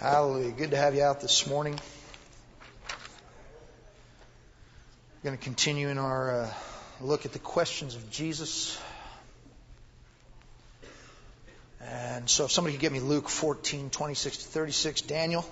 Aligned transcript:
Hallelujah. 0.00 0.50
Good 0.50 0.72
to 0.72 0.76
have 0.76 0.96
you 0.96 1.04
out 1.04 1.20
this 1.20 1.46
morning. 1.46 1.78
We're 5.22 5.30
going 5.30 5.38
to 5.38 5.44
continue 5.44 5.88
in 5.88 5.98
our 5.98 6.42
uh, 6.42 6.50
look 7.00 7.24
at 7.24 7.32
the 7.32 7.38
questions 7.38 7.94
of 7.94 8.10
Jesus. 8.10 8.76
And 11.80 12.28
so 12.28 12.46
if 12.46 12.50
somebody 12.50 12.74
could 12.74 12.80
get 12.80 12.90
me 12.90 12.98
Luke 12.98 13.28
14, 13.28 13.90
26 13.90 14.36
to 14.38 14.48
36, 14.48 15.02
Daniel, 15.02 15.48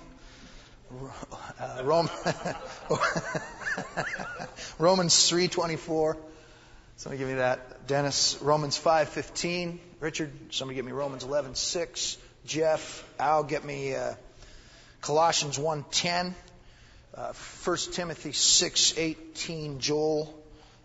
uh, 1.57 1.83
Rome, 1.85 2.09
Romans 4.77 5.29
3, 5.29 5.47
24. 5.47 6.17
Somebody 6.97 7.17
give 7.17 7.29
me 7.29 7.35
that. 7.35 7.87
Dennis, 7.87 8.37
Romans 8.41 8.75
5, 8.75 9.07
15. 9.07 9.79
Richard, 10.01 10.33
somebody 10.49 10.75
give 10.75 10.83
me 10.83 10.91
Romans 10.91 11.23
11, 11.23 11.55
6. 11.55 12.17
Jeff, 12.45 13.07
Al, 13.19 13.43
get 13.43 13.63
me 13.63 13.95
uh, 13.95 14.13
Colossians 15.01 15.57
1.10, 15.57 16.33
uh, 17.15 17.33
1 17.63 17.77
Timothy 17.93 18.31
6.18, 18.31 19.77
Joel, 19.79 20.33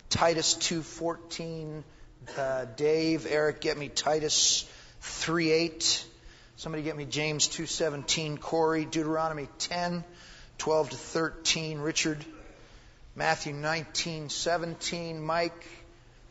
Titus 0.09 0.55
2.14, 0.55 1.83
uh, 2.37 2.65
Dave, 2.77 3.27
Eric, 3.29 3.61
get 3.61 3.77
me 3.77 3.89
Titus 3.89 4.69
3.8, 5.03 6.05
somebody 6.57 6.85
get 6.85 6.97
me 6.97 7.05
James 7.05 7.49
2.17, 7.49 8.39
Corey, 8.39 8.85
Deuteronomy 8.85 9.49
10, 9.59 10.05
12 10.59 10.91
to 10.91 10.97
13, 10.97 11.81
Richard, 11.81 12.25
Matthew 13.17 13.53
19.17, 13.53 15.21
Mike, 15.21 15.67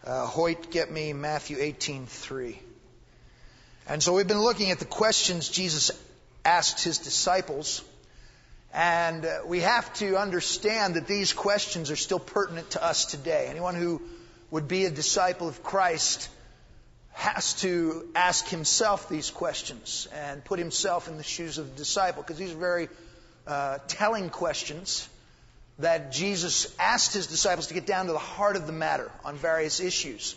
uh, 0.05 0.25
Hoyt, 0.25 0.71
get 0.71 0.89
me 0.89 1.11
Matthew 1.11 1.57
18.3. 1.57 2.57
And 3.89 4.03
so 4.03 4.11
we've 4.11 4.27
been 4.27 4.41
looking 4.41 4.71
at 4.71 4.79
the 4.79 4.85
questions 4.85 5.47
Jesus 5.47 5.91
asked 6.43 6.83
his 6.83 6.97
disciples. 6.97 7.81
And 8.73 9.25
uh, 9.25 9.39
we 9.45 9.61
have 9.61 9.93
to 9.95 10.17
understand 10.17 10.95
that 10.95 11.07
these 11.07 11.31
questions 11.31 11.89
are 11.89 11.95
still 11.95 12.19
pertinent 12.19 12.71
to 12.71 12.83
us 12.83 13.05
today. 13.05 13.47
Anyone 13.49 13.75
who 13.75 14.01
would 14.51 14.67
be 14.67 14.83
a 14.83 14.91
disciple 14.91 15.47
of 15.47 15.63
Christ 15.63 16.29
has 17.13 17.53
to 17.61 18.09
ask 18.13 18.47
himself 18.49 19.07
these 19.07 19.31
questions 19.31 20.09
and 20.13 20.43
put 20.43 20.59
himself 20.59 21.07
in 21.07 21.15
the 21.15 21.23
shoes 21.23 21.57
of 21.57 21.69
the 21.69 21.77
disciple 21.77 22.23
because 22.23 22.37
these 22.37 22.51
are 22.51 22.57
very 22.57 22.89
uh, 23.47 23.77
telling 23.87 24.29
questions 24.29 25.07
that 25.79 26.11
Jesus 26.11 26.75
asked 26.77 27.13
his 27.13 27.27
disciples 27.27 27.67
to 27.67 27.73
get 27.73 27.85
down 27.85 28.07
to 28.07 28.11
the 28.11 28.19
heart 28.19 28.57
of 28.57 28.67
the 28.67 28.73
matter 28.73 29.09
on 29.23 29.37
various 29.37 29.79
issues. 29.79 30.35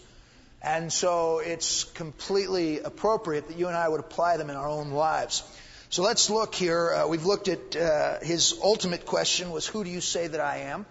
And 0.62 0.92
so 0.92 1.38
it's 1.38 1.84
completely 1.84 2.80
appropriate 2.80 3.48
that 3.48 3.56
you 3.56 3.68
and 3.68 3.76
I 3.76 3.88
would 3.88 4.00
apply 4.00 4.36
them 4.36 4.50
in 4.50 4.56
our 4.56 4.68
own 4.68 4.90
lives. 4.90 5.42
So 5.88 6.02
let's 6.02 6.28
look 6.28 6.54
here. 6.54 6.92
Uh, 6.92 7.08
we've 7.08 7.24
looked 7.24 7.48
at 7.48 7.74
uh, 7.74 8.20
his 8.20 8.54
ultimate 8.62 9.06
question 9.06 9.50
was, 9.50 9.66
Who 9.66 9.84
do 9.84 9.90
you 9.90 10.02
say 10.02 10.26
that 10.26 10.40
I 10.40 10.58
am? 10.58 10.84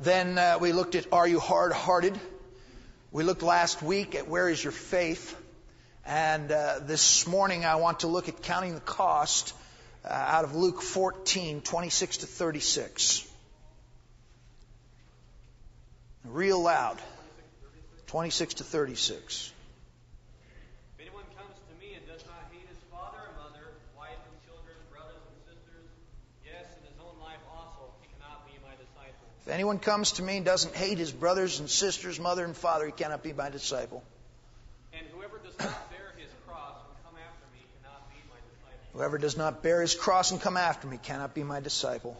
Then 0.00 0.36
uh, 0.36 0.58
we 0.60 0.72
looked 0.72 0.96
at, 0.96 1.12
Are 1.12 1.28
you 1.28 1.38
hard 1.38 1.72
hearted? 1.72 2.18
We 3.12 3.22
looked 3.22 3.42
last 3.42 3.82
week 3.82 4.16
at 4.16 4.28
Where 4.28 4.48
is 4.48 4.62
your 4.62 4.72
faith? 4.72 5.40
And 6.04 6.50
uh, 6.50 6.80
this 6.80 7.28
morning 7.28 7.64
I 7.64 7.76
want 7.76 8.00
to 8.00 8.08
look 8.08 8.28
at 8.28 8.42
counting 8.42 8.74
the 8.74 8.80
cost 8.80 9.54
uh, 10.04 10.12
out 10.12 10.44
of 10.44 10.56
Luke 10.56 10.82
14, 10.82 11.60
26 11.60 12.16
to 12.18 12.26
36. 12.26 13.26
Real 16.24 16.60
loud. 16.60 16.98
26 18.14 18.54
to 18.54 18.62
36. 18.62 19.50
If 20.94 21.02
anyone 21.02 21.24
comes 21.36 21.58
to 21.66 21.74
me 21.82 21.94
and 21.98 22.06
does 22.06 22.22
not 22.30 22.46
hate 22.54 22.62
his 22.70 22.78
father 22.86 23.18
and 23.26 23.34
mother, 23.42 23.66
wife 23.98 24.22
and 24.30 24.38
children, 24.46 24.78
brothers 24.94 25.18
and 25.18 25.34
sisters, 25.42 25.90
yes, 26.46 26.62
and 26.78 26.86
his 26.86 26.94
own 27.02 27.18
life 27.18 27.42
also, 27.50 27.90
he 28.02 28.08
cannot 28.14 28.46
be 28.46 28.54
my 28.62 28.70
disciple. 28.78 29.26
If 29.46 29.50
anyone 29.50 29.80
comes 29.80 30.12
to 30.12 30.22
me 30.22 30.36
and 30.36 30.46
doesn't 30.46 30.76
hate 30.76 30.98
his 30.98 31.10
brothers 31.10 31.58
and 31.58 31.68
sisters, 31.68 32.20
mother 32.20 32.44
and 32.44 32.56
father, 32.56 32.86
he 32.86 32.92
cannot 32.92 33.24
be 33.24 33.32
my 33.32 33.50
disciple. 33.50 34.04
And 34.92 35.02
whoever 35.10 35.38
does 35.42 35.58
not 35.58 35.74
bear 35.90 36.14
his 36.14 36.30
cross 36.46 36.78
and 36.86 36.94
come 37.02 37.18
after 37.18 37.50
me 37.50 37.66
cannot 37.82 38.06
be 38.14 38.22
my 38.30 38.38
disciple. 38.46 38.94
Whoever 38.94 39.18
does 39.18 39.36
not 39.36 39.60
bear 39.66 39.80
his 39.82 39.96
cross 39.96 40.30
and 40.30 40.40
come 40.40 40.56
after 40.56 40.86
me 40.86 41.00
cannot 41.02 41.34
be 41.34 41.42
my 41.42 41.58
disciple. 41.58 42.14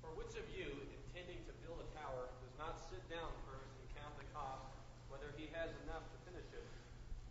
For 0.00 0.08
which 0.16 0.32
of 0.40 0.48
you, 0.56 0.72
intending 1.12 1.44
to 1.44 1.52
build 1.60 1.84
a 1.84 1.88
tower, 2.00 2.32
does 2.40 2.56
not 2.56 2.80
sit 2.88 3.04
down 3.12 3.28
first 3.44 3.68
and 3.76 3.84
count 4.00 4.16
the 4.16 4.24
cost, 4.32 4.64
whether 5.12 5.28
he 5.36 5.52
has 5.52 5.68
enough 5.84 6.00
to 6.00 6.16
finish 6.24 6.48
it? 6.56 6.64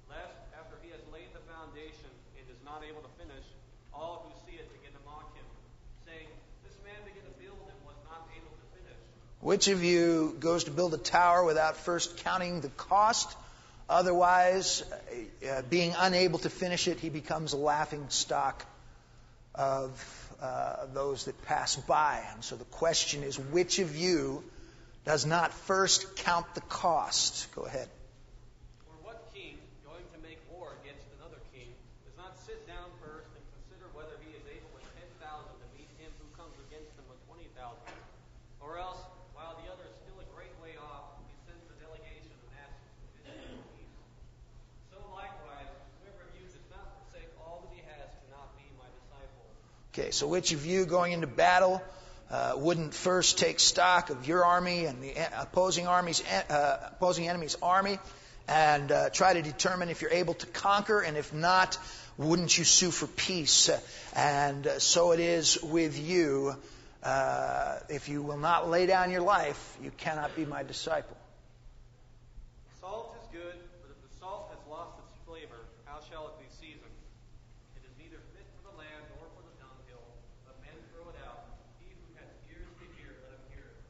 Lest, 0.05 0.37
after 0.53 0.77
he 0.85 0.93
has 0.93 1.01
laid 1.09 1.33
the 1.33 1.41
foundation 1.49 2.11
and 2.37 2.45
is 2.45 2.61
not 2.61 2.85
able 2.85 3.01
to 3.01 3.13
finish, 3.17 3.43
all 3.89 4.29
who 4.29 4.31
see 4.45 4.61
it 4.61 4.69
begin 4.77 4.93
to 4.93 5.01
mock 5.09 5.33
him, 5.33 5.47
saying, 6.05 6.29
This 6.61 6.77
man 6.85 7.01
began 7.01 7.25
to 7.25 7.35
build 7.41 7.65
and 7.65 7.79
was 7.81 7.97
not 8.05 8.29
able 8.37 8.53
to 8.53 8.65
finish. 8.77 9.01
Which 9.41 9.67
of 9.69 9.83
you 9.83 10.35
goes 10.39 10.65
to 10.65 10.71
build 10.71 10.93
a 10.93 10.99
tower 10.99 11.43
without 11.43 11.75
first 11.75 12.17
counting 12.17 12.61
the 12.61 12.69
cost? 12.69 13.35
Otherwise, 13.89 14.83
uh, 15.49 15.63
being 15.67 15.95
unable 15.97 16.37
to 16.39 16.49
finish 16.49 16.87
it, 16.87 16.99
he 16.99 17.09
becomes 17.09 17.53
a 17.53 17.57
laughing 17.57 18.05
stock 18.09 18.63
of 19.55 19.89
uh, 20.39 20.85
those 20.93 21.25
that 21.25 21.41
pass 21.45 21.75
by. 21.75 22.23
And 22.33 22.43
so 22.43 22.55
the 22.55 22.65
question 22.65 23.23
is, 23.23 23.39
which 23.39 23.79
of 23.79 23.95
you 23.95 24.43
does 25.05 25.25
not 25.25 25.51
first 25.51 26.15
count 26.17 26.45
the 26.53 26.61
cost? 26.61 27.51
Go 27.55 27.63
ahead. 27.63 27.89
Or 28.87 28.95
what 29.01 29.33
king, 29.33 29.57
going 29.83 30.05
to 30.13 30.19
make 30.21 30.37
war 30.53 30.69
against 30.85 31.03
another 31.17 31.41
king, 31.51 31.73
does 32.05 32.15
not 32.15 32.37
sit 32.45 32.61
down 32.69 32.85
first 33.01 33.27
and 33.33 33.43
consider 33.57 33.89
whether 33.97 34.13
he 34.21 34.37
is 34.37 34.45
able 34.45 34.69
with 34.77 34.85
ten 34.93 35.09
thousand 35.17 35.57
to 35.57 35.67
meet 35.73 35.89
him 35.97 36.13
who 36.21 36.29
comes 36.37 36.53
against 36.69 36.93
him 36.93 37.09
with 37.09 37.17
twenty 37.25 37.49
thousand? 37.57 37.89
Or 38.61 38.77
else, 38.77 39.01
while 39.33 39.57
the 39.59 39.67
other 39.73 39.83
is 39.89 39.97
still 40.05 40.21
a 40.21 40.27
great 40.37 40.53
way 40.61 40.77
off, 40.77 41.17
he 41.25 41.33
sends 41.49 41.65
a 41.65 41.75
delegation 41.81 42.29
and 42.29 42.61
asks 42.61 42.77
permission 43.19 43.57
for 43.57 43.67
peace. 43.73 43.99
So 44.93 44.97
likewise, 45.17 45.69
whoever 46.01 46.29
of 46.29 46.33
you 46.37 46.45
does 46.45 46.61
not 46.69 46.85
forsake 47.01 47.33
all 47.41 47.65
that 47.65 47.73
he 47.73 47.81
has 47.89 48.05
cannot 48.21 48.53
be 48.53 48.69
my 48.77 48.85
disciple. 49.01 49.49
Okay, 49.93 50.11
so 50.11 50.27
which 50.27 50.53
of 50.53 50.65
you 50.65 50.85
going 50.85 51.11
into 51.11 51.27
battle 51.27 51.81
uh, 52.29 52.53
wouldn't 52.55 52.93
first 52.93 53.37
take 53.37 53.59
stock 53.59 54.09
of 54.09 54.27
your 54.27 54.45
army 54.45 54.85
and 54.85 55.03
the 55.03 55.13
opposing 55.37 55.85
army's 55.85 56.23
uh, 56.23 56.91
opposing 56.93 57.27
enemy's 57.27 57.57
army 57.61 57.99
and 58.47 58.91
uh, 58.91 59.09
try 59.09 59.33
to 59.33 59.41
determine 59.41 59.89
if 59.89 60.01
you're 60.01 60.11
able 60.11 60.33
to 60.35 60.45
conquer, 60.47 61.01
and 61.01 61.17
if 61.17 61.33
not, 61.33 61.77
wouldn't 62.17 62.57
you 62.57 62.63
sue 62.63 62.91
for 62.91 63.07
peace? 63.07 63.69
And 64.15 64.67
uh, 64.67 64.79
so 64.79 65.11
it 65.11 65.19
is 65.19 65.61
with 65.61 65.99
you. 65.99 66.55
Uh, 67.03 67.79
if 67.89 68.09
you 68.09 68.21
will 68.21 68.37
not 68.37 68.69
lay 68.69 68.85
down 68.85 69.09
your 69.11 69.21
life, 69.21 69.77
you 69.81 69.91
cannot 69.97 70.35
be 70.35 70.45
my 70.45 70.63
disciple. 70.63 71.17
Salt 72.79 73.15
is 73.21 73.27
good, 73.31 73.55
but 73.81 73.89
if 73.89 73.99
the 74.03 74.19
salt 74.19 74.51
has 74.53 74.59
lost 74.69 74.99
its 74.99 75.17
flavor, 75.25 75.65
how 75.85 75.99
shall 76.11 76.27
it 76.27 76.37
be 76.37 76.49
seasoned? 76.59 76.93
It 77.73 77.83
is 77.87 77.93
neither 77.97 78.21
fit 78.35 78.45
for 78.53 78.69
the 78.69 78.77
land 78.77 79.01
nor 79.17 79.25
for 79.33 79.41
the 79.41 79.55
dunghill, 79.57 80.05
but 80.45 80.61
men 80.61 80.77
throw 80.93 81.09
it 81.09 81.17
out. 81.25 81.41
He 81.81 81.89
who 81.89 82.05
has 82.21 82.29
ears 82.53 82.69
to 82.69 82.85
hear, 82.99 83.17
let 83.25 83.33
him 83.33 83.45
hear 83.49 83.65
it. 83.65 83.81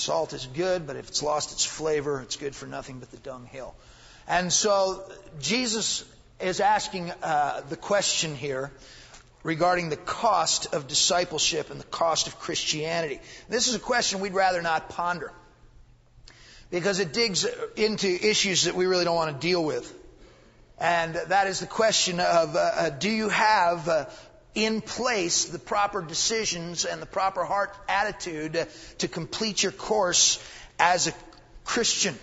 Salt 0.00 0.32
is 0.32 0.46
good, 0.46 0.86
but 0.86 0.96
if 0.96 1.08
it's 1.08 1.22
lost 1.22 1.52
its 1.52 1.64
flavor, 1.64 2.20
it's 2.22 2.36
good 2.36 2.54
for 2.54 2.66
nothing 2.66 2.98
but 2.98 3.10
the 3.10 3.18
dunghill. 3.18 3.74
And 4.26 4.52
so 4.52 5.04
Jesus 5.40 6.04
is 6.40 6.60
asking 6.60 7.10
uh, 7.22 7.60
the 7.68 7.76
question 7.76 8.34
here 8.34 8.72
regarding 9.42 9.90
the 9.90 9.96
cost 9.96 10.74
of 10.74 10.86
discipleship 10.86 11.70
and 11.70 11.78
the 11.78 11.84
cost 11.84 12.26
of 12.26 12.38
Christianity. 12.38 13.20
This 13.48 13.68
is 13.68 13.74
a 13.74 13.78
question 13.78 14.20
we'd 14.20 14.34
rather 14.34 14.62
not 14.62 14.88
ponder 14.88 15.32
because 16.70 17.00
it 17.00 17.12
digs 17.12 17.46
into 17.76 18.08
issues 18.08 18.64
that 18.64 18.74
we 18.74 18.86
really 18.86 19.04
don't 19.04 19.16
want 19.16 19.38
to 19.40 19.46
deal 19.46 19.64
with. 19.64 19.94
And 20.78 21.14
that 21.14 21.46
is 21.46 21.60
the 21.60 21.66
question 21.66 22.20
of 22.20 22.56
uh, 22.56 22.58
uh, 22.58 22.90
do 22.90 23.10
you 23.10 23.28
have 23.28 23.86
uh, 23.88 24.06
in 24.54 24.80
place 24.80 25.46
the 25.46 25.58
proper 25.58 26.02
decisions 26.02 26.84
and 26.84 27.00
the 27.00 27.06
proper 27.06 27.44
heart 27.44 27.74
attitude 27.88 28.66
to 28.98 29.08
complete 29.08 29.62
your 29.62 29.72
course 29.72 30.42
as 30.78 31.06
a 31.06 31.14
Christian? 31.64 32.18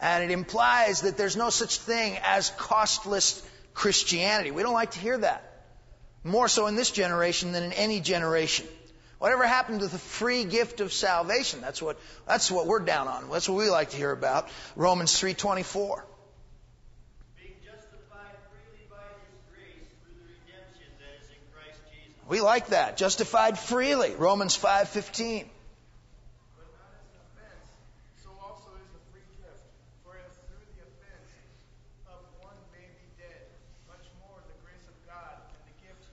And 0.00 0.24
it 0.24 0.30
implies 0.30 1.02
that 1.02 1.16
there's 1.16 1.36
no 1.36 1.50
such 1.50 1.78
thing 1.78 2.18
as 2.24 2.50
costless 2.50 3.46
Christianity. 3.74 4.50
We 4.50 4.62
don't 4.62 4.72
like 4.72 4.92
to 4.92 4.98
hear 4.98 5.18
that. 5.18 5.46
More 6.24 6.48
so 6.48 6.66
in 6.66 6.76
this 6.76 6.90
generation 6.90 7.52
than 7.52 7.64
in 7.64 7.72
any 7.72 8.00
generation. 8.00 8.66
Whatever 9.20 9.46
happened 9.46 9.80
to 9.80 9.86
the 9.86 9.98
free 9.98 10.44
gift 10.44 10.80
of 10.80 10.94
salvation? 10.94 11.60
That's 11.60 11.82
what, 11.82 12.00
that's 12.26 12.50
what 12.50 12.66
we're 12.66 12.80
down 12.80 13.06
on. 13.06 13.28
That's 13.30 13.48
what 13.48 13.58
we 13.58 13.68
like 13.68 13.90
to 13.90 13.96
hear 13.98 14.12
about. 14.12 14.48
Romans 14.76 15.12
3.24. 15.12 16.00
being 17.36 17.52
justified 17.60 18.32
freely 18.48 18.88
by 18.88 19.04
his 19.20 19.36
grace 19.52 19.92
through 20.00 20.16
the 20.16 20.24
redemption 20.24 20.88
that 20.96 21.20
is 21.20 21.28
in 21.28 21.40
Christ 21.52 21.80
Jesus. 21.92 22.16
We 22.30 22.40
like 22.40 22.68
that. 22.68 22.96
Justified 22.96 23.58
freely. 23.58 24.14
Romans 24.14 24.54
5.15. 24.54 24.62
But 24.62 24.94
not 24.94 24.94
as 24.94 24.94
an 27.10 27.18
offense, 27.26 27.66
so 28.22 28.30
also 28.38 28.70
is 28.78 28.86
the 28.94 29.02
free 29.10 29.26
gift. 29.42 29.66
For 30.06 30.14
if 30.14 30.30
through 30.46 30.62
the 30.62 30.78
offense 30.78 31.26
of 32.06 32.22
one 32.38 32.54
man 32.70 32.86
be 33.02 33.10
dead, 33.18 33.50
much 33.90 34.06
more 34.22 34.38
the 34.46 34.54
grace 34.62 34.86
of 34.86 34.94
God 35.10 35.42
and 35.42 35.58
the 35.66 35.74
gift 35.82 36.06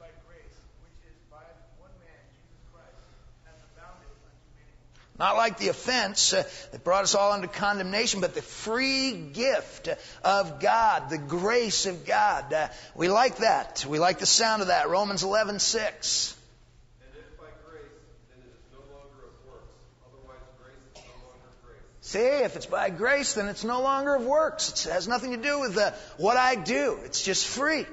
Not 5.19 5.35
like 5.35 5.57
the 5.57 5.69
offense 5.69 6.33
uh, 6.33 6.43
that 6.71 6.83
brought 6.83 7.03
us 7.03 7.15
all 7.15 7.31
under 7.31 7.47
condemnation, 7.47 8.21
but 8.21 8.35
the 8.35 8.41
free 8.41 9.13
gift 9.13 9.89
of 10.23 10.59
God, 10.59 11.09
the 11.09 11.17
grace 11.17 11.87
of 11.87 12.05
God. 12.05 12.53
Uh, 12.53 12.67
we 12.95 13.09
like 13.09 13.37
that. 13.37 13.83
We 13.89 13.97
like 13.97 14.19
the 14.19 14.27
sound 14.27 14.61
of 14.61 14.67
that. 14.67 14.89
Romans 14.89 15.23
11, 15.23 15.57
6. 15.57 16.37
And 17.01 17.09
if 17.17 17.37
by 17.37 17.45
grace, 17.65 17.81
then 18.29 18.39
it 18.43 18.53
is 18.53 18.61
no 18.71 18.79
longer 18.95 19.25
of 19.25 19.51
works. 19.51 19.73
Otherwise, 20.05 20.43
grace 20.61 20.75
is 20.95 21.09
no 21.09 21.27
longer 21.27 21.49
grace. 21.65 21.81
See, 22.01 22.43
if 22.45 22.55
it's 22.55 22.67
by 22.67 22.89
grace, 22.91 23.33
then 23.33 23.47
it's 23.47 23.63
no 23.63 23.81
longer 23.81 24.13
of 24.13 24.23
works. 24.23 24.85
It 24.85 24.91
has 24.91 25.07
nothing 25.07 25.31
to 25.31 25.37
do 25.37 25.61
with 25.61 25.77
uh, 25.79 25.91
what 26.17 26.37
I 26.37 26.53
do. 26.53 26.99
It's 27.05 27.23
just 27.23 27.47
free. 27.47 27.87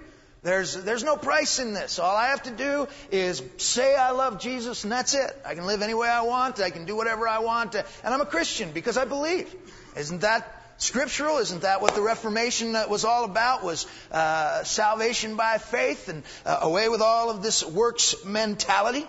There's, 0.44 0.74
there's 0.74 1.02
no 1.02 1.16
price 1.16 1.58
in 1.58 1.72
this. 1.72 1.98
All 1.98 2.14
I 2.14 2.28
have 2.28 2.42
to 2.42 2.50
do 2.50 2.86
is 3.10 3.42
say 3.56 3.96
I 3.96 4.10
love 4.10 4.38
Jesus 4.38 4.84
and 4.84 4.92
that's 4.92 5.14
it. 5.14 5.34
I 5.44 5.54
can 5.54 5.64
live 5.64 5.80
any 5.80 5.94
way 5.94 6.06
I 6.06 6.20
want. 6.20 6.60
I 6.60 6.68
can 6.68 6.84
do 6.84 6.94
whatever 6.94 7.26
I 7.26 7.38
want. 7.38 7.74
And 7.74 7.86
I'm 8.04 8.20
a 8.20 8.26
Christian 8.26 8.70
because 8.72 8.98
I 8.98 9.06
believe. 9.06 9.52
Isn't 9.96 10.20
that 10.20 10.62
scriptural? 10.76 11.38
Isn't 11.38 11.62
that 11.62 11.80
what 11.80 11.94
the 11.94 12.02
Reformation 12.02 12.74
was 12.90 13.06
all 13.06 13.24
about? 13.24 13.64
Was 13.64 13.86
uh, 14.12 14.64
salvation 14.64 15.36
by 15.36 15.56
faith 15.56 16.10
and 16.10 16.22
uh, 16.44 16.58
away 16.60 16.90
with 16.90 17.00
all 17.00 17.30
of 17.30 17.42
this 17.42 17.64
works 17.64 18.14
mentality? 18.26 19.08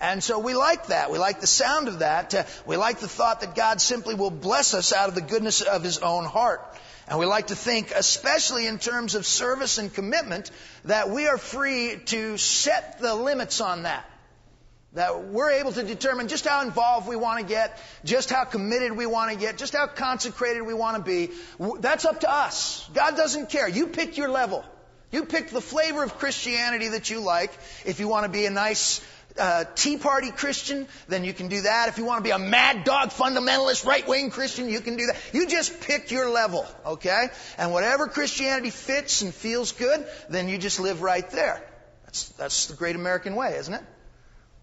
And 0.00 0.24
so 0.24 0.38
we 0.38 0.54
like 0.54 0.86
that. 0.86 1.10
We 1.10 1.18
like 1.18 1.40
the 1.40 1.46
sound 1.46 1.88
of 1.88 1.98
that. 1.98 2.34
Uh, 2.34 2.44
we 2.66 2.76
like 2.76 3.00
the 3.00 3.08
thought 3.08 3.40
that 3.40 3.54
God 3.54 3.82
simply 3.82 4.14
will 4.14 4.30
bless 4.30 4.72
us 4.72 4.94
out 4.94 5.10
of 5.10 5.14
the 5.14 5.20
goodness 5.20 5.60
of 5.60 5.82
His 5.82 5.98
own 5.98 6.24
heart. 6.24 6.62
And 7.08 7.18
we 7.18 7.24
like 7.24 7.46
to 7.46 7.56
think, 7.56 7.92
especially 7.94 8.66
in 8.66 8.78
terms 8.78 9.14
of 9.14 9.24
service 9.24 9.78
and 9.78 9.92
commitment, 9.92 10.50
that 10.84 11.08
we 11.08 11.26
are 11.26 11.38
free 11.38 11.96
to 12.06 12.36
set 12.36 13.00
the 13.00 13.14
limits 13.14 13.62
on 13.62 13.84
that. 13.84 14.04
That 14.92 15.24
we're 15.24 15.52
able 15.52 15.72
to 15.72 15.82
determine 15.82 16.28
just 16.28 16.46
how 16.46 16.62
involved 16.62 17.08
we 17.08 17.16
want 17.16 17.40
to 17.40 17.46
get, 17.46 17.78
just 18.04 18.30
how 18.30 18.44
committed 18.44 18.92
we 18.92 19.06
want 19.06 19.32
to 19.32 19.38
get, 19.38 19.56
just 19.56 19.74
how 19.74 19.86
consecrated 19.86 20.62
we 20.62 20.74
want 20.74 20.96
to 20.96 21.02
be. 21.02 21.30
That's 21.80 22.04
up 22.04 22.20
to 22.20 22.30
us. 22.30 22.88
God 22.92 23.16
doesn't 23.16 23.48
care. 23.48 23.68
You 23.68 23.86
pick 23.86 24.18
your 24.18 24.28
level. 24.28 24.64
You 25.10 25.24
pick 25.24 25.48
the 25.48 25.62
flavor 25.62 26.02
of 26.02 26.18
Christianity 26.18 26.88
that 26.88 27.08
you 27.08 27.20
like. 27.20 27.52
If 27.86 28.00
you 28.00 28.08
want 28.08 28.24
to 28.24 28.30
be 28.30 28.44
a 28.44 28.50
nice 28.50 29.00
uh, 29.38 29.64
Tea 29.74 29.96
Party 29.96 30.30
Christian, 30.30 30.86
then 31.08 31.24
you 31.24 31.32
can 31.32 31.48
do 31.48 31.62
that. 31.62 31.88
If 31.88 31.98
you 31.98 32.04
want 32.04 32.18
to 32.18 32.24
be 32.24 32.30
a 32.30 32.38
mad 32.38 32.84
dog 32.84 33.10
fundamentalist 33.10 33.84
right 33.84 34.06
wing 34.06 34.30
Christian, 34.30 34.68
you 34.68 34.80
can 34.80 34.96
do 34.96 35.06
that. 35.06 35.16
You 35.32 35.46
just 35.46 35.80
pick 35.80 36.10
your 36.10 36.30
level, 36.30 36.66
okay? 36.86 37.28
And 37.56 37.72
whatever 37.72 38.08
Christianity 38.08 38.70
fits 38.70 39.22
and 39.22 39.34
feels 39.34 39.72
good, 39.72 40.06
then 40.28 40.48
you 40.48 40.58
just 40.58 40.80
live 40.80 41.02
right 41.02 41.28
there. 41.30 41.62
That's, 42.04 42.28
that's 42.30 42.66
the 42.66 42.74
great 42.74 42.96
American 42.96 43.36
way, 43.36 43.56
isn't 43.58 43.74
it? 43.74 43.82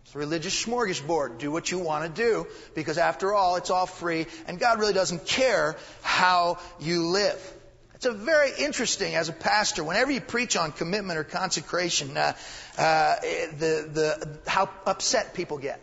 It's 0.05 0.15
a 0.15 0.19
religious 0.19 0.65
smorgasbord. 0.65 1.39
Do 1.39 1.51
what 1.51 1.71
you 1.71 1.79
want 1.79 2.15
to 2.15 2.21
do, 2.21 2.47
because 2.73 2.97
after 2.97 3.33
all, 3.33 3.55
it's 3.55 3.69
all 3.69 3.85
free, 3.85 4.27
and 4.47 4.59
God 4.59 4.79
really 4.79 4.93
doesn't 4.93 5.25
care 5.25 5.75
how 6.01 6.59
you 6.79 7.07
live. 7.07 7.54
It's 7.95 8.05
a 8.05 8.11
very 8.11 8.51
interesting 8.59 9.15
as 9.15 9.29
a 9.29 9.33
pastor. 9.33 9.81
Whenever 9.81 10.11
you 10.11 10.19
preach 10.19 10.57
on 10.57 10.73
commitment 10.73 11.17
or 11.17 11.23
consecration, 11.23 12.17
uh, 12.17 12.33
uh, 12.77 13.15
the 13.21 13.89
the 13.89 14.39
how 14.45 14.69
upset 14.85 15.33
people 15.33 15.57
get. 15.57 15.79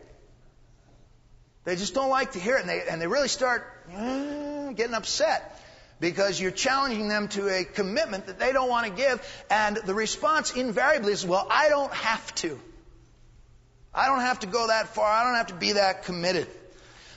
They 1.64 1.74
just 1.76 1.94
don't 1.94 2.10
like 2.10 2.32
to 2.32 2.38
hear 2.38 2.56
it, 2.56 2.60
and 2.60 2.68
they 2.68 2.82
and 2.86 3.00
they 3.00 3.06
really 3.06 3.28
start 3.28 3.64
uh, 3.96 4.72
getting 4.72 4.94
upset 4.94 5.58
because 6.00 6.38
you're 6.38 6.50
challenging 6.50 7.08
them 7.08 7.28
to 7.28 7.48
a 7.48 7.64
commitment 7.64 8.26
that 8.26 8.38
they 8.38 8.52
don't 8.52 8.68
want 8.68 8.86
to 8.88 8.92
give, 8.92 9.44
and 9.48 9.78
the 9.78 9.94
response 9.94 10.54
invariably 10.54 11.14
is, 11.14 11.24
"Well, 11.24 11.46
I 11.48 11.70
don't 11.70 11.94
have 11.94 12.34
to. 12.36 12.60
I 13.94 14.08
don't 14.08 14.20
have 14.20 14.40
to 14.40 14.46
go 14.46 14.66
that 14.66 14.88
far. 14.94 15.10
I 15.10 15.24
don't 15.24 15.36
have 15.36 15.46
to 15.46 15.54
be 15.54 15.72
that 15.72 16.04
committed." 16.04 16.46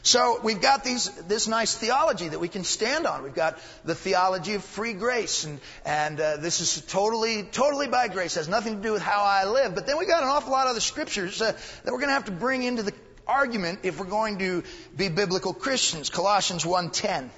So 0.06 0.40
we've 0.44 0.62
got 0.62 0.84
these, 0.84 1.10
this 1.28 1.48
nice 1.48 1.74
theology 1.74 2.28
that 2.28 2.40
we 2.40 2.48
can 2.48 2.64
stand 2.64 3.08
on. 3.08 3.24
We've 3.24 3.34
got 3.34 3.58
the 3.86 3.96
theology 3.96 4.54
of 4.54 4.64
free 4.64 4.94
grace, 4.94 5.46
and, 5.46 5.60
and 5.84 6.22
uh, 6.22 6.38
this 6.38 6.62
is 6.62 6.80
totally, 6.86 7.42
totally 7.42 7.88
by 7.88 8.08
grace. 8.08 8.36
It 8.36 8.42
has 8.42 8.48
nothing 8.48 8.76
to 8.76 8.82
do 8.84 8.92
with 8.92 9.02
how 9.02 9.24
I 9.24 9.46
live. 9.46 9.74
But 9.74 9.88
then 9.88 9.98
we've 9.98 10.08
got 10.08 10.22
an 10.22 10.30
awful 10.30 10.52
lot 10.52 10.68
of 10.68 10.72
other 10.72 10.80
scriptures 10.80 11.42
uh, 11.42 11.54
that 11.54 11.92
we're 11.92 11.98
going 11.98 12.10
to 12.10 12.14
have 12.14 12.26
to 12.26 12.32
bring 12.32 12.62
into 12.62 12.84
the 12.84 12.94
argument 13.28 13.80
if 13.82 14.00
we're 14.00 14.06
going 14.06 14.38
to 14.38 14.64
be 14.96 15.10
biblical 15.10 15.56
Christians. 15.56 16.12
Colossians 16.12 16.64
1.10. 16.64 17.30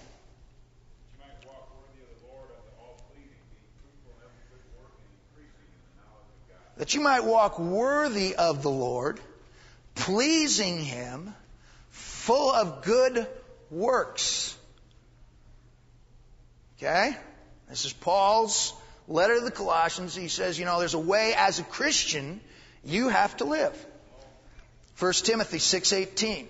That 6.75 6.93
you 6.93 6.99
might 6.99 7.23
walk 7.23 7.59
worthy 7.59 8.35
of 8.35 8.61
the 8.61 8.69
Lord, 8.69 9.21
pleasing 9.95 10.83
Him, 10.83 11.33
full 12.27 12.51
of 12.51 12.83
good 12.83 13.25
works. 13.71 14.53
Okay? 16.77 17.15
This 17.69 17.85
is 17.85 17.93
Paul's 17.93 18.73
letter 19.07 19.35
to 19.35 19.45
the 19.45 19.51
Colossians. 19.51 20.13
He 20.13 20.27
says, 20.27 20.59
you 20.59 20.65
know, 20.65 20.79
there's 20.79 20.93
a 20.93 20.99
way 20.99 21.33
as 21.37 21.59
a 21.59 21.63
Christian 21.63 22.41
you 22.83 23.07
have 23.07 23.37
to 23.37 23.45
live. 23.45 23.73
1 24.99 25.13
Timothy 25.23 25.59
6:18. 25.59 26.47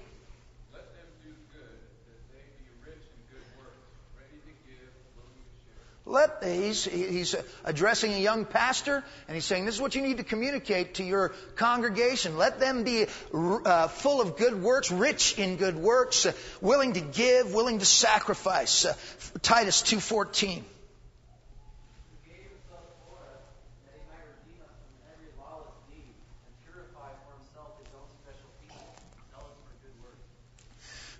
Let, 6.07 6.41
he's, 6.41 6.85
he's 6.85 7.35
addressing 7.65 8.13
a 8.13 8.19
young 8.19 8.45
pastor, 8.45 9.03
and 9.27 9.35
he's 9.35 9.43
saying, 9.43 9.65
This 9.65 9.75
is 9.75 9.81
what 9.81 9.93
you 9.93 10.01
need 10.01 10.17
to 10.17 10.23
communicate 10.23 10.95
to 10.95 11.03
your 11.03 11.33
congregation. 11.57 12.37
Let 12.37 12.61
them 12.61 12.83
be 12.83 13.07
uh, 13.33 13.87
full 13.89 14.21
of 14.21 14.37
good 14.37 14.61
works, 14.61 14.89
rich 14.89 15.37
in 15.37 15.57
good 15.57 15.75
works, 15.75 16.25
uh, 16.25 16.31
willing 16.61 16.93
to 16.93 17.01
give, 17.01 17.53
willing 17.53 17.79
to 17.79 17.85
sacrifice. 17.85 18.85
Uh, 18.85 18.93
Titus 19.41 19.81
2.14. 19.81 20.63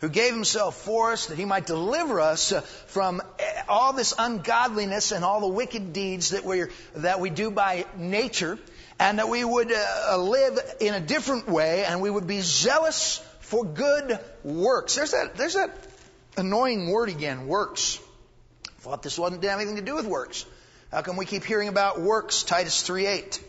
who 0.01 0.09
gave 0.09 0.33
himself 0.33 0.75
for 0.75 1.11
us 1.11 1.27
that 1.27 1.37
he 1.37 1.45
might 1.45 1.65
deliver 1.65 2.21
us 2.21 2.51
uh, 2.51 2.61
from 2.61 3.19
uh, 3.21 3.43
all 3.67 3.93
this 3.93 4.13
ungodliness 4.17 5.11
and 5.11 5.25
all 5.25 5.41
the 5.41 5.47
wicked 5.47 5.93
deeds 5.93 6.29
that 6.31 6.45
we 6.45 6.65
that 6.95 7.19
we 7.19 7.29
do 7.29 7.51
by 7.51 7.85
nature, 7.95 8.57
and 8.99 9.19
that 9.19 9.29
we 9.29 9.43
would 9.43 9.71
uh, 9.71 10.17
live 10.17 10.59
in 10.79 10.93
a 10.93 10.99
different 10.99 11.47
way, 11.47 11.83
and 11.85 12.01
we 12.01 12.09
would 12.09 12.27
be 12.27 12.41
zealous 12.41 13.21
for 13.39 13.65
good 13.65 14.19
works. 14.43 14.95
There's 14.95 15.11
that. 15.11 15.35
There's 15.35 15.55
that 15.55 15.75
annoying 16.37 16.89
word 16.89 17.09
again. 17.09 17.47
Works. 17.47 17.99
I 18.67 18.81
Thought 18.81 19.03
this 19.03 19.17
wasn't 19.17 19.43
anything 19.43 19.75
to 19.77 19.81
do 19.81 19.95
with 19.95 20.05
works. 20.05 20.45
How 20.91 21.01
come 21.01 21.17
we 21.17 21.25
keep 21.25 21.43
hearing 21.43 21.67
about 21.67 21.99
works? 21.99 22.43
Titus 22.43 22.81
three 22.81 23.05
eight. 23.05 23.41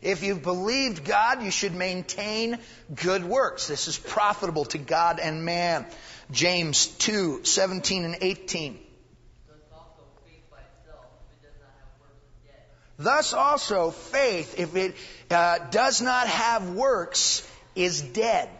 If 0.00 0.22
you've 0.22 0.42
believed 0.42 1.04
God, 1.04 1.42
you 1.42 1.50
should 1.50 1.74
maintain 1.74 2.58
good 2.94 3.24
works. 3.24 3.66
This 3.66 3.88
is 3.88 3.98
profitable 3.98 4.64
to 4.66 4.78
God 4.78 5.18
and 5.18 5.44
man. 5.44 5.86
James 6.30 6.86
2, 6.86 7.44
17 7.44 8.04
and 8.04 8.16
18. 8.20 8.78
Thus 12.98 13.32
also 13.32 13.90
faith, 13.92 14.58
if 14.58 14.74
it 14.74 14.96
uh, 15.30 15.58
does 15.70 16.02
not 16.02 16.26
have 16.26 16.70
works, 16.70 17.48
is 17.76 18.02
dead. 18.02 18.50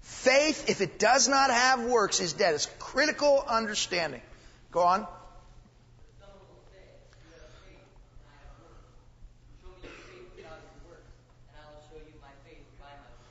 Faith, 0.00 0.70
if 0.70 0.80
it 0.80 0.98
does 0.98 1.28
not 1.28 1.50
have 1.50 1.82
works, 1.82 2.20
is 2.20 2.32
dead. 2.32 2.54
It's 2.54 2.68
critical 2.78 3.44
understanding. 3.46 4.22
Go 4.70 4.80
on. 4.80 5.06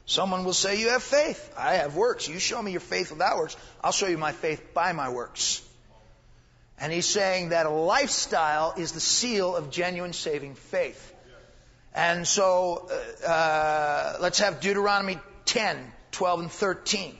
Someone 0.07 0.45
will 0.45 0.53
say, 0.53 0.79
You 0.79 0.89
have 0.89 1.03
faith. 1.03 1.53
I 1.57 1.75
have 1.75 1.95
works. 1.95 2.27
You 2.29 2.39
show 2.39 2.61
me 2.61 2.71
your 2.71 2.79
faith 2.79 3.11
without 3.11 3.37
works. 3.37 3.57
I'll 3.83 3.91
show 3.91 4.07
you 4.07 4.17
my 4.17 4.31
faith 4.31 4.73
by 4.73 4.93
my 4.93 5.09
works. 5.09 5.61
And 6.79 6.93
he's 6.93 7.05
saying 7.05 7.49
that 7.49 7.65
a 7.65 7.69
lifestyle 7.69 8.73
is 8.77 8.93
the 8.93 9.01
seal 9.01 9.55
of 9.55 9.69
genuine 9.69 10.13
saving 10.13 10.55
faith. 10.55 11.13
And 11.93 12.25
so 12.25 12.89
uh, 12.89 13.27
uh 13.27 14.17
let's 14.21 14.39
have 14.39 14.61
Deuteronomy 14.61 15.19
10, 15.45 15.91
12, 16.11 16.39
and 16.39 16.51
13. 16.51 17.17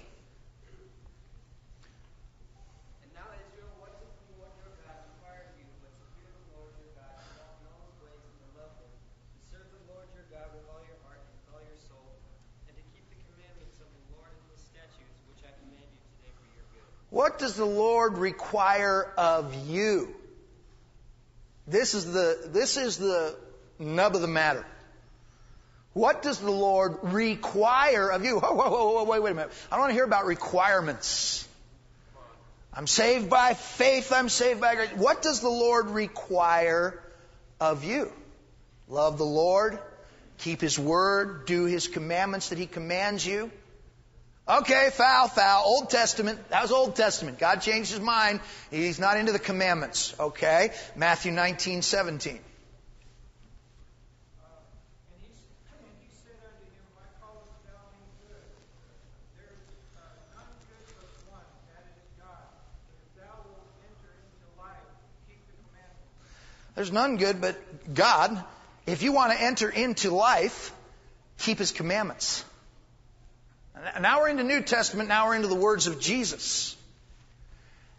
What 17.10 17.40
does 17.40 17.56
the 17.56 17.66
Lord 17.66 18.18
require 18.18 19.12
of 19.18 19.54
you? 19.70 20.14
This 21.68 21.94
is 21.94 22.12
the, 22.12 22.50
this 22.52 22.78
is 22.78 22.98
the 22.98 23.36
nub 23.80 24.16
of 24.16 24.22
the 24.22 24.28
matter. 24.28 24.66
What 25.94 26.22
does 26.22 26.40
the 26.40 26.52
Lord 26.52 26.98
require 27.02 28.10
of 28.10 28.24
you? 28.24 28.40
Whoa, 28.40 28.54
whoa, 28.54 28.70
whoa, 28.70 28.92
whoa, 28.94 29.04
wait, 29.04 29.24
wait 29.24 29.32
a 29.32 29.34
minute. 29.34 29.52
I 29.72 29.76
don't 29.76 29.82
want 29.82 29.90
to 29.92 29.96
hear 29.96 30.04
about 30.04 30.26
requirements. 30.26 31.48
I'm 32.74 32.88
saved 32.88 33.30
by 33.30 33.56
faith. 33.56 34.14
I'm 34.14 34.30
saved 34.30 34.62
by 34.62 34.76
grace. 34.76 34.92
What 34.96 35.22
does 35.24 35.42
the 35.42 35.50
Lord 35.50 35.90
require 35.90 37.02
of 37.60 37.84
you? 37.84 38.12
Love 38.88 39.18
the 39.18 39.26
Lord, 39.26 39.80
keep 40.38 40.62
His 40.62 40.78
word, 40.78 41.46
do 41.46 41.66
His 41.66 41.88
commandments 41.88 42.50
that 42.50 42.58
He 42.58 42.68
commands 42.68 43.26
you. 43.26 43.52
Okay, 44.50 44.92
foul, 44.94 45.28
foul. 45.28 45.64
Old 45.66 45.90
Testament. 45.90 46.50
That 46.50 46.62
was 46.62 46.72
Old 46.72 46.96
Testament. 46.96 47.38
God 47.38 47.62
changed 47.62 47.92
His 47.92 48.00
mind. 48.00 48.40
He's 48.72 48.98
not 48.98 49.18
into 49.18 49.34
the 49.34 49.40
commandments. 49.40 50.16
Okay? 50.18 50.72
Matthew 50.96 51.34
19, 51.34 51.82
17. 51.82 52.32
And 52.32 52.42
he, 55.20 56.08
said 56.24 56.40
unto 56.40 56.64
him, 56.64 56.88
Why 56.96 57.04
callest 57.20 57.52
thou 57.66 57.92
me? 57.92 58.08
There 59.36 59.52
is 59.52 59.68
uh, 59.98 60.40
none 60.40 60.56
good 60.70 60.96
but 60.96 61.12
one, 61.30 61.44
that 61.68 61.84
is 61.92 62.08
God. 62.18 62.48
If 63.04 63.20
thou 63.20 63.36
wilt 63.44 63.68
enter 63.84 64.16
into 64.32 64.48
life, 64.58 64.88
keep 65.28 65.44
the 65.44 65.60
commandments. 65.68 66.08
There's 66.76 66.92
none 66.94 67.18
good 67.18 67.42
but 67.42 67.94
God. 67.94 68.42
If 68.86 69.04
you 69.04 69.12
want 69.12 69.34
to 69.34 69.42
enter 69.42 69.70
into 69.70 70.12
life, 70.12 70.72
keep 71.38 71.60
His 71.60 71.74
commandments. 71.74 72.46
Now 74.00 74.22
we're 74.22 74.30
into 74.30 74.44
the 74.44 74.50
New 74.50 74.62
Testament. 74.62 75.10
Now 75.10 75.28
we're 75.28 75.36
into 75.36 75.48
the 75.48 75.56
words 75.56 75.88
of 75.88 76.00
Jesus. 76.00 76.76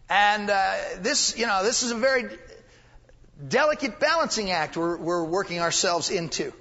And 0.09 0.49
uh, 0.49 0.75
this, 0.99 1.37
you 1.37 1.45
know, 1.45 1.63
this 1.63 1.83
is 1.83 1.91
a 1.91 1.95
very 1.95 2.29
delicate 3.47 3.99
balancing 3.99 4.51
act 4.51 4.75
we're, 4.75 4.97
we're 4.97 5.23
working 5.23 5.59
ourselves 5.59 6.09
into. 6.09 6.51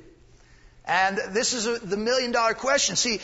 And 0.84 1.18
this 1.30 1.52
is 1.52 1.66
a, 1.66 1.78
the 1.78 1.96
million 1.96 2.32
dollar 2.32 2.54
question. 2.54 2.96
See, 2.96 3.20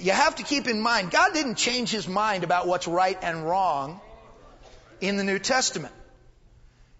you 0.00 0.12
have 0.12 0.36
to 0.36 0.42
keep 0.42 0.66
in 0.66 0.80
mind, 0.80 1.10
God 1.10 1.32
didn't 1.32 1.56
change 1.56 1.90
His 1.90 2.08
mind 2.08 2.44
about 2.44 2.66
what's 2.66 2.88
right 2.88 3.18
and 3.22 3.44
wrong 3.44 4.00
in 5.00 5.16
the 5.16 5.24
New 5.24 5.38
Testament. 5.38 5.94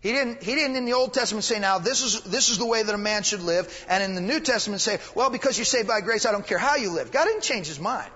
He 0.00 0.12
didn't, 0.12 0.42
he 0.42 0.54
didn't 0.54 0.76
in 0.76 0.85
the 0.85 0.92
Old 0.92 1.14
Testament 1.14 1.44
say, 1.44 1.59
now 1.59 1.78
this 1.78 2.02
is, 2.02 2.21
this 2.23 2.50
is 2.50 2.59
the 2.59 2.66
way 2.66 2.83
that 2.83 2.94
a 2.94 2.99
man 2.99 3.23
should 3.23 3.42
live. 3.42 3.87
And 3.88 4.02
in 4.02 4.14
the 4.14 4.21
New 4.21 4.38
Testament 4.38 4.83
say, 4.83 4.99
well, 5.14 5.30
because 5.30 5.56
you're 5.56 5.64
saved 5.64 5.88
by 5.88 6.02
grace, 6.02 6.26
I 6.26 6.33
don't 6.33 6.47
care 6.47 6.59
how 6.59 6.76
you 6.76 6.90
live. 6.90 7.11
God 7.11 7.25
didn't 7.25 7.42
change 7.42 7.66
his 7.66 7.80
mind. 7.80 8.12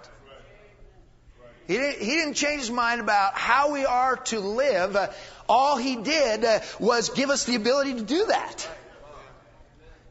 He 1.69 1.75
didn't, 1.75 2.03
he 2.03 2.11
didn't 2.17 2.35
change 2.35 2.63
his 2.63 2.71
mind 2.71 3.01
about 3.01 3.39
how 3.39 3.71
we 3.71 3.85
are 3.87 4.17
to 4.17 4.41
live. 4.41 4.97
Uh, 4.97 5.11
all 5.49 5.77
he 5.77 5.95
did 5.95 6.45
uh, 6.45 6.59
was 6.81 7.11
give 7.11 7.31
us 7.31 7.45
the 7.45 7.55
ability 7.55 7.95
to 7.95 8.03
do 8.03 8.27
that. 8.27 8.69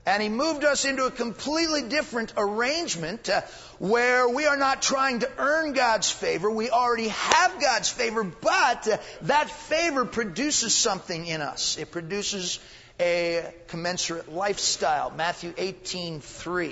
And 0.06 0.24
he 0.24 0.30
moved 0.30 0.64
us 0.64 0.86
into 0.86 1.06
a 1.06 1.12
completely 1.12 1.82
different 1.82 2.32
arrangement 2.38 3.30
uh, 3.30 3.42
where 3.78 4.30
we 4.30 4.46
are 4.46 4.56
not 4.56 4.82
trying 4.82 5.20
to 5.20 5.30
earn 5.38 5.74
God's 5.74 6.10
favor. 6.10 6.50
We 6.50 6.70
already 6.70 7.10
have 7.10 7.60
God's 7.60 7.90
favor, 7.90 8.24
but 8.24 8.88
that 9.24 9.50
favor 9.50 10.06
produces 10.06 10.74
something 10.74 11.28
in 11.28 11.42
us. 11.42 11.78
It 11.78 11.92
produces 11.92 12.60
a 13.00 13.54
commensurate 13.68 14.32
lifestyle. 14.32 15.12
Matthew 15.12 15.54
18, 15.58 16.22
3. 16.22 16.70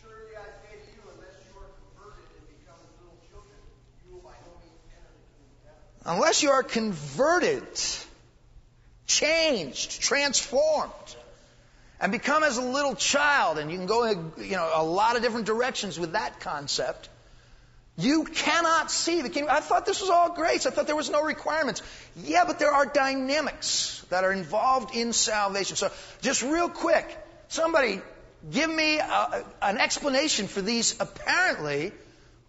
Surely 0.00 0.36
I 0.36 0.44
say 0.62 0.76
to 0.76 0.90
you, 0.92 1.02
unless 1.16 1.34
you 1.42 1.58
are 1.58 1.72
converted 1.80 2.28
and 2.36 2.46
become 2.60 2.76
as 2.76 2.92
little 3.00 3.18
children, 3.32 3.58
you 4.06 4.14
will 4.14 4.20
by 4.20 4.36
no 4.46 4.52
means 4.60 4.84
enter 4.94 5.10
the 5.16 5.26
kingdom 5.32 5.48
of 5.58 5.64
heaven. 5.66 5.88
Unless 6.04 6.42
you 6.42 6.50
are 6.50 6.62
converted, 6.62 7.62
changed, 9.06 10.00
transformed, 10.00 10.92
and 12.00 12.10
become 12.10 12.42
as 12.42 12.56
a 12.56 12.62
little 12.62 12.96
child, 12.96 13.58
and 13.58 13.70
you 13.70 13.78
can 13.78 13.86
go 13.86 14.10
you 14.38 14.56
know 14.56 14.70
a 14.74 14.82
lot 14.82 15.16
of 15.16 15.22
different 15.22 15.46
directions 15.46 15.98
with 15.98 16.12
that 16.12 16.40
concept. 16.40 17.08
You 17.96 18.24
cannot 18.24 18.90
see 18.90 19.20
the 19.20 19.28
kingdom. 19.28 19.54
I 19.54 19.60
thought 19.60 19.84
this 19.84 20.00
was 20.00 20.10
all 20.10 20.34
grace. 20.34 20.66
I 20.66 20.70
thought 20.70 20.86
there 20.86 20.96
was 20.96 21.10
no 21.10 21.22
requirements. 21.22 21.82
Yeah, 22.16 22.44
but 22.46 22.58
there 22.58 22.72
are 22.72 22.86
dynamics 22.86 24.04
that 24.08 24.24
are 24.24 24.32
involved 24.32 24.96
in 24.96 25.12
salvation. 25.12 25.76
So, 25.76 25.92
just 26.22 26.42
real 26.42 26.70
quick, 26.70 27.06
somebody 27.48 28.00
give 28.50 28.70
me 28.70 28.98
a, 28.98 29.44
an 29.60 29.78
explanation 29.78 30.48
for 30.48 30.62
these 30.62 30.98
apparently 31.00 31.92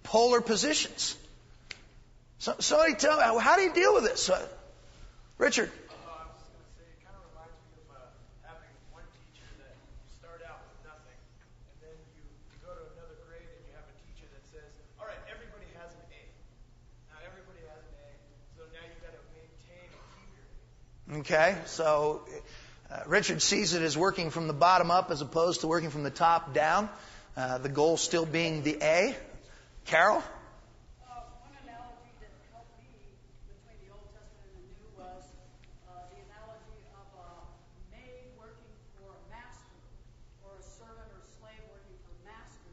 polar 0.04 0.42
positions. 0.42 1.18
So, 2.44 2.54
somebody 2.60 2.96
tell 2.96 3.16
me, 3.16 3.24
how 3.40 3.56
do 3.56 3.62
you 3.62 3.72
deal 3.72 3.94
with 3.94 4.04
this? 4.04 4.28
Uh, 4.30 4.46
Richard. 5.38 5.72
Uh, 5.72 5.96
I 5.96 6.28
was 6.28 6.44
just 6.44 6.52
going 6.52 6.60
to 6.60 6.76
say, 6.76 6.84
it 6.92 7.00
kind 7.00 7.16
of 7.16 7.24
reminds 7.32 7.56
me 7.72 7.88
of 7.88 8.04
having 8.44 8.76
one 8.92 9.08
teacher 9.16 9.48
that 9.64 9.72
you 9.80 9.88
start 10.20 10.44
out 10.44 10.60
with 10.68 10.76
nothing, 10.84 11.16
and 11.72 11.76
then 11.80 11.96
you, 12.20 12.24
you 12.52 12.60
go 12.60 12.76
to 12.76 12.84
another 13.00 13.16
grade 13.32 13.48
and 13.48 13.64
you 13.64 13.72
have 13.80 13.88
a 13.88 13.96
teacher 14.04 14.28
that 14.28 14.44
says, 14.52 14.76
all 15.00 15.08
right, 15.08 15.24
everybody 15.32 15.72
has 15.80 15.88
an 15.96 16.04
A. 16.04 16.20
Now 17.16 17.24
everybody 17.24 17.64
has 17.64 17.80
an 17.80 17.96
A, 17.96 18.12
so 18.60 18.68
now 18.76 18.84
you've 18.92 19.00
got 19.08 19.16
to 19.16 19.24
maintain 19.32 19.88
and 19.88 20.04
keep 20.12 20.28
your 20.36 20.44
A. 20.44 21.24
Okay, 21.24 21.56
so 21.72 22.28
uh, 22.92 23.08
Richard 23.08 23.40
sees 23.40 23.72
it 23.72 23.88
as 23.88 23.96
working 23.96 24.36
from 24.36 24.52
the 24.52 24.58
bottom 24.60 24.92
up 24.92 25.16
as 25.16 25.24
opposed 25.24 25.64
to 25.64 25.72
working 25.72 25.96
from 25.96 26.04
the 26.04 26.12
top 26.12 26.52
down. 26.52 26.92
Uh, 27.40 27.64
the 27.64 27.72
goal 27.72 27.96
still 27.96 28.28
being 28.28 28.68
the 28.68 28.84
A. 28.84 29.16
Carol? 29.88 30.20
Uh, 30.20 31.24
one 31.44 31.56
analogy 31.66 32.14
that 32.22 32.30
helped 32.54 32.72
me 32.78 32.94
between 33.50 33.78
the 33.84 33.90
Old 33.90 34.06
Testament 34.14 34.54
and 34.54 34.64
the 34.64 34.76
New 34.80 34.90
was 34.96 35.26
uh, 35.90 36.08
the 36.14 36.22
analogy 36.30 36.86
of 36.94 37.10
a 37.20 37.30
maid 37.90 38.38
working 38.38 38.70
for 38.96 39.12
a 39.12 39.22
master, 39.34 39.82
or 40.46 40.54
a 40.56 40.64
servant 40.64 41.10
or 41.10 41.26
slave 41.42 41.60
working 41.74 41.98
for 42.06 42.14
a 42.14 42.22
master. 42.24 42.70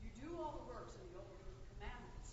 You 0.00 0.08
do 0.18 0.32
all 0.40 0.56
the 0.56 0.66
works 0.72 0.96
in 0.96 1.04
the 1.12 1.20
Old 1.20 1.38
Commandments, 1.76 2.32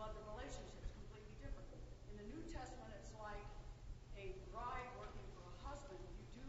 but 0.00 0.16
the 0.16 0.24
relationship 0.34 0.82
is 0.88 0.92
completely 1.04 1.36
different. 1.38 1.68
In 2.10 2.24
the 2.24 2.26
New 2.32 2.42
Testament, 2.48 2.90
it's 2.96 3.12
like 3.20 3.44
a 4.18 4.32
bride 4.50 4.88
working 4.96 5.28
for 5.36 5.44
a 5.46 5.56
husband. 5.68 6.00
You 6.16 6.48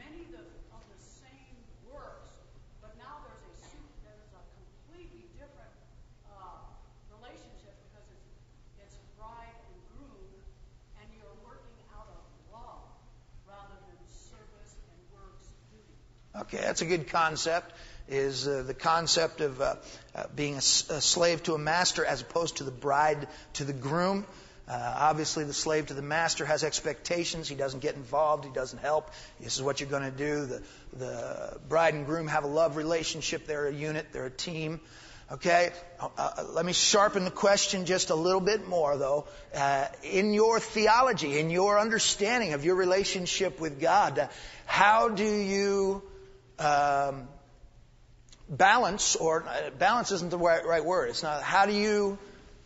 many 0.00 0.24
of 0.24 0.40
the, 0.40 0.44
of 0.72 0.82
the 0.88 0.98
same 0.98 1.54
works, 1.86 2.32
but 2.82 2.96
now 2.98 3.22
there's 3.28 3.44
a 3.44 3.54
su- 3.70 3.92
there's 4.02 4.32
a 4.34 4.42
completely 4.58 5.30
different 5.38 5.74
uh, 6.30 6.62
relationship 7.14 7.74
because 7.90 8.06
it's 8.14 8.30
it's 8.78 8.96
bride 9.18 9.54
and 9.66 9.76
groom, 9.92 10.30
and 11.02 11.06
you're 11.18 11.36
working 11.42 11.74
out 11.90 12.06
of 12.08 12.22
love 12.54 12.86
rather 13.44 13.74
than 13.90 13.98
service 14.08 14.78
and 14.78 14.98
works 15.10 15.50
duty. 15.74 15.98
Okay, 16.46 16.62
that's 16.80 16.90
a 16.90 16.96
good 16.96 17.08
concept. 17.08 17.72
Is 18.08 18.48
uh, 18.48 18.64
the 18.66 18.72
concept 18.72 19.42
of 19.42 19.60
uh, 19.60 19.76
uh, 20.14 20.24
being 20.34 20.56
a, 20.56 20.60
slave 20.62 21.42
to 21.42 21.54
a 21.54 21.58
master 21.58 22.04
as 22.04 22.22
opposed 22.22 22.56
to 22.56 22.64
the 22.64 22.70
bride 22.70 23.28
to 23.54 23.64
the 23.64 23.74
groom. 23.74 24.26
Uh, 24.66 24.94
obviously, 24.96 25.44
the 25.44 25.52
slave 25.52 25.86
to 25.86 25.94
the 25.94 26.02
master 26.02 26.46
has 26.46 26.64
expectations. 26.64 27.48
He 27.48 27.54
doesn't 27.54 27.80
get 27.80 27.96
involved. 27.96 28.46
He 28.46 28.50
doesn't 28.50 28.78
help. 28.78 29.10
This 29.40 29.56
is 29.56 29.62
what 29.62 29.80
you're 29.80 29.90
going 29.90 30.10
to 30.10 30.16
do. 30.16 30.46
The, 30.46 30.62
the 30.96 31.60
bride 31.68 31.94
and 31.94 32.06
groom 32.06 32.28
have 32.28 32.44
a 32.44 32.48
love 32.48 32.76
relationship. 32.76 33.46
They're 33.46 33.68
a 33.68 33.74
unit. 33.74 34.06
They're 34.10 34.26
a 34.26 34.30
team. 34.30 34.80
Okay, 35.32 35.70
uh, 36.00 36.08
uh, 36.18 36.44
let 36.54 36.66
me 36.66 36.72
sharpen 36.72 37.24
the 37.24 37.30
question 37.30 37.84
just 37.84 38.10
a 38.10 38.16
little 38.16 38.40
bit 38.40 38.66
more, 38.66 38.96
though. 38.96 39.28
Uh, 39.54 39.86
in 40.02 40.32
your 40.32 40.58
theology, 40.58 41.38
in 41.38 41.50
your 41.50 41.78
understanding 41.78 42.52
of 42.52 42.64
your 42.64 42.74
relationship 42.74 43.60
with 43.60 43.80
God, 43.80 44.28
how 44.66 45.08
do 45.08 45.24
you 45.24 46.02
um, 46.60 47.28
balance, 48.48 49.16
or 49.16 49.44
uh, 49.44 49.70
balance 49.78 50.12
isn't 50.12 50.30
the 50.30 50.38
right, 50.38 50.64
right 50.64 50.84
word. 50.84 51.10
It's 51.10 51.22
not. 51.22 51.42
How 51.42 51.66
do 51.66 51.72
you 51.72 52.18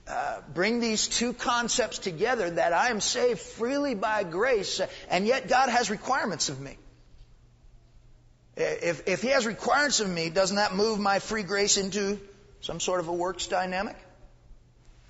uh, 0.08 0.40
bring 0.52 0.80
these 0.80 1.08
two 1.08 1.32
concepts 1.32 1.98
together? 1.98 2.50
That 2.50 2.72
I 2.72 2.88
am 2.88 3.00
saved 3.00 3.40
freely 3.40 3.94
by 3.94 4.24
grace, 4.24 4.80
and 5.08 5.26
yet 5.26 5.48
God 5.48 5.68
has 5.68 5.90
requirements 5.90 6.48
of 6.48 6.60
me. 6.60 6.76
If, 8.56 9.08
if 9.08 9.22
He 9.22 9.28
has 9.28 9.46
requirements 9.46 10.00
of 10.00 10.08
me, 10.08 10.30
doesn't 10.30 10.56
that 10.56 10.74
move 10.74 11.00
my 11.00 11.18
free 11.18 11.42
grace 11.42 11.76
into 11.76 12.20
some 12.60 12.80
sort 12.80 13.00
of 13.00 13.08
a 13.08 13.12
works 13.12 13.46
dynamic? 13.46 13.96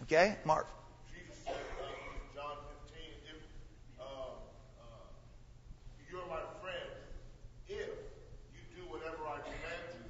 Okay, 0.04 0.36
Mark. 0.44 0.66
Jesus 1.12 1.38
said 1.44 1.54
uh, 1.54 1.86
in 1.88 2.20
John 2.36 2.56
15, 2.92 3.00
if 3.30 3.40
uh, 3.96 4.04
uh, 4.04 5.00
you're 6.10 6.28
my 6.28 6.44
friend, 6.60 6.88
if 7.68 7.88
you 8.52 8.62
do 8.76 8.84
whatever 8.90 9.24
I 9.24 9.40
command 9.40 9.80
you, 9.96 10.04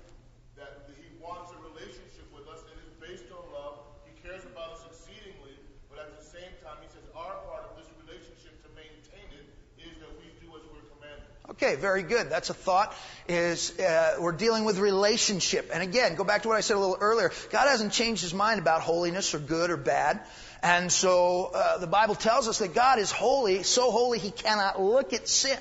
that 0.58 0.88
he 0.98 1.06
wants 1.22 1.54
a 1.54 1.58
relationship 1.62 2.26
with 2.34 2.48
us 2.50 2.64
that 2.66 2.74
is 2.80 2.90
based 2.98 3.30
on 3.30 3.44
love. 3.54 3.86
He 4.08 4.18
cares 4.18 4.42
about 4.50 4.78
us 4.78 4.82
exceedingly, 4.90 5.54
but 5.86 6.02
at 6.02 6.10
the 6.18 6.24
same 6.26 6.50
time, 6.64 6.82
he 6.82 6.90
says 6.90 7.06
our 7.14 7.38
part 7.46 7.70
of 7.70 7.78
this 7.78 7.86
relationship 8.02 8.56
to 8.66 8.68
maintain 8.74 9.30
it 9.30 9.46
is 9.78 9.94
that 10.02 10.10
we 10.18 10.26
do 10.42 10.50
as 10.58 10.64
we're 10.74 10.86
commanded. 10.96 11.28
Okay, 11.64 11.76
very 11.76 12.02
good. 12.02 12.28
That's 12.28 12.50
a 12.50 12.54
thought. 12.54 12.94
Is 13.26 13.78
uh, 13.78 14.16
we're 14.20 14.32
dealing 14.32 14.64
with 14.64 14.78
relationship, 14.78 15.70
and 15.72 15.82
again, 15.82 16.14
go 16.14 16.22
back 16.22 16.42
to 16.42 16.48
what 16.48 16.58
I 16.58 16.60
said 16.60 16.76
a 16.76 16.78
little 16.78 16.98
earlier. 17.00 17.32
God 17.50 17.68
hasn't 17.68 17.94
changed 17.94 18.20
His 18.20 18.34
mind 18.34 18.60
about 18.60 18.82
holiness 18.82 19.34
or 19.34 19.38
good 19.38 19.70
or 19.70 19.78
bad, 19.78 20.20
and 20.62 20.92
so 20.92 21.52
uh, 21.54 21.78
the 21.78 21.86
Bible 21.86 22.16
tells 22.16 22.48
us 22.48 22.58
that 22.58 22.74
God 22.74 22.98
is 22.98 23.10
holy, 23.10 23.62
so 23.62 23.90
holy 23.90 24.18
He 24.18 24.30
cannot 24.30 24.78
look 24.78 25.14
at 25.14 25.26
sin. 25.26 25.56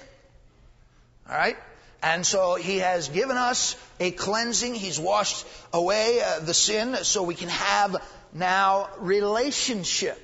All 1.29 1.38
right, 1.38 1.55
and 2.01 2.25
so 2.25 2.55
He 2.55 2.79
has 2.79 3.07
given 3.07 3.38
us 3.38 3.77
a 4.01 4.12
cleansing. 4.12 4.75
He's 4.75 5.00
washed 5.00 5.45
away 5.72 6.19
uh, 6.22 6.39
the 6.39 6.53
sin, 6.53 6.98
so 7.03 7.24
we 7.24 7.36
can 7.36 7.48
have 7.48 7.95
now 8.33 8.89
relationship. 9.00 10.19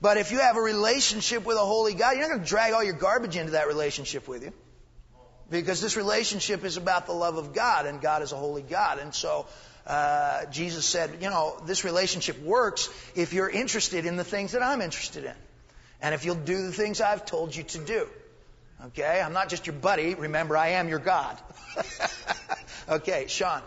But 0.00 0.16
if 0.16 0.30
you 0.30 0.38
have 0.38 0.56
a 0.56 0.62
relationship 0.62 1.44
with 1.44 1.56
a 1.56 1.60
holy 1.60 1.94
God, 1.94 2.12
you're 2.12 2.22
not 2.22 2.28
going 2.28 2.40
to 2.44 2.48
drag 2.48 2.72
all 2.72 2.84
your 2.84 2.94
garbage 2.94 3.36
into 3.36 3.52
that 3.52 3.66
relationship 3.66 4.28
with 4.28 4.44
you. 4.44 4.52
Because 5.50 5.80
this 5.80 5.96
relationship 5.96 6.64
is 6.64 6.76
about 6.76 7.06
the 7.06 7.12
love 7.12 7.36
of 7.36 7.52
God, 7.54 7.86
and 7.86 8.00
God 8.00 8.22
is 8.22 8.32
a 8.32 8.36
holy 8.36 8.62
God. 8.62 8.98
And 8.98 9.12
so, 9.14 9.46
uh, 9.86 10.46
Jesus 10.46 10.84
said, 10.86 11.18
you 11.20 11.28
know, 11.30 11.56
this 11.66 11.84
relationship 11.84 12.40
works 12.40 12.88
if 13.16 13.32
you're 13.32 13.50
interested 13.50 14.06
in 14.06 14.16
the 14.16 14.24
things 14.24 14.52
that 14.52 14.62
I'm 14.62 14.80
interested 14.80 15.24
in. 15.24 15.34
And 16.00 16.14
if 16.14 16.24
you'll 16.24 16.36
do 16.36 16.66
the 16.66 16.72
things 16.72 17.00
I've 17.00 17.26
told 17.26 17.54
you 17.54 17.64
to 17.64 17.78
do. 17.78 18.06
Okay? 18.86 19.20
I'm 19.20 19.32
not 19.32 19.48
just 19.48 19.66
your 19.66 19.74
buddy. 19.74 20.14
Remember, 20.14 20.56
I 20.56 20.68
am 20.80 20.88
your 20.88 21.00
God. 21.00 21.36
okay, 22.88 23.26
Sean. 23.28 23.60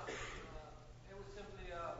It 1.09 1.15
was 1.17 1.27
simply, 1.35 1.69
uh, 1.69 1.93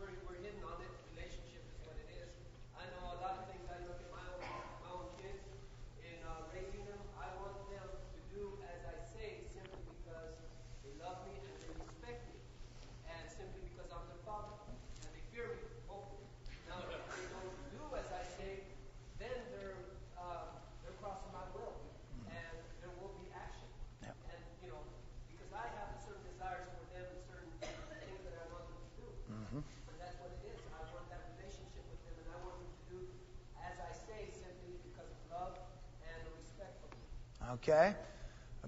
we're, 0.00 0.10
we're 0.26 0.40
hidden 0.42 0.58
on 0.66 0.80
it. 0.82 0.90
Relationship 1.14 1.62
is 1.62 1.78
what 1.86 1.94
it 2.02 2.08
is. 2.18 2.30
I 2.74 2.82
know 2.98 3.14
a 3.14 3.18
lot 3.22 3.38
of 3.38 3.46
things. 3.46 3.62
I 3.70 3.78
look 3.86 4.00
at 4.02 4.10
my 4.10 4.24
own, 4.26 4.42
my 4.82 4.90
own 4.98 5.06
kids 5.22 5.46
in 6.02 6.18
uh, 6.26 6.42
raising 6.50 6.82
them. 6.90 6.98
I 7.14 7.30
want 7.38 7.54
them 7.70 7.86
to 7.86 8.20
do 8.34 8.42
as 8.66 8.82
I 8.90 8.98
say 9.14 9.46
simply 9.54 9.78
because 10.02 10.34
they 10.82 10.90
love 10.98 11.22
me 11.22 11.38
and 11.38 11.54
they 11.62 11.70
respect 11.78 12.26
me. 12.26 12.42
And 13.06 13.22
simply 13.30 13.62
because 13.70 13.86
I'm 13.94 14.02
their 14.10 14.22
father. 14.26 14.50
And 15.06 15.14
they 15.14 15.22
fear 15.30 15.46
me, 15.54 15.62
hopefully. 15.86 16.26
Now, 16.66 16.82
if 16.90 16.98
they 17.14 17.30
don't 17.30 17.54
do 17.70 17.86
as 17.94 18.10
I 18.10 18.26
say, 18.34 18.66
then 19.22 19.38
they're, 19.54 19.78
uh, 20.18 20.50
they're 20.82 20.98
crossing 20.98 21.30
my 21.30 21.46
will. 21.54 21.78
And 22.26 22.54
there 22.82 22.90
will 22.98 23.14
be 23.22 23.30
action. 23.30 23.68
Yep. 24.02 24.16
And, 24.34 24.40
you 24.64 24.70
know, 24.74 24.82
because 25.30 25.52
I 25.54 25.66
have 25.78 25.94
certain 26.02 26.24
desires 26.26 26.66
for 26.74 26.84
them 26.90 27.06
and 27.06 27.22
certain 27.28 27.54
things 27.60 28.20
that 28.26 28.34
I 28.40 28.44
want 28.50 28.64
them 28.66 28.80
to 28.82 28.90
do. 28.98 29.06
And 29.62 29.96
that's 30.00 30.16
what 30.18 30.32
it 30.32 30.42
is. 30.48 30.58
I 30.72 30.82
want 30.90 31.06
that 31.12 31.22
relationship 31.36 31.84
with 31.86 32.00
them, 32.02 32.16
and 32.24 32.28
I 32.32 32.38
want 32.42 32.56
them 32.58 32.72
to 32.72 32.82
do 32.90 32.98
as 33.62 33.76
I 33.78 33.92
say 33.94 34.20
simply 34.32 34.74
because 34.82 35.10
of 35.12 35.20
love 35.30 35.54
and 36.02 36.18
respect 36.34 36.80
for 36.82 36.90
me. 36.90 37.04
Okay? 37.62 37.94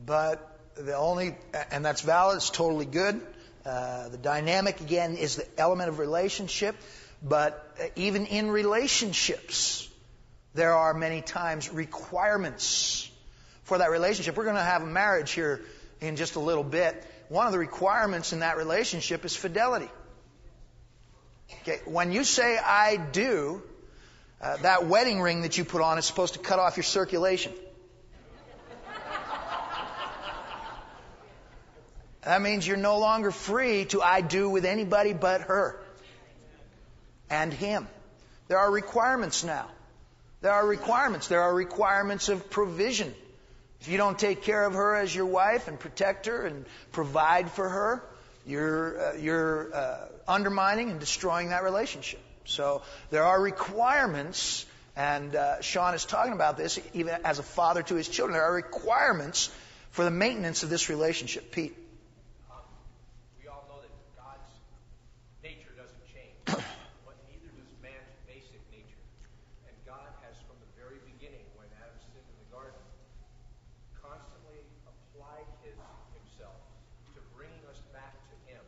But 0.04 0.58
the 0.76 0.96
only, 0.96 1.36
and 1.70 1.84
that's 1.84 2.00
valid, 2.00 2.36
it's 2.36 2.50
totally 2.50 2.86
good. 2.86 3.20
Uh, 3.64 4.08
the 4.10 4.18
dynamic, 4.18 4.80
again, 4.80 5.16
is 5.16 5.36
the 5.36 5.46
element 5.58 5.88
of 5.88 5.98
relationship. 5.98 6.76
But 7.22 7.74
uh, 7.80 7.86
even 7.96 8.26
in 8.26 8.50
relationships, 8.50 9.88
there 10.52 10.74
are 10.74 10.94
many 10.94 11.22
times 11.22 11.70
requirements 11.70 13.10
for 13.62 13.78
that 13.78 13.90
relationship. 13.90 14.36
We're 14.36 14.44
going 14.44 14.56
to 14.56 14.62
have 14.62 14.82
a 14.82 14.86
marriage 14.86 15.32
here 15.32 15.62
in 16.00 16.16
just 16.16 16.36
a 16.36 16.40
little 16.40 16.64
bit. 16.64 17.02
One 17.28 17.46
of 17.46 17.52
the 17.52 17.58
requirements 17.58 18.32
in 18.32 18.40
that 18.40 18.56
relationship 18.58 19.24
is 19.24 19.34
fidelity. 19.34 19.88
Okay, 21.62 21.80
when 21.86 22.12
you 22.12 22.24
say 22.24 22.58
I 22.58 22.96
do, 22.96 23.62
uh, 24.40 24.58
that 24.58 24.86
wedding 24.86 25.20
ring 25.20 25.42
that 25.42 25.56
you 25.56 25.64
put 25.64 25.80
on 25.80 25.98
is 25.98 26.04
supposed 26.04 26.34
to 26.34 26.40
cut 26.40 26.58
off 26.58 26.76
your 26.76 26.84
circulation. 26.84 27.52
That 32.24 32.40
means 32.40 32.66
you're 32.66 32.76
no 32.76 32.98
longer 32.98 33.30
free 33.30 33.84
to 33.86 34.00
I 34.00 34.20
do 34.20 34.48
with 34.48 34.64
anybody 34.64 35.12
but 35.12 35.42
her 35.42 35.78
and 37.30 37.52
him. 37.52 37.86
There 38.48 38.58
are 38.58 38.70
requirements 38.70 39.44
now. 39.44 39.66
There 40.40 40.52
are 40.52 40.66
requirements. 40.66 41.28
There 41.28 41.42
are 41.42 41.54
requirements 41.54 42.28
of 42.28 42.50
provision. 42.50 43.14
If 43.80 43.88
you 43.88 43.98
don't 43.98 44.18
take 44.18 44.42
care 44.42 44.64
of 44.64 44.74
her 44.74 44.96
as 44.96 45.14
your 45.14 45.26
wife 45.26 45.68
and 45.68 45.78
protect 45.78 46.26
her 46.26 46.46
and 46.46 46.64
provide 46.92 47.50
for 47.50 47.68
her, 47.68 48.02
you're, 48.46 49.00
uh, 49.00 49.16
you're 49.16 49.74
uh, 49.74 50.08
undermining 50.28 50.90
and 50.90 51.00
destroying 51.00 51.48
that 51.50 51.62
relationship. 51.62 52.20
So 52.46 52.82
there 53.10 53.24
are 53.24 53.40
requirements, 53.40 54.66
and 54.96 55.34
uh, 55.34 55.60
Sean 55.62 55.94
is 55.94 56.04
talking 56.04 56.34
about 56.34 56.56
this 56.56 56.78
even 56.92 57.16
as 57.24 57.38
a 57.38 57.42
father 57.42 57.82
to 57.82 57.94
his 57.94 58.08
children. 58.08 58.34
There 58.34 58.44
are 58.44 58.54
requirements 58.54 59.50
for 59.92 60.04
the 60.04 60.10
maintenance 60.10 60.62
of 60.62 60.68
this 60.68 60.88
relationship. 60.90 61.52
Pete. 61.52 61.74
We 63.40 63.48
all 63.48 63.64
know 63.68 63.80
that 63.80 63.92
God's 64.16 64.52
nature 65.42 65.72
doesn't 65.72 66.04
change, 66.12 66.36
but 66.48 67.16
neither 67.32 67.48
does 67.48 67.72
man's 67.80 68.12
basic 68.28 68.60
nature. 68.68 69.00
And 69.64 69.74
God 69.88 70.04
has, 70.24 70.36
from 70.44 70.60
the 70.60 70.68
very 70.76 71.00
beginning, 71.16 71.48
when 71.56 71.68
Adam 71.80 71.96
sinned 72.12 72.28
in 72.28 72.36
the 72.44 72.50
garden, 72.52 72.76
constantly 74.04 74.60
applied 74.84 75.48
his, 75.64 75.80
himself 76.12 76.60
to 77.16 77.20
bringing 77.32 77.64
us 77.72 77.80
back 77.96 78.12
to 78.28 78.36
him. 78.52 78.60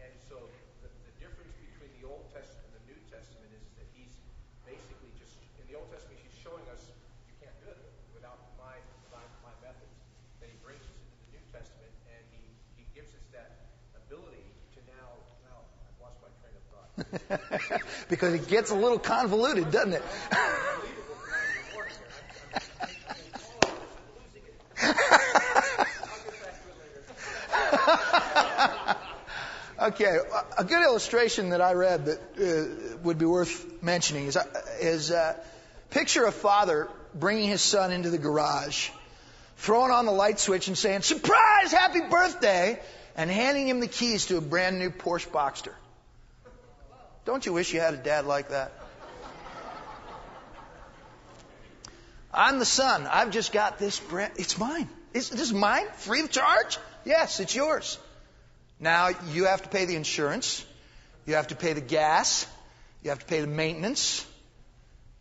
And 0.00 0.10
so 0.26 0.40
the, 0.82 0.90
the 1.06 1.14
difference 1.22 1.54
between 1.60 1.92
the 2.02 2.08
Old 2.08 2.26
Testament 2.34 2.66
and 2.72 2.80
the 2.80 2.86
New 2.96 3.00
Testament 3.12 3.52
is 3.52 3.66
that 3.76 3.86
he's 3.92 4.14
basically 4.64 5.12
just, 5.20 5.36
in 5.60 5.68
the 5.68 5.76
Old 5.76 5.92
Testament, 5.92 6.16
he's 6.24 6.40
showing 6.40 6.64
us 6.72 6.88
you 7.28 7.36
can't 7.44 7.54
do 7.60 7.68
it 7.68 7.78
without 8.16 8.40
my, 8.56 8.80
my, 9.12 9.22
my 9.44 9.54
methods. 9.60 9.92
Then 10.40 10.48
he 10.48 10.58
brings 10.64 10.80
us 10.80 10.96
into 10.96 11.16
the 11.28 11.30
New 11.36 11.44
Testament 11.52 11.92
and 12.08 12.22
he, 12.32 12.40
he 12.80 12.84
gives 12.96 13.12
us 13.12 13.19
that 13.32 13.50
ability 14.06 14.44
to 14.74 14.80
now, 14.86 15.08
now, 15.44 15.58
I've 15.86 16.00
lost 16.00 16.16
my 16.22 16.28
train 16.40 16.54
of 16.56 16.62
thought. 17.68 17.82
because 18.08 18.32
it 18.34 18.48
gets 18.48 18.70
a 18.70 18.74
little 18.74 18.98
convoluted, 18.98 19.70
doesn't 19.70 19.92
it? 19.94 20.02
okay, 29.80 30.18
a 30.58 30.64
good 30.64 30.82
illustration 30.82 31.50
that 31.50 31.60
I 31.60 31.74
read 31.74 32.06
that 32.06 32.18
uh, 32.38 32.96
would 33.02 33.18
be 33.18 33.26
worth 33.26 33.82
mentioning 33.82 34.26
is, 34.26 34.38
is 34.80 35.10
uh, 35.10 35.36
picture 35.90 36.24
a 36.24 36.32
father 36.32 36.88
bringing 37.14 37.48
his 37.48 37.60
son 37.60 37.92
into 37.92 38.08
the 38.10 38.18
garage, 38.18 38.90
throwing 39.58 39.90
on 39.90 40.06
the 40.06 40.12
light 40.12 40.38
switch 40.38 40.68
and 40.68 40.78
saying, 40.78 41.02
"Surprise! 41.02 41.72
Happy 41.72 42.00
birthday!" 42.00 42.80
And 43.20 43.30
handing 43.30 43.68
him 43.68 43.80
the 43.80 43.86
keys 43.86 44.24
to 44.26 44.38
a 44.38 44.40
brand 44.40 44.78
new 44.78 44.88
Porsche 44.88 45.28
Boxster. 45.28 45.74
Don't 47.26 47.44
you 47.44 47.52
wish 47.52 47.74
you 47.74 47.78
had 47.78 47.92
a 47.92 47.98
dad 47.98 48.24
like 48.24 48.48
that? 48.48 48.72
I'm 52.32 52.58
the 52.58 52.64
son. 52.64 53.06
I've 53.06 53.30
just 53.30 53.52
got 53.52 53.78
this 53.78 54.00
brand. 54.00 54.32
It's 54.36 54.56
mine. 54.58 54.88
Is 55.12 55.28
this 55.28 55.42
is 55.42 55.52
mine? 55.52 55.84
Free 55.98 56.22
of 56.22 56.30
charge? 56.30 56.78
Yes, 57.04 57.40
it's 57.40 57.54
yours. 57.54 57.98
Now 58.78 59.10
you 59.32 59.44
have 59.44 59.64
to 59.64 59.68
pay 59.68 59.84
the 59.84 59.96
insurance. 59.96 60.64
You 61.26 61.34
have 61.34 61.48
to 61.48 61.56
pay 61.56 61.74
the 61.74 61.82
gas. 61.82 62.46
You 63.02 63.10
have 63.10 63.18
to 63.18 63.26
pay 63.26 63.42
the 63.42 63.46
maintenance. 63.46 64.26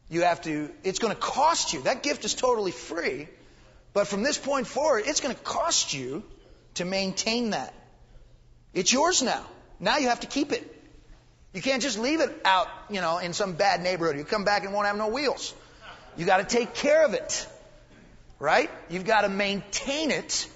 You 0.10 0.22
have 0.22 0.40
to, 0.44 0.72
it's 0.86 1.00
going 1.00 1.14
to 1.14 1.20
cost 1.20 1.74
you. 1.74 1.82
That 1.82 2.02
gift 2.02 2.24
is 2.24 2.34
totally 2.34 2.72
free. 2.72 3.28
But 3.92 4.08
from 4.08 4.24
this 4.24 4.38
point 4.38 4.68
forward, 4.68 5.04
it's 5.06 5.20
going 5.20 5.36
to 5.36 5.42
cost 5.42 5.94
you 5.94 6.24
to 6.76 6.86
maintain 6.86 7.50
that. 7.50 7.74
It's 8.74 8.92
yours 8.92 9.22
now. 9.22 9.46
Now 9.80 9.98
you 9.98 10.10
have 10.10 10.22
to 10.22 10.28
keep 10.28 10.52
it. 10.52 10.76
You 11.54 11.62
can't 11.62 11.82
just 11.82 11.98
leave 11.98 12.20
it 12.20 12.42
out, 12.46 12.68
you 12.90 13.02
know, 13.02 13.18
in 13.18 13.34
some 13.34 13.54
bad 13.54 13.82
neighborhood. 13.82 14.18
You 14.18 14.24
come 14.24 14.44
back 14.44 14.64
and 14.64 14.74
won't 14.74 14.86
have 14.86 14.98
no 14.98 15.08
wheels. 15.08 15.54
You 16.16 16.26
got 16.26 16.38
to 16.38 16.44
take 16.44 16.76
care 16.76 17.06
of 17.06 17.14
it. 17.14 17.48
Right? 18.38 18.70
You've 18.90 19.06
got 19.06 19.22
to 19.22 19.30
maintain 19.30 20.12
it 20.12 20.48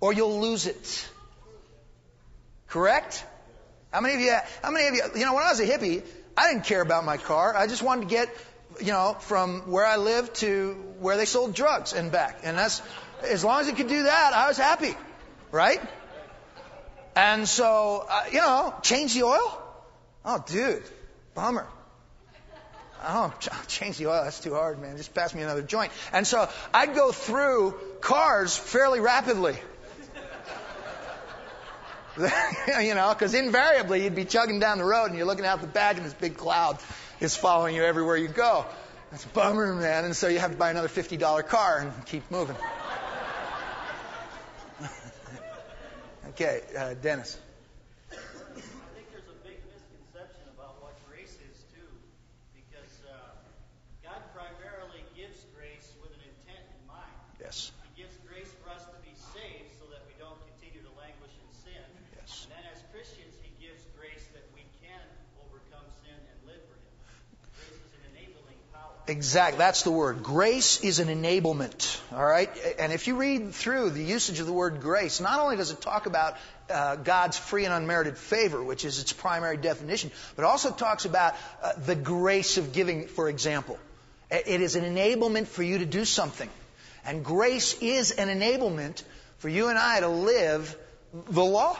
or 0.00 0.12
you'll 0.12 0.40
lose 0.40 0.66
it. 0.66 1.08
Correct? 2.66 3.24
How 3.92 4.00
many 4.00 4.14
of 4.14 4.20
you, 4.20 4.36
how 4.62 4.70
many 4.70 4.88
of 4.88 4.94
you, 4.94 5.20
you 5.20 5.26
know, 5.26 5.34
when 5.34 5.44
I 5.44 5.50
was 5.50 5.60
a 5.60 5.66
hippie, 5.66 6.02
I 6.36 6.52
didn't 6.52 6.64
care 6.64 6.80
about 6.80 7.04
my 7.04 7.18
car. 7.18 7.54
I 7.56 7.66
just 7.66 7.82
wanted 7.82 8.08
to 8.08 8.14
get, 8.14 8.28
you 8.80 8.92
know, 8.92 9.16
from 9.20 9.70
where 9.70 9.86
I 9.86 9.96
lived 9.96 10.36
to 10.36 10.72
where 10.98 11.16
they 11.16 11.26
sold 11.26 11.54
drugs 11.54 11.92
and 11.92 12.10
back. 12.10 12.40
And 12.42 12.58
that's, 12.58 12.82
as 13.22 13.44
long 13.44 13.60
as 13.60 13.68
it 13.68 13.76
could 13.76 13.88
do 13.88 14.02
that, 14.04 14.32
I 14.34 14.48
was 14.48 14.56
happy. 14.56 14.94
Right? 15.50 15.80
And 17.14 17.48
so, 17.48 18.06
uh, 18.08 18.24
you 18.30 18.38
know, 18.38 18.74
change 18.82 19.14
the 19.14 19.24
oil? 19.24 19.62
Oh, 20.24 20.42
dude, 20.46 20.82
bummer. 21.34 21.66
Oh, 23.04 23.32
change 23.68 23.98
the 23.98 24.06
oil. 24.06 24.24
That's 24.24 24.40
too 24.40 24.54
hard, 24.54 24.80
man. 24.80 24.96
Just 24.96 25.14
pass 25.14 25.34
me 25.34 25.42
another 25.42 25.62
joint. 25.62 25.92
And 26.12 26.26
so 26.26 26.48
I'd 26.72 26.94
go 26.94 27.12
through 27.12 27.74
cars 28.00 28.56
fairly 28.56 29.00
rapidly. 29.00 29.56
you 32.18 32.94
know, 32.94 33.08
because 33.14 33.32
invariably 33.32 34.04
you'd 34.04 34.14
be 34.14 34.26
chugging 34.26 34.60
down 34.60 34.78
the 34.78 34.84
road 34.84 35.06
and 35.06 35.16
you're 35.16 35.26
looking 35.26 35.46
out 35.46 35.62
the 35.62 35.66
back 35.66 35.96
and 35.96 36.04
this 36.04 36.12
big 36.12 36.36
cloud 36.36 36.78
is 37.20 37.34
following 37.34 37.74
you 37.74 37.82
everywhere 37.82 38.16
you 38.16 38.28
go. 38.28 38.66
That's 39.10 39.24
a 39.24 39.28
bummer, 39.28 39.74
man. 39.74 40.04
And 40.04 40.14
so 40.14 40.28
you 40.28 40.38
have 40.38 40.52
to 40.52 40.56
buy 40.56 40.70
another 40.70 40.88
$50 40.88 41.46
car 41.46 41.78
and 41.78 42.06
keep 42.06 42.30
moving. 42.30 42.56
Okay, 46.32 46.64
uh, 46.72 46.96
Dennis. 47.04 47.36
I 48.08 48.16
think 48.96 49.04
there's 49.12 49.28
a 49.28 49.36
big 49.44 49.60
misconception 49.68 50.48
about 50.56 50.80
what 50.80 50.96
grace 51.04 51.36
is 51.44 51.60
too, 51.76 51.92
because 52.56 53.04
uh, 53.04 53.36
God 54.00 54.16
primarily 54.32 55.04
gives 55.12 55.44
grace 55.52 55.92
with 56.00 56.08
an 56.16 56.24
intent 56.24 56.64
in 56.72 56.80
mind. 56.88 57.20
Yes. 57.36 57.76
He 57.84 58.00
gives 58.00 58.16
grace 58.24 58.48
for 58.64 58.72
us 58.72 58.80
to 58.88 58.96
be 59.04 59.12
saved 59.12 59.76
so 59.76 59.84
that 59.92 60.08
we 60.08 60.16
don't 60.16 60.40
continue 60.56 60.80
to 60.80 60.92
languish 60.96 61.36
in 61.36 61.48
sin. 61.52 61.84
Yes. 62.16 62.48
And 62.48 62.56
then 62.56 62.64
as 62.72 62.80
Christians, 62.88 63.36
He 63.44 63.52
gives 63.60 63.84
grace 63.92 64.24
that 64.32 64.48
we 64.56 64.64
can 64.80 65.04
overcome 65.36 65.84
sin 66.00 66.16
and 66.16 66.38
live 66.48 66.64
for 66.64 66.80
Him. 66.80 66.96
Grace 67.60 67.76
is 67.76 67.92
an 67.92 68.08
enabling 68.16 68.56
power. 68.72 68.91
Exactly. 69.08 69.58
That's 69.58 69.82
the 69.82 69.90
word. 69.90 70.22
Grace 70.22 70.80
is 70.84 71.00
an 71.00 71.08
enablement. 71.08 72.00
All 72.12 72.24
right. 72.24 72.48
And 72.78 72.92
if 72.92 73.08
you 73.08 73.16
read 73.16 73.52
through 73.52 73.90
the 73.90 74.02
usage 74.02 74.38
of 74.38 74.46
the 74.46 74.52
word 74.52 74.80
grace, 74.80 75.20
not 75.20 75.40
only 75.40 75.56
does 75.56 75.72
it 75.72 75.80
talk 75.80 76.06
about 76.06 76.36
uh, 76.70 76.96
God's 76.96 77.36
free 77.36 77.64
and 77.64 77.74
unmerited 77.74 78.16
favor, 78.16 78.62
which 78.62 78.84
is 78.84 79.00
its 79.00 79.12
primary 79.12 79.56
definition, 79.56 80.12
but 80.36 80.44
also 80.44 80.70
talks 80.70 81.04
about 81.04 81.34
uh, 81.62 81.72
the 81.84 81.96
grace 81.96 82.58
of 82.58 82.72
giving, 82.72 83.08
for 83.08 83.28
example. 83.28 83.76
It 84.30 84.60
is 84.60 84.76
an 84.76 84.84
enablement 84.84 85.48
for 85.48 85.64
you 85.64 85.78
to 85.78 85.86
do 85.86 86.04
something. 86.04 86.48
And 87.04 87.24
grace 87.24 87.76
is 87.82 88.12
an 88.12 88.28
enablement 88.28 89.02
for 89.38 89.48
you 89.48 89.68
and 89.68 89.76
I 89.78 90.00
to 90.00 90.08
live 90.08 90.76
the 91.28 91.44
law. 91.44 91.76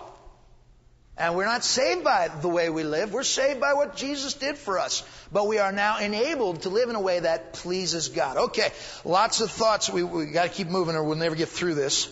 And 1.23 1.37
we're 1.37 1.45
not 1.45 1.63
saved 1.63 2.03
by 2.03 2.27
the 2.27 2.49
way 2.49 2.69
we 2.69 2.83
live. 2.83 3.13
We're 3.13 3.23
saved 3.23 3.61
by 3.61 3.75
what 3.75 3.95
Jesus 3.95 4.35
did 4.35 4.59
for 4.59 4.81
us. 4.81 5.05
But 5.31 5.47
we 5.47 5.59
are 5.59 5.71
now 5.71 6.01
enabled 6.01 6.63
to 6.63 6.69
live 6.69 6.89
in 6.89 6.97
a 6.97 7.01
way 7.01 7.21
that 7.21 7.53
pleases 7.53 8.09
God. 8.09 8.37
Okay, 8.37 8.73
lots 9.05 9.41
of 9.41 9.49
thoughts. 9.49 9.89
We, 9.89 10.03
we 10.03 10.27
got 10.27 10.43
to 10.43 10.49
keep 10.49 10.67
moving 10.67 10.97
or 10.97 11.05
we'll 11.05 11.17
never 11.17 11.37
get 11.37 11.49
through 11.49 11.77
this. 11.77 12.09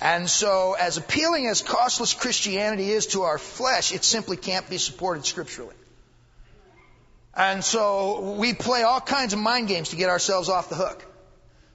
And 0.00 0.30
so, 0.30 0.74
as 0.80 0.96
appealing 0.96 1.46
as 1.46 1.60
costless 1.60 2.14
Christianity 2.14 2.90
is 2.90 3.08
to 3.08 3.24
our 3.24 3.36
flesh, 3.36 3.92
it 3.92 4.02
simply 4.02 4.38
can't 4.38 4.68
be 4.70 4.78
supported 4.78 5.26
scripturally. 5.26 5.76
And 7.36 7.62
so, 7.62 8.34
we 8.38 8.54
play 8.54 8.82
all 8.82 8.98
kinds 8.98 9.34
of 9.34 9.40
mind 9.40 9.68
games 9.68 9.90
to 9.90 9.96
get 9.96 10.08
ourselves 10.08 10.48
off 10.48 10.70
the 10.70 10.74
hook. 10.76 11.04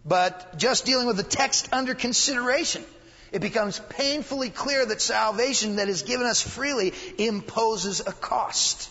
But 0.06 0.58
just 0.58 0.86
dealing 0.88 1.06
with 1.06 1.18
the 1.18 1.24
text 1.24 1.72
under 1.72 1.94
consideration, 1.94 2.84
it 3.32 3.40
becomes 3.40 3.80
painfully 3.90 4.50
clear 4.50 4.86
that 4.86 5.02
salvation 5.02 5.78
that 5.78 5.90
is 5.90 6.04
given 6.04 6.26
us 6.26 6.42
freely 6.42 6.94
imposes 7.18 8.00
a 8.00 8.12
cost. 8.12 8.90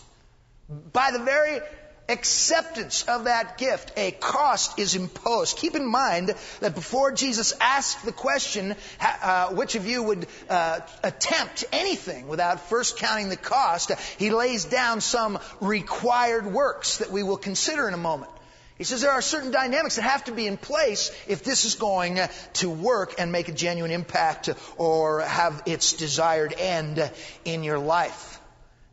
By 0.93 1.11
the 1.11 1.19
very 1.19 1.61
acceptance 2.09 3.03
of 3.03 3.25
that 3.25 3.57
gift, 3.57 3.91
a 3.95 4.11
cost 4.11 4.79
is 4.79 4.95
imposed. 4.95 5.57
Keep 5.57 5.75
in 5.75 5.85
mind 5.85 6.33
that 6.59 6.75
before 6.75 7.11
Jesus 7.11 7.53
asked 7.61 8.03
the 8.03 8.11
question, 8.11 8.75
uh, 8.99 9.49
which 9.49 9.75
of 9.75 9.85
you 9.85 10.03
would 10.03 10.27
uh, 10.49 10.79
attempt 11.03 11.65
anything 11.71 12.27
without 12.27 12.67
first 12.67 12.97
counting 12.97 13.29
the 13.29 13.37
cost, 13.37 13.91
he 14.17 14.31
lays 14.31 14.65
down 14.65 15.01
some 15.01 15.39
required 15.61 16.47
works 16.47 16.97
that 16.97 17.11
we 17.11 17.23
will 17.23 17.37
consider 17.37 17.87
in 17.87 17.93
a 17.93 17.97
moment. 17.97 18.31
He 18.79 18.85
says 18.85 19.01
there 19.01 19.11
are 19.11 19.21
certain 19.21 19.51
dynamics 19.51 19.97
that 19.97 20.03
have 20.03 20.23
to 20.23 20.31
be 20.31 20.47
in 20.47 20.55
place 20.55 21.11
if 21.27 21.43
this 21.43 21.65
is 21.65 21.75
going 21.75 22.17
to 22.53 22.69
work 22.69 23.15
and 23.19 23.29
make 23.29 23.49
a 23.49 23.51
genuine 23.51 23.91
impact 23.91 24.49
or 24.77 25.19
have 25.19 25.61
its 25.65 25.91
desired 25.93 26.55
end 26.57 27.11
in 27.43 27.63
your 27.63 27.77
life. 27.77 28.39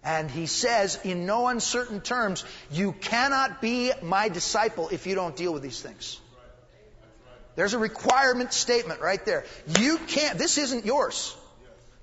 And 0.02 0.28
he 0.28 0.46
says, 0.46 0.98
in 1.04 1.24
no 1.24 1.46
uncertain 1.46 2.00
terms, 2.00 2.44
you 2.68 2.92
cannot 2.92 3.60
be 3.60 3.92
my 4.02 4.28
disciple 4.28 4.88
if 4.88 5.06
you 5.06 5.14
don't 5.14 5.36
deal 5.36 5.52
with 5.52 5.62
these 5.62 5.80
things. 5.80 6.20
There's 7.54 7.74
a 7.74 7.78
requirement 7.78 8.52
statement 8.52 9.00
right 9.00 9.24
there. 9.24 9.44
You 9.78 9.98
can't, 9.98 10.36
this 10.36 10.58
isn't 10.58 10.84
yours. 10.84 11.36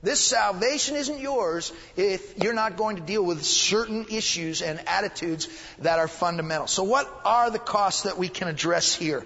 This 0.04 0.20
salvation 0.20 0.98
isn't 0.98 1.22
yours 1.22 1.72
if 1.96 2.38
you're 2.38 2.54
not 2.54 2.76
going 2.76 2.98
to 2.98 3.02
deal 3.02 3.24
with 3.24 3.46
certain 3.46 4.08
issues 4.12 4.62
and 4.62 4.82
attitudes 4.86 5.48
that 5.80 5.98
are 5.98 6.10
fundamental. 6.10 6.68
So 6.68 6.84
what 6.84 7.10
are 7.24 7.50
the 7.50 7.58
costs 7.58 8.04
that 8.04 8.18
we 8.18 8.28
can 8.28 8.50
address 8.50 8.94
here? 8.94 9.26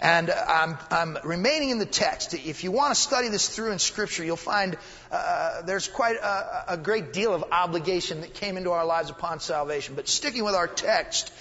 And 0.00 0.30
I'm, 0.30 0.78
I'm 0.90 1.18
remaining 1.24 1.70
in 1.70 1.78
the 1.78 1.86
text. 1.86 2.34
If 2.34 2.62
you 2.62 2.70
want 2.70 2.94
to 2.94 3.00
study 3.00 3.28
this 3.28 3.48
through 3.48 3.72
in 3.72 3.80
Scripture, 3.80 4.24
you'll 4.24 4.36
find 4.36 4.76
uh, 5.10 5.62
there's 5.62 5.88
quite 5.88 6.16
a, 6.16 6.74
a 6.74 6.76
great 6.76 7.12
deal 7.12 7.34
of 7.34 7.44
obligation 7.50 8.20
that 8.20 8.32
came 8.32 8.56
into 8.56 8.70
our 8.70 8.86
lives 8.86 9.10
upon 9.10 9.40
salvation. 9.40 9.96
But 9.96 10.08
sticking 10.08 10.44
with 10.44 10.54
our 10.54 10.68
text, 10.68 11.32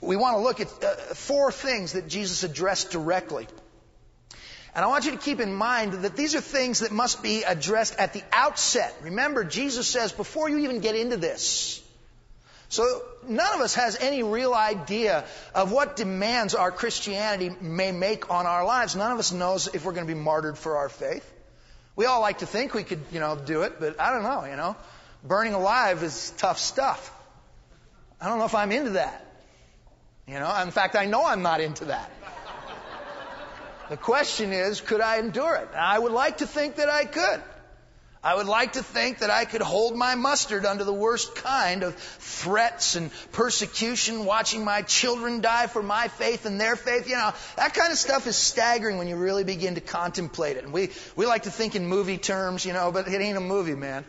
we 0.00 0.14
want 0.14 0.36
to 0.36 0.40
look 0.40 0.60
at 0.60 0.68
uh, 0.84 0.94
four 1.14 1.50
things 1.50 1.92
that 1.92 2.06
Jesus 2.06 2.44
addressed 2.44 2.92
directly. 2.92 3.48
And 4.74 4.84
I 4.84 4.88
want 4.88 5.04
you 5.04 5.10
to 5.12 5.18
keep 5.18 5.40
in 5.40 5.52
mind 5.52 5.92
that 5.92 6.16
these 6.16 6.34
are 6.34 6.40
things 6.40 6.80
that 6.80 6.92
must 6.92 7.22
be 7.22 7.42
addressed 7.42 7.96
at 7.98 8.12
the 8.12 8.22
outset. 8.32 8.94
Remember, 9.02 9.42
Jesus 9.42 9.88
says, 9.88 10.12
before 10.12 10.48
you 10.48 10.58
even 10.58 10.80
get 10.80 10.94
into 10.94 11.16
this. 11.16 11.82
So 12.68 13.02
none 13.26 13.52
of 13.54 13.60
us 13.60 13.74
has 13.74 13.98
any 14.00 14.22
real 14.22 14.54
idea 14.54 15.24
of 15.56 15.72
what 15.72 15.96
demands 15.96 16.54
our 16.54 16.70
Christianity 16.70 17.50
may 17.60 17.90
make 17.90 18.30
on 18.30 18.46
our 18.46 18.64
lives. 18.64 18.94
None 18.94 19.10
of 19.10 19.18
us 19.18 19.32
knows 19.32 19.66
if 19.66 19.84
we're 19.84 19.92
going 19.92 20.06
to 20.06 20.14
be 20.14 20.18
martyred 20.18 20.56
for 20.56 20.76
our 20.76 20.88
faith. 20.88 21.28
We 21.96 22.06
all 22.06 22.20
like 22.20 22.38
to 22.38 22.46
think 22.46 22.72
we 22.72 22.84
could, 22.84 23.00
you 23.10 23.18
know, 23.18 23.34
do 23.36 23.62
it, 23.62 23.80
but 23.80 24.00
I 24.00 24.12
don't 24.12 24.22
know, 24.22 24.44
you 24.44 24.56
know. 24.56 24.76
Burning 25.24 25.54
alive 25.54 26.04
is 26.04 26.32
tough 26.38 26.58
stuff. 26.58 27.12
I 28.20 28.28
don't 28.28 28.38
know 28.38 28.44
if 28.44 28.54
I'm 28.54 28.70
into 28.70 28.90
that. 28.90 29.26
You 30.28 30.34
know, 30.34 30.62
in 30.62 30.70
fact, 30.70 30.94
I 30.94 31.06
know 31.06 31.26
I'm 31.26 31.42
not 31.42 31.60
into 31.60 31.86
that. 31.86 32.08
The 33.90 33.96
question 33.96 34.52
is, 34.52 34.80
could 34.80 35.00
I 35.00 35.18
endure 35.18 35.56
it? 35.56 35.68
I 35.74 35.98
would 35.98 36.12
like 36.12 36.38
to 36.38 36.46
think 36.46 36.76
that 36.76 36.88
I 36.88 37.04
could. 37.04 37.42
I 38.22 38.36
would 38.36 38.46
like 38.46 38.74
to 38.74 38.84
think 38.84 39.18
that 39.18 39.30
I 39.30 39.46
could 39.46 39.62
hold 39.62 39.96
my 39.96 40.14
mustard 40.14 40.64
under 40.64 40.84
the 40.84 40.92
worst 40.92 41.34
kind 41.34 41.82
of 41.82 41.96
threats 41.96 42.94
and 42.94 43.10
persecution, 43.32 44.26
watching 44.26 44.64
my 44.64 44.82
children 44.82 45.40
die 45.40 45.66
for 45.66 45.82
my 45.82 46.06
faith 46.06 46.46
and 46.46 46.60
their 46.60 46.76
faith. 46.76 47.08
You 47.08 47.16
know, 47.16 47.32
that 47.56 47.74
kind 47.74 47.90
of 47.90 47.98
stuff 47.98 48.28
is 48.28 48.36
staggering 48.36 48.96
when 48.96 49.08
you 49.08 49.16
really 49.16 49.42
begin 49.42 49.74
to 49.74 49.80
contemplate 49.80 50.56
it. 50.56 50.62
And 50.62 50.72
we, 50.72 50.90
we 51.16 51.26
like 51.26 51.42
to 51.42 51.50
think 51.50 51.74
in 51.74 51.84
movie 51.84 52.18
terms, 52.18 52.64
you 52.64 52.72
know, 52.72 52.92
but 52.92 53.08
it 53.08 53.20
ain't 53.20 53.38
a 53.38 53.40
movie, 53.40 53.74
man. 53.74 54.04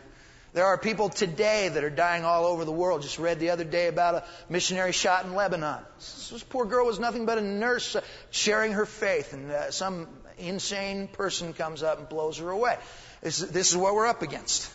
There 0.54 0.66
are 0.66 0.76
people 0.76 1.08
today 1.08 1.68
that 1.68 1.82
are 1.82 1.90
dying 1.90 2.24
all 2.26 2.44
over 2.44 2.66
the 2.66 2.72
world. 2.72 3.00
Just 3.00 3.18
read 3.18 3.40
the 3.40 3.50
other 3.50 3.64
day 3.64 3.88
about 3.88 4.16
a 4.16 4.24
missionary 4.50 4.92
shot 4.92 5.24
in 5.24 5.34
Lebanon. 5.34 5.80
This 5.96 6.44
poor 6.50 6.66
girl 6.66 6.84
was 6.84 6.98
nothing 6.98 7.24
but 7.24 7.38
a 7.38 7.42
nurse 7.42 7.96
sharing 8.30 8.72
her 8.72 8.84
faith, 8.84 9.32
and 9.32 9.50
uh, 9.50 9.70
some 9.70 10.08
insane 10.36 11.08
person 11.08 11.54
comes 11.54 11.82
up 11.82 11.98
and 11.98 12.08
blows 12.08 12.36
her 12.38 12.50
away. 12.50 12.76
This, 13.22 13.38
this 13.38 13.70
is 13.70 13.76
what 13.78 13.94
we're 13.94 14.06
up 14.06 14.20
against. 14.20 14.70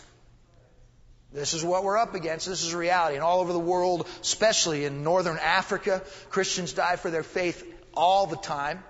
This 1.31 1.53
is 1.53 1.63
what 1.63 1.83
we're 1.83 1.97
up 1.97 2.15
against. 2.15 2.47
This 2.47 2.63
is 2.63 2.73
reality. 2.73 3.15
And 3.15 3.23
all 3.23 3.41
over 3.41 3.53
the 3.53 3.59
world, 3.59 4.07
especially 4.21 4.85
in 4.85 5.03
northern 5.03 5.37
Africa, 5.37 6.01
Christians 6.29 6.73
die 6.73 6.95
for 6.95 7.11
their 7.11 7.23
faith 7.23 7.63
all 7.93 8.25
the 8.25 8.37
time. 8.37 8.83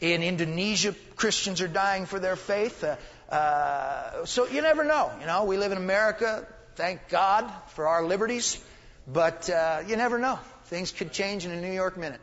In 0.00 0.22
Indonesia, 0.22 0.94
Christians 1.16 1.60
are 1.60 1.68
dying 1.68 2.06
for 2.06 2.18
their 2.20 2.36
faith. 2.36 2.84
Uh, 2.84 2.96
uh, 3.30 4.24
so 4.24 4.46
you 4.46 4.62
never 4.62 4.84
know. 4.84 5.10
You 5.20 5.26
know, 5.26 5.44
we 5.44 5.56
live 5.56 5.72
in 5.72 5.78
America. 5.78 6.46
Thank 6.74 7.08
God 7.08 7.50
for 7.68 7.88
our 7.88 8.04
liberties. 8.04 8.62
But 9.06 9.48
uh, 9.50 9.82
you 9.86 9.96
never 9.96 10.18
know. 10.18 10.38
Things 10.66 10.92
could 10.92 11.12
change 11.12 11.44
in 11.44 11.50
a 11.50 11.60
New 11.60 11.72
York 11.72 11.96
minute. 11.96 12.20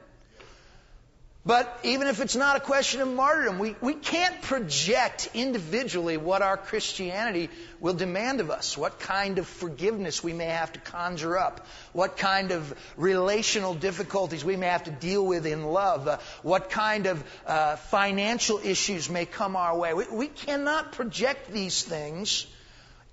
But 1.47 1.79
even 1.83 2.07
if 2.07 2.19
it's 2.19 2.35
not 2.35 2.57
a 2.57 2.59
question 2.59 2.99
of 2.99 3.07
martyrdom, 3.07 3.57
we, 3.57 3.73
we 3.79 3.93
can't 3.93 4.41
project 4.41 5.29
individually 5.33 6.17
what 6.17 6.41
our 6.41 6.57
Christianity 6.57 7.49
will 7.79 7.93
demand 7.93 8.41
of 8.41 8.51
us, 8.51 8.77
what 8.77 8.99
kind 8.99 9.37
of 9.37 9.47
forgiveness 9.47 10.21
we 10.21 10.33
may 10.33 10.47
have 10.47 10.73
to 10.73 10.79
conjure 10.81 11.37
up, 11.37 11.65
what 11.93 12.17
kind 12.17 12.51
of 12.51 12.77
relational 12.97 13.73
difficulties 13.73 14.43
we 14.43 14.57
may 14.57 14.67
have 14.67 14.83
to 14.83 14.91
deal 14.91 15.25
with 15.25 15.45
in 15.45 15.63
love, 15.63 16.09
uh, 16.09 16.17
what 16.43 16.69
kind 16.69 17.05
of 17.05 17.23
uh, 17.45 17.77
financial 17.77 18.59
issues 18.61 19.09
may 19.09 19.25
come 19.25 19.55
our 19.55 19.77
way. 19.77 19.93
We, 19.93 20.03
we 20.11 20.27
cannot 20.27 20.91
project 20.91 21.49
these 21.49 21.81
things 21.81 22.45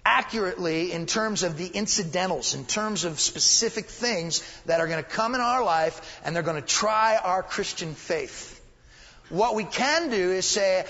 accurately 0.05 0.93
in 0.93 1.07
terms 1.07 1.43
of 1.43 1.57
the 1.57 1.67
incidentals, 1.67 2.55
in 2.55 2.65
terms 2.65 3.05
of 3.05 3.19
specific 3.19 3.87
things 3.87 4.43
that 4.67 4.81
are 4.81 4.87
going 4.87 5.03
to 5.03 5.09
come 5.09 5.35
in 5.35 5.41
our 5.41 5.65
life 5.65 6.21
and 6.25 6.35
they're 6.35 6.43
going 6.43 6.61
to 6.61 6.69
try 6.69 7.17
our 7.17 7.43
Christian 7.43 7.95
faith. 7.95 8.61
What 9.31 9.55
we 9.55 9.65
can 9.65 10.11
do 10.11 10.33
is 10.33 10.45
say, 10.45 10.85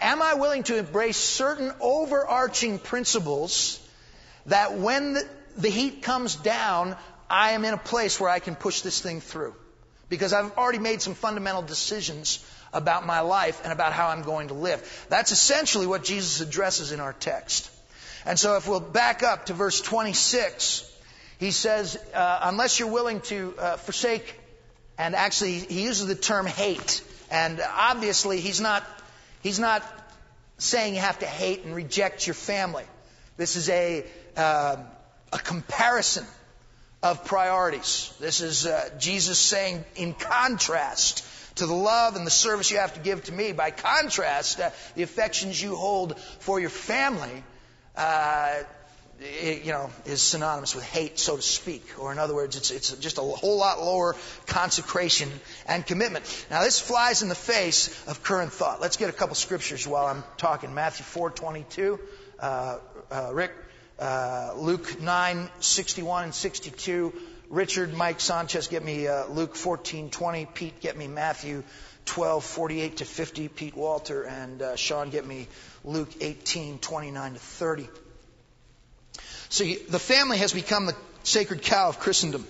am 0.00 0.22
I 0.22 0.34
willing 0.34 0.62
to 0.64 0.78
embrace 0.78 1.16
certain 1.16 1.72
overarching 1.80 2.78
principles 2.78 3.84
that 4.46 4.78
when 4.78 5.14
the, 5.14 5.28
the 5.56 5.68
heat 5.68 6.02
comes 6.02 6.36
down, 6.36 6.96
I 7.28 7.52
am 7.52 7.64
in 7.64 7.74
a 7.74 7.78
place 7.78 8.20
where 8.20 8.30
I 8.30 8.38
can 8.38 8.54
push 8.54 8.82
this 8.82 9.00
thing 9.00 9.20
through? 9.20 9.54
Because 10.08 10.32
I've 10.32 10.56
already 10.56 10.78
made 10.78 11.02
some 11.02 11.14
fundamental 11.14 11.62
decisions 11.62 12.44
about 12.72 13.04
my 13.04 13.20
life 13.20 13.60
and 13.64 13.72
about 13.72 13.92
how 13.92 14.08
I'm 14.08 14.22
going 14.22 14.48
to 14.48 14.54
live. 14.54 15.06
That's 15.08 15.32
essentially 15.32 15.86
what 15.88 16.04
Jesus 16.04 16.40
addresses 16.40 16.92
in 16.92 17.00
our 17.00 17.12
text. 17.12 17.70
And 18.26 18.38
so 18.38 18.56
if 18.56 18.68
we'll 18.68 18.80
back 18.80 19.22
up 19.22 19.46
to 19.46 19.54
verse 19.54 19.80
26, 19.80 20.86
he 21.38 21.50
says, 21.50 21.98
uh, 22.14 22.40
unless 22.42 22.78
you're 22.78 22.90
willing 22.90 23.20
to 23.22 23.54
uh, 23.58 23.76
forsake, 23.76 24.38
and 24.98 25.14
actually 25.14 25.60
he 25.60 25.82
uses 25.82 26.06
the 26.06 26.14
term 26.14 26.46
hate. 26.46 27.02
And 27.30 27.60
obviously 27.60 28.40
he's 28.40 28.60
not, 28.60 28.84
he's 29.42 29.58
not 29.58 29.82
saying 30.58 30.94
you 30.94 31.00
have 31.00 31.18
to 31.20 31.26
hate 31.26 31.64
and 31.64 31.74
reject 31.74 32.26
your 32.26 32.34
family. 32.34 32.84
This 33.38 33.56
is 33.56 33.70
a, 33.70 34.04
uh, 34.36 34.76
a 35.32 35.38
comparison 35.38 36.26
of 37.02 37.24
priorities. 37.24 38.12
This 38.20 38.42
is 38.42 38.66
uh, 38.66 38.90
Jesus 38.98 39.38
saying, 39.38 39.84
in 39.96 40.12
contrast 40.12 41.24
to 41.56 41.66
the 41.66 41.74
love 41.74 42.16
and 42.16 42.26
the 42.26 42.30
service 42.30 42.70
you 42.70 42.78
have 42.78 42.94
to 42.94 43.00
give 43.00 43.24
to 43.24 43.32
me, 43.32 43.52
by 43.52 43.70
contrast, 43.70 44.60
uh, 44.60 44.70
the 44.94 45.02
affections 45.02 45.60
you 45.62 45.76
hold 45.76 46.18
for 46.40 46.60
your 46.60 46.70
family, 46.70 47.42
uh, 47.96 48.62
it, 49.20 49.64
you 49.64 49.72
know, 49.72 49.90
is 50.06 50.22
synonymous 50.22 50.74
with 50.74 50.84
hate, 50.84 51.18
so 51.18 51.36
to 51.36 51.42
speak. 51.42 51.84
Or 51.98 52.12
in 52.12 52.18
other 52.18 52.34
words, 52.34 52.56
it's, 52.56 52.70
it's 52.70 52.92
just 52.96 53.18
a 53.18 53.22
whole 53.22 53.58
lot 53.58 53.80
lower 53.80 54.16
consecration 54.46 55.30
and 55.66 55.86
commitment. 55.86 56.24
Now, 56.50 56.62
this 56.62 56.80
flies 56.80 57.22
in 57.22 57.28
the 57.28 57.34
face 57.34 57.88
of 58.06 58.22
current 58.22 58.52
thought. 58.52 58.80
Let's 58.80 58.96
get 58.96 59.10
a 59.10 59.12
couple 59.12 59.34
scriptures 59.34 59.86
while 59.86 60.06
I'm 60.06 60.24
talking. 60.36 60.74
Matthew 60.74 61.04
4:22. 61.04 61.98
Uh, 62.38 62.78
uh, 63.10 63.30
Rick, 63.32 63.52
uh, 63.98 64.54
Luke 64.56 64.86
9:61 65.00 66.24
and 66.24 66.34
62. 66.34 67.12
Richard, 67.50 67.92
Mike 67.92 68.20
Sanchez, 68.20 68.68
get 68.68 68.84
me 68.84 69.08
uh, 69.08 69.26
Luke 69.26 69.54
14:20. 69.54 70.54
Pete, 70.54 70.80
get 70.80 70.96
me 70.96 71.08
Matthew 71.08 71.62
12:48 72.06 72.96
to 72.96 73.04
50. 73.04 73.48
Pete 73.48 73.76
Walter 73.76 74.22
and 74.22 74.62
uh, 74.62 74.76
Sean, 74.76 75.10
get 75.10 75.26
me 75.26 75.48
Luke 75.84 76.10
18:29 76.20 77.34
to 77.34 77.38
30. 77.38 77.88
See, 79.48 79.76
the 79.76 79.98
family 79.98 80.38
has 80.38 80.52
become 80.52 80.86
the 80.86 80.96
sacred 81.22 81.62
cow 81.62 81.88
of 81.88 81.98
Christendom. 81.98 82.46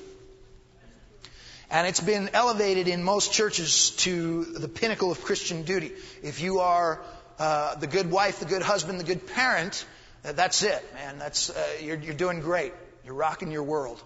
And 1.71 1.87
it's 1.87 2.01
been 2.01 2.31
elevated 2.35 2.89
in 2.89 3.05
most 3.05 3.33
churches 3.33 3.91
to 3.99 4.45
the 4.45 4.69
pinnacle 4.69 5.13
of 5.13 5.23
Christian 5.23 5.63
duty. 5.63 5.93
If 6.23 6.41
you 6.41 6.61
are 6.61 7.01
uh, 7.39 7.77
the 7.77 7.87
good 7.87 8.11
wife, 8.11 8.41
the 8.41 8.47
good 8.47 8.63
husband, 8.63 8.99
the 8.99 9.05
good 9.05 9.27
parent, 9.29 9.85
uh, 10.25 10.33
that's 10.33 10.63
it, 10.65 10.85
man. 10.95 11.19
That's 11.19 11.49
uh, 11.49 11.67
you're, 11.81 11.97
you're 11.97 12.15
doing 12.15 12.41
great. 12.41 12.73
You're 13.05 13.15
rocking 13.15 13.53
your 13.53 13.63
world. 13.63 14.03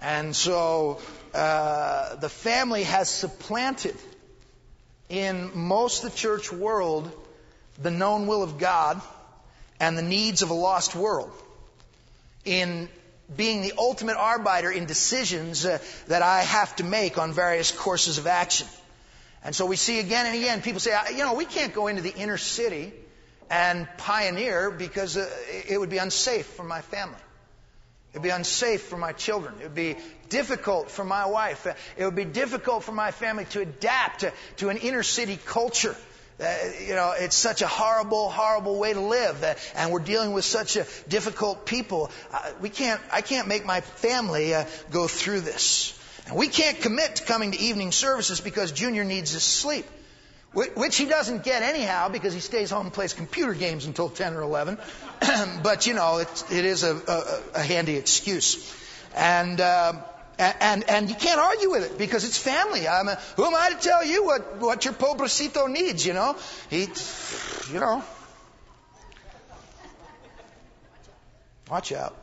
And 0.00 0.34
so 0.34 1.00
uh, 1.34 2.16
the 2.16 2.28
family 2.28 2.82
has 2.82 3.08
supplanted 3.08 3.96
in 5.08 5.50
most 5.54 6.04
of 6.04 6.10
the 6.10 6.16
church 6.16 6.52
world 6.52 7.10
the 7.78 7.90
known 7.90 8.26
will 8.26 8.42
of 8.42 8.58
God 8.58 9.00
and 9.80 9.96
the 9.96 10.02
needs 10.02 10.42
of 10.42 10.50
a 10.50 10.54
lost 10.54 10.94
world 10.94 11.30
in 12.44 12.88
being 13.36 13.62
the 13.62 13.74
ultimate 13.76 14.16
arbiter 14.16 14.70
in 14.70 14.86
decisions 14.86 15.66
uh, 15.66 15.78
that 16.06 16.22
I 16.22 16.42
have 16.42 16.74
to 16.76 16.84
make 16.84 17.18
on 17.18 17.32
various 17.32 17.70
courses 17.70 18.18
of 18.18 18.26
action. 18.26 18.66
And 19.44 19.54
so 19.54 19.66
we 19.66 19.76
see 19.76 20.00
again 20.00 20.26
and 20.26 20.34
again 20.34 20.62
people 20.62 20.80
say, 20.80 20.96
you 21.12 21.18
know, 21.18 21.34
we 21.34 21.44
can't 21.44 21.74
go 21.74 21.86
into 21.86 22.02
the 22.02 22.14
inner 22.14 22.38
city 22.38 22.92
and 23.50 23.86
pioneer 23.98 24.70
because 24.70 25.16
uh, 25.16 25.28
it 25.68 25.78
would 25.78 25.90
be 25.90 25.98
unsafe 25.98 26.46
for 26.46 26.64
my 26.64 26.80
family. 26.80 27.18
It 28.12 28.18
would 28.18 28.22
be 28.22 28.30
unsafe 28.30 28.82
for 28.82 28.96
my 28.96 29.12
children. 29.12 29.54
It 29.60 29.64
would 29.64 29.74
be 29.74 29.96
difficult 30.30 30.90
for 30.90 31.04
my 31.04 31.26
wife. 31.26 31.66
It 31.96 32.04
would 32.04 32.16
be 32.16 32.24
difficult 32.24 32.84
for 32.84 32.92
my 32.92 33.10
family 33.10 33.44
to 33.46 33.60
adapt 33.60 34.20
to, 34.20 34.32
to 34.56 34.70
an 34.70 34.78
inner 34.78 35.02
city 35.02 35.38
culture. 35.44 35.94
Uh, 36.40 36.54
you 36.86 36.94
know, 36.94 37.14
it's 37.18 37.34
such 37.34 37.62
a 37.62 37.66
horrible, 37.66 38.28
horrible 38.28 38.78
way 38.78 38.92
to 38.92 39.00
live, 39.00 39.44
and 39.74 39.90
we're 39.90 39.98
dealing 39.98 40.32
with 40.32 40.44
such 40.44 40.76
a 40.76 40.86
difficult 41.08 41.66
people. 41.66 42.12
Uh, 42.32 42.52
we 42.60 42.68
can't, 42.68 43.00
I 43.10 43.22
can't 43.22 43.48
make 43.48 43.66
my 43.66 43.80
family 43.80 44.54
uh, 44.54 44.64
go 44.92 45.08
through 45.08 45.40
this. 45.40 45.98
And 46.28 46.36
we 46.36 46.46
can't 46.46 46.80
commit 46.80 47.16
to 47.16 47.24
coming 47.24 47.52
to 47.52 47.58
evening 47.58 47.90
services 47.90 48.40
because 48.40 48.70
Junior 48.70 49.02
needs 49.02 49.32
his 49.32 49.42
sleep, 49.42 49.86
which 50.52 50.96
he 50.96 51.06
doesn't 51.06 51.42
get 51.42 51.62
anyhow 51.62 52.08
because 52.08 52.34
he 52.34 52.40
stays 52.40 52.70
home 52.70 52.86
and 52.86 52.92
plays 52.92 53.14
computer 53.14 53.54
games 53.54 53.86
until 53.86 54.08
10 54.08 54.34
or 54.34 54.42
11. 54.42 54.78
but 55.64 55.88
you 55.88 55.94
know, 55.94 56.18
it, 56.18 56.44
it 56.52 56.64
is 56.64 56.84
a, 56.84 56.94
a, 56.94 57.58
a 57.58 57.62
handy 57.62 57.96
excuse. 57.96 58.72
And, 59.16 59.60
uh, 59.60 59.94
and, 60.38 60.88
and 60.88 61.08
you 61.08 61.16
can't 61.16 61.40
argue 61.40 61.70
with 61.70 61.90
it 61.90 61.98
because 61.98 62.24
it's 62.24 62.38
family. 62.38 62.86
I'm 62.86 63.08
a, 63.08 63.16
who 63.36 63.44
am 63.44 63.54
I 63.54 63.70
to 63.70 63.76
tell 63.76 64.04
you 64.04 64.24
what, 64.24 64.56
what 64.58 64.84
your 64.84 64.94
pobrecito 64.94 65.68
needs, 65.68 66.06
you 66.06 66.12
know? 66.12 66.36
He, 66.70 66.88
you 67.72 67.80
know. 67.80 68.04
Watch 71.68 71.92
out. 71.92 72.16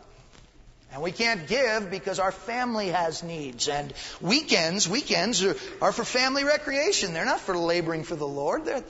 And 0.94 1.04
we 1.04 1.12
can't 1.12 1.46
give 1.46 1.92
because 1.92 2.20
our 2.20 2.32
family 2.32 2.88
has 2.88 3.22
needs. 3.22 3.68
And 3.68 3.94
weekends, 4.22 4.88
weekends 4.88 5.44
are, 5.44 5.58
are 5.82 5.92
for 5.92 6.06
family 6.06 6.46
recreation. 6.46 7.14
They're 7.14 7.26
not 7.26 7.42
for 7.42 7.58
laboring 7.58 8.06
for 8.06 8.16
the 8.16 8.28
Lord. 8.28 8.64
They're, 8.64 8.84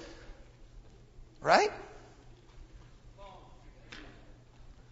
right? 1.41 1.71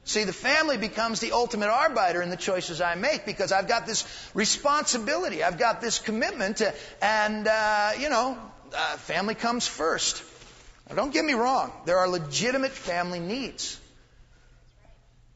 See, 0.05 0.25
the 0.25 0.33
family 0.33 0.77
becomes 0.77 1.21
the 1.21 1.31
ultimate 1.31 1.69
arbiter 1.69 2.21
in 2.21 2.29
the 2.29 2.37
choices 2.37 2.81
I 2.81 2.95
make 2.95 3.25
because 3.25 3.51
I've 3.53 3.69
got 3.69 3.85
this 3.85 4.05
responsibility, 4.33 5.43
I've 5.43 5.57
got 5.57 5.79
this 5.79 5.99
commitment, 5.99 6.57
to, 6.57 6.73
and, 7.01 7.47
uh, 7.47 7.91
you 7.97 8.09
know, 8.09 8.37
uh, 8.75 8.97
family 8.97 9.35
comes 9.35 9.65
first. 9.65 10.21
Now, 10.89 10.95
don't 10.95 11.13
get 11.13 11.23
me 11.23 11.33
wrong, 11.33 11.71
there 11.85 11.99
are 11.99 12.09
legitimate 12.09 12.71
family 12.71 13.19
needs. 13.19 13.79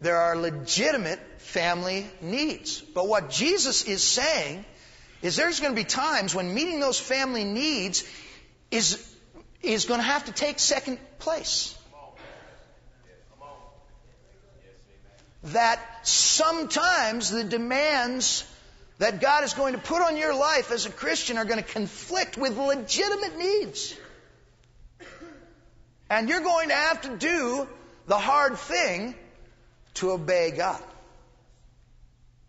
There 0.01 0.17
are 0.17 0.35
legitimate 0.35 1.19
family 1.37 2.05
needs. 2.21 2.81
But 2.81 3.07
what 3.07 3.29
Jesus 3.29 3.83
is 3.85 4.03
saying 4.03 4.65
is 5.21 5.37
there's 5.37 5.59
going 5.59 5.73
to 5.73 5.81
be 5.81 5.85
times 5.85 6.35
when 6.35 6.53
meeting 6.53 6.79
those 6.79 6.99
family 6.99 7.45
needs 7.45 8.03
is, 8.69 9.15
is 9.61 9.85
going 9.85 9.99
to 10.01 10.05
have 10.05 10.25
to 10.25 10.33
take 10.33 10.59
second 10.59 10.99
place. 11.19 11.76
That 15.43 15.79
sometimes 16.03 17.29
the 17.29 17.43
demands 17.43 18.43
that 18.99 19.21
God 19.21 19.43
is 19.43 19.53
going 19.53 19.73
to 19.73 19.79
put 19.79 20.01
on 20.01 20.17
your 20.17 20.33
life 20.33 20.71
as 20.71 20.85
a 20.85 20.89
Christian 20.89 21.37
are 21.37 21.45
going 21.45 21.63
to 21.63 21.69
conflict 21.69 22.37
with 22.37 22.57
legitimate 22.57 23.37
needs. 23.37 23.95
And 26.09 26.29
you're 26.29 26.41
going 26.41 26.69
to 26.69 26.75
have 26.75 27.01
to 27.01 27.17
do 27.17 27.67
the 28.07 28.17
hard 28.17 28.57
thing 28.57 29.13
to 29.95 30.11
obey 30.11 30.51
God. 30.51 30.81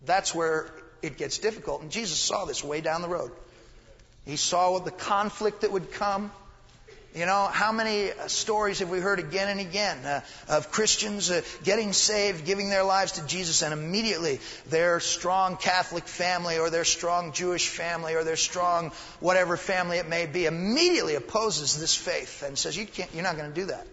That's 0.04 0.34
where 0.34 0.70
it 1.02 1.16
gets 1.16 1.38
difficult. 1.38 1.82
And 1.82 1.90
Jesus 1.90 2.18
saw 2.18 2.44
this 2.44 2.62
way 2.62 2.80
down 2.80 3.02
the 3.02 3.08
road. 3.08 3.32
He 4.24 4.36
saw 4.36 4.78
the 4.78 4.90
conflict 4.90 5.62
that 5.62 5.72
would 5.72 5.92
come. 5.92 6.30
You 7.14 7.24
know, 7.24 7.46
how 7.46 7.72
many 7.72 8.10
stories 8.26 8.80
have 8.80 8.90
we 8.90 9.00
heard 9.00 9.18
again 9.18 9.48
and 9.48 9.60
again 9.60 10.04
uh, 10.04 10.20
of 10.48 10.70
Christians 10.70 11.30
uh, 11.30 11.40
getting 11.64 11.94
saved, 11.94 12.44
giving 12.44 12.68
their 12.68 12.84
lives 12.84 13.12
to 13.12 13.26
Jesus, 13.26 13.62
and 13.62 13.72
immediately 13.72 14.40
their 14.68 15.00
strong 15.00 15.56
Catholic 15.56 16.06
family 16.06 16.58
or 16.58 16.68
their 16.68 16.84
strong 16.84 17.32
Jewish 17.32 17.66
family 17.66 18.14
or 18.14 18.24
their 18.24 18.36
strong 18.36 18.92
whatever 19.20 19.56
family 19.56 19.96
it 19.96 20.06
may 20.06 20.26
be 20.26 20.44
immediately 20.44 21.14
opposes 21.14 21.80
this 21.80 21.94
faith 21.94 22.42
and 22.42 22.58
says, 22.58 22.76
you 22.76 22.86
can't, 22.86 23.10
You're 23.14 23.24
not 23.24 23.38
going 23.38 23.48
to 23.48 23.60
do 23.60 23.66
that. 23.66 23.86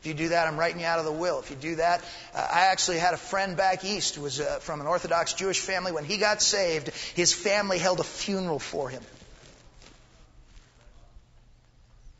If 0.00 0.06
you 0.06 0.14
do 0.14 0.30
that, 0.30 0.48
I'm 0.48 0.58
writing 0.58 0.80
you 0.80 0.86
out 0.86 0.98
of 0.98 1.04
the 1.04 1.12
will. 1.12 1.38
If 1.38 1.50
you 1.50 1.56
do 1.56 1.76
that, 1.76 2.02
uh, 2.34 2.48
I 2.52 2.62
actually 2.72 2.98
had 2.98 3.14
a 3.14 3.18
friend 3.18 3.56
back 3.56 3.84
east 3.84 4.16
who 4.16 4.22
was 4.22 4.40
uh, 4.40 4.58
from 4.60 4.80
an 4.80 4.86
Orthodox 4.88 5.34
Jewish 5.34 5.60
family. 5.60 5.92
When 5.92 6.04
he 6.04 6.16
got 6.16 6.42
saved, 6.42 6.88
his 7.14 7.32
family 7.32 7.78
held 7.78 8.00
a 8.00 8.04
funeral 8.04 8.58
for 8.58 8.88
him. 8.88 9.02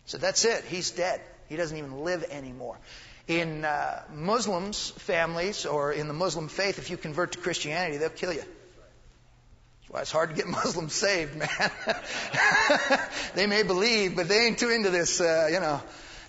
So 0.07 0.19
that's 0.19 0.45
it. 0.45 0.65
He's 0.65 0.91
dead. 0.91 1.21
He 1.49 1.57
doesn't 1.57 1.77
even 1.77 2.03
live 2.05 2.25
anymore. 2.31 2.79
In 3.29 3.65
uh, 3.65 4.03
Muslims' 4.13 4.91
families 4.91 5.65
or 5.65 5.93
in 5.93 6.09
the 6.09 6.15
Muslim 6.15 6.49
faith, 6.49 6.79
if 6.79 6.91
you 6.91 6.97
convert 6.97 7.33
to 7.33 7.39
Christianity, 7.39 7.99
they'll 7.99 8.09
kill 8.09 8.33
you. 8.33 8.41
That's 8.41 9.91
why 9.91 10.01
it's 10.01 10.13
hard 10.13 10.31
to 10.31 10.35
get 10.35 10.47
Muslims 10.65 10.93
saved, 10.93 11.37
man. 11.37 11.71
they 13.35 13.47
may 13.47 13.63
believe, 13.63 14.17
but 14.17 14.29
they 14.29 14.47
ain't 14.47 14.59
too 14.59 14.71
into 14.71 14.91
this, 14.91 15.21
uh, 15.21 15.49
you 15.53 15.61
know. 15.61 15.81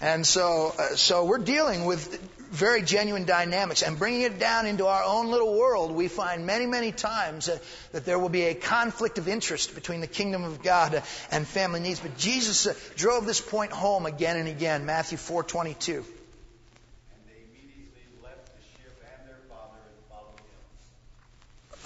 And 0.02 0.28
so, 0.28 0.74
uh, 0.78 0.96
so 0.96 1.26
we're 1.26 1.38
dealing 1.38 1.86
with 1.86 2.43
very 2.54 2.84
genuine 2.84 3.26
dynamics. 3.26 3.82
And 3.82 3.98
bringing 3.98 4.22
it 4.22 4.39
down 4.39 4.68
into 4.68 4.86
our 4.86 5.04
own 5.04 5.30
little 5.30 5.58
world, 5.58 5.92
we 5.92 6.08
find 6.08 6.46
many, 6.46 6.68
many 6.68 6.92
times 6.92 7.50
uh, 7.50 7.58
that 7.94 8.06
there 8.06 8.20
will 8.20 8.30
be 8.30 8.44
a 8.44 8.54
conflict 8.54 9.18
of 9.18 9.28
interest 9.28 9.74
between 9.74 10.02
the 10.02 10.08
kingdom 10.08 10.44
of 10.44 10.62
God 10.62 11.02
and 11.32 11.48
family 11.48 11.80
needs. 11.80 12.00
But 12.00 12.16
Jesus 12.18 12.68
uh, 12.68 12.76
drove 12.96 13.26
this 13.26 13.42
point 13.42 13.72
home 13.72 14.06
again 14.06 14.38
and 14.38 14.48
again. 14.48 14.86
Matthew 14.86 15.18
4:22. 15.18 16.06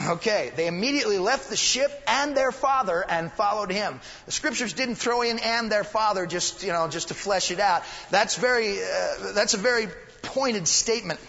Okay, 0.10 0.52
they 0.56 0.68
immediately 0.68 1.18
left 1.18 1.50
the 1.50 1.58
ship 1.58 1.92
and 2.08 2.38
their 2.38 2.52
father 2.52 3.04
and 3.10 3.32
followed 3.32 3.72
him. 3.72 4.00
The 4.26 4.32
scriptures 4.32 4.74
didn't 4.74 4.96
throw 4.96 5.22
in 5.24 5.40
and 5.40 5.72
their 5.72 5.84
father 5.84 6.28
just, 6.28 6.64
you 6.64 6.72
know, 6.72 6.88
just 6.88 7.08
to 7.08 7.14
flesh 7.14 7.52
it 7.52 7.60
out. 7.60 7.84
That's 8.12 8.36
very, 8.38 8.78
uh, 8.80 9.34
that's 9.34 9.56
a 9.56 9.58
very 9.58 9.88
pointed 10.28 10.68
statement. 10.68 11.20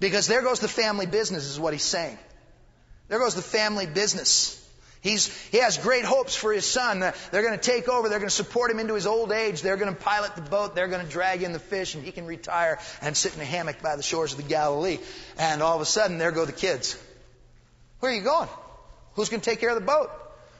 Because 0.00 0.26
there 0.26 0.42
goes 0.42 0.60
the 0.60 0.68
family 0.68 1.06
business, 1.06 1.44
is 1.44 1.58
what 1.58 1.72
he's 1.72 1.82
saying. 1.82 2.18
There 3.08 3.18
goes 3.18 3.34
the 3.34 3.42
family 3.42 3.86
business. 3.86 4.54
He's, 5.00 5.28
he 5.48 5.58
has 5.58 5.78
great 5.78 6.04
hopes 6.04 6.34
for 6.34 6.52
his 6.52 6.66
son. 6.66 7.00
They're 7.00 7.42
going 7.42 7.58
to 7.58 7.64
take 7.64 7.88
over. 7.88 8.08
They're 8.08 8.18
going 8.18 8.28
to 8.28 8.34
support 8.34 8.70
him 8.70 8.78
into 8.78 8.94
his 8.94 9.06
old 9.06 9.32
age. 9.32 9.62
They're 9.62 9.76
going 9.76 9.94
to 9.94 10.00
pilot 10.00 10.34
the 10.34 10.42
boat. 10.42 10.74
They're 10.74 10.88
going 10.88 11.04
to 11.04 11.10
drag 11.10 11.42
in 11.42 11.52
the 11.52 11.58
fish, 11.58 11.94
and 11.94 12.04
he 12.04 12.12
can 12.12 12.26
retire 12.26 12.78
and 13.00 13.16
sit 13.16 13.34
in 13.34 13.40
a 13.40 13.44
hammock 13.44 13.80
by 13.80 13.96
the 13.96 14.02
shores 14.02 14.32
of 14.32 14.38
the 14.38 14.48
Galilee. 14.48 14.98
And 15.38 15.62
all 15.62 15.76
of 15.76 15.80
a 15.80 15.86
sudden, 15.86 16.18
there 16.18 16.32
go 16.32 16.44
the 16.44 16.52
kids. 16.52 16.96
Where 18.00 18.12
are 18.12 18.14
you 18.14 18.22
going? 18.22 18.48
Who's 19.14 19.28
going 19.28 19.40
to 19.40 19.50
take 19.50 19.60
care 19.60 19.70
of 19.70 19.76
the 19.76 19.86
boat? 19.86 20.10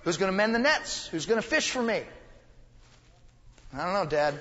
Who's 0.04 0.16
going 0.16 0.30
to 0.32 0.36
mend 0.36 0.54
the 0.54 0.60
nets? 0.60 1.06
Who's 1.08 1.26
going 1.26 1.40
to 1.40 1.46
fish 1.46 1.70
for 1.70 1.82
me? 1.82 2.02
I 3.74 3.84
don't 3.84 3.92
know, 3.92 4.06
Dad. 4.06 4.40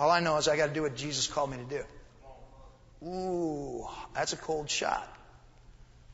All 0.00 0.10
I 0.10 0.20
know 0.20 0.38
is 0.38 0.48
I 0.48 0.56
got 0.56 0.68
to 0.68 0.72
do 0.72 0.82
what 0.82 0.96
Jesus 0.96 1.26
called 1.26 1.50
me 1.50 1.58
to 1.58 1.64
do. 1.64 3.06
Ooh, 3.06 3.86
that's 4.14 4.32
a 4.32 4.36
cold 4.36 4.70
shot. 4.70 5.06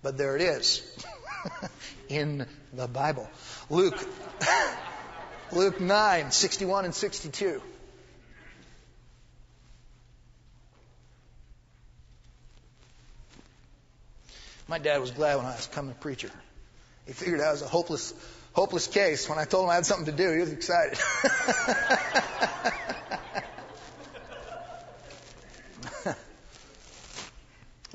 But 0.03 0.18
there 0.18 0.35
it 0.35 0.42
is. 0.42 0.83
in 2.09 2.46
the 2.72 2.88
Bible. 2.88 3.29
Luke, 3.70 3.96
Luke 5.53 5.81
9, 5.81 6.33
61 6.33 6.85
and 6.85 6.94
62. 6.94 7.62
My 14.66 14.79
dad 14.79 15.01
was 15.01 15.12
glad 15.12 15.37
when 15.37 15.46
I 15.46 15.55
was 15.55 15.68
coming 15.68 15.92
a 15.92 15.94
preacher. 15.94 16.31
He 17.07 17.12
figured 17.12 17.40
I 17.40 17.53
was 17.53 17.62
a 17.62 17.68
hopeless, 17.68 18.12
hopeless 18.53 18.88
case. 18.88 19.29
When 19.29 19.38
I 19.38 19.44
told 19.44 19.64
him 19.64 19.70
I 19.70 19.77
had 19.77 19.87
something 19.87 20.07
to 20.07 20.12
do, 20.12 20.33
he 20.33 20.40
was 20.40 20.51
excited. 20.53 20.99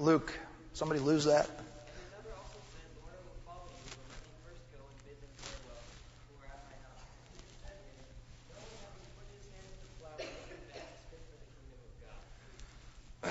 Luke, 0.01 0.37
somebody 0.73 0.99
lose 0.99 1.25
that? 1.25 1.47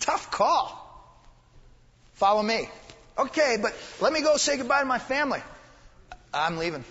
Tough 0.00 0.32
call. 0.32 0.76
Follow 2.14 2.42
me. 2.42 2.68
Okay, 3.16 3.56
but 3.62 3.72
let 4.00 4.12
me 4.12 4.20
go 4.20 4.36
say 4.36 4.56
goodbye 4.56 4.80
to 4.80 4.84
my 4.84 4.98
family. 4.98 5.40
I'm 6.34 6.58
leaving. 6.58 6.84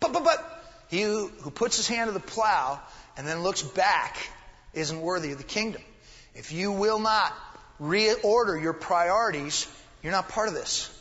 But, 0.00 0.12
but, 0.12 0.24
but, 0.24 0.64
he 0.88 1.02
who, 1.02 1.30
puts 1.54 1.76
his 1.76 1.86
hand 1.86 2.08
to 2.08 2.12
the 2.12 2.18
plow 2.18 2.80
and 3.16 3.28
then 3.28 3.44
looks 3.44 3.62
back 3.62 4.16
isn't 4.78 5.00
worthy 5.00 5.32
of 5.32 5.38
the 5.38 5.44
kingdom. 5.44 5.82
If 6.34 6.52
you 6.52 6.72
will 6.72 6.98
not 6.98 7.34
reorder 7.80 8.60
your 8.60 8.72
priorities, 8.72 9.66
you're 10.02 10.12
not 10.12 10.28
part 10.28 10.48
of 10.48 10.54
this. 10.54 10.94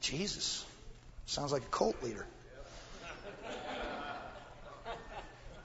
Jesus. 0.00 0.64
Sounds 1.26 1.52
like 1.52 1.62
a 1.62 1.66
cult 1.66 2.02
leader. 2.02 2.26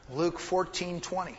Luke 0.09 0.39
14:20. 0.39 1.35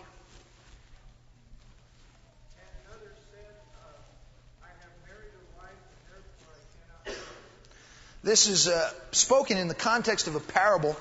This 8.22 8.48
is 8.48 8.66
uh, 8.66 8.90
spoken 9.12 9.58
in 9.58 9.68
the 9.68 9.74
context 9.74 10.26
of 10.26 10.34
a 10.34 10.40
parable 10.40 10.96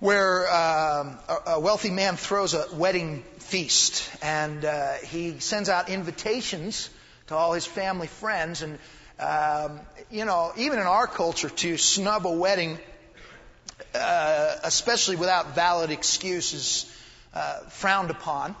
where 0.00 0.52
um, 0.52 1.18
a, 1.46 1.60
wealthy 1.60 1.90
man 1.90 2.16
throws 2.16 2.54
a 2.54 2.66
wedding 2.74 3.22
feast 3.38 4.10
and 4.20 4.64
uh, 4.64 4.94
he 4.94 5.38
sends 5.38 5.68
out 5.68 5.88
invitations 5.88 6.90
to 7.28 7.36
all 7.36 7.52
his 7.52 7.64
family 7.64 8.08
friends 8.08 8.62
and 8.62 8.78
um, 9.20 9.78
you 10.10 10.24
know 10.24 10.52
even 10.56 10.80
in 10.80 10.86
our 10.86 11.06
culture 11.06 11.48
to 11.48 11.76
snub 11.76 12.26
a 12.26 12.32
wedding 12.32 12.78
uh, 13.94 14.56
especially 14.64 15.14
without 15.16 15.54
valid 15.54 15.90
excuses, 15.90 16.92
uh, 17.32 17.60
frowned 17.68 18.10
upon. 18.10 18.56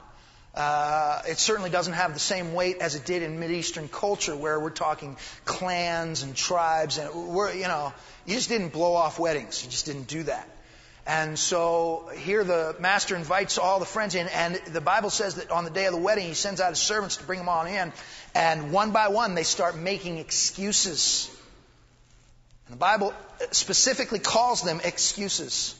Uh, 0.54 1.20
it 1.26 1.38
certainly 1.38 1.70
doesn't 1.70 1.94
have 1.94 2.12
the 2.14 2.20
same 2.20 2.54
weight 2.54 2.78
as 2.80 2.94
it 2.94 3.04
did 3.04 3.22
in 3.22 3.40
Mideastern 3.40 3.90
culture, 3.90 4.36
where 4.36 4.60
we're 4.60 4.70
talking 4.70 5.16
clans 5.44 6.22
and 6.22 6.36
tribes, 6.36 6.98
and 6.98 7.12
we're, 7.28 7.52
you 7.52 7.64
know, 7.64 7.92
you 8.24 8.34
just 8.34 8.48
didn't 8.48 8.72
blow 8.72 8.94
off 8.94 9.18
weddings. 9.18 9.64
You 9.64 9.70
just 9.70 9.86
didn't 9.86 10.06
do 10.06 10.22
that. 10.24 10.48
And 11.06 11.38
so 11.38 12.08
here 12.16 12.44
the 12.44 12.76
master 12.78 13.14
invites 13.14 13.58
all 13.58 13.78
the 13.78 13.84
friends 13.84 14.14
in, 14.14 14.28
and 14.28 14.54
the 14.54 14.80
Bible 14.80 15.10
says 15.10 15.34
that 15.34 15.50
on 15.50 15.64
the 15.64 15.70
day 15.70 15.86
of 15.86 15.92
the 15.92 16.00
wedding, 16.00 16.26
he 16.26 16.34
sends 16.34 16.60
out 16.60 16.70
his 16.70 16.78
servants 16.78 17.16
to 17.16 17.24
bring 17.24 17.38
them 17.38 17.48
all 17.48 17.66
in, 17.66 17.92
and 18.34 18.72
one 18.72 18.92
by 18.92 19.08
one 19.08 19.34
they 19.34 19.42
start 19.42 19.76
making 19.76 20.18
excuses 20.18 21.28
And 22.66 22.74
the 22.74 22.78
Bible 22.78 23.12
specifically 23.50 24.18
calls 24.18 24.62
them 24.62 24.80
excuses. 24.84 25.74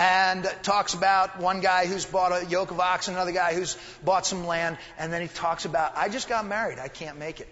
And 0.00 0.50
talks 0.62 0.94
about 0.94 1.40
one 1.40 1.60
guy 1.60 1.84
who's 1.84 2.06
bought 2.06 2.32
a 2.32 2.46
yoke 2.46 2.70
of 2.70 2.80
oxen, 2.80 3.12
another 3.12 3.32
guy 3.32 3.52
who's 3.52 3.76
bought 4.02 4.24
some 4.24 4.46
land, 4.46 4.78
and 4.98 5.12
then 5.12 5.20
he 5.20 5.28
talks 5.28 5.66
about, 5.66 5.94
I 5.94 6.08
just 6.08 6.26
got 6.26 6.46
married, 6.46 6.78
I 6.78 6.88
can't 6.88 7.18
make 7.18 7.40
it. 7.40 7.48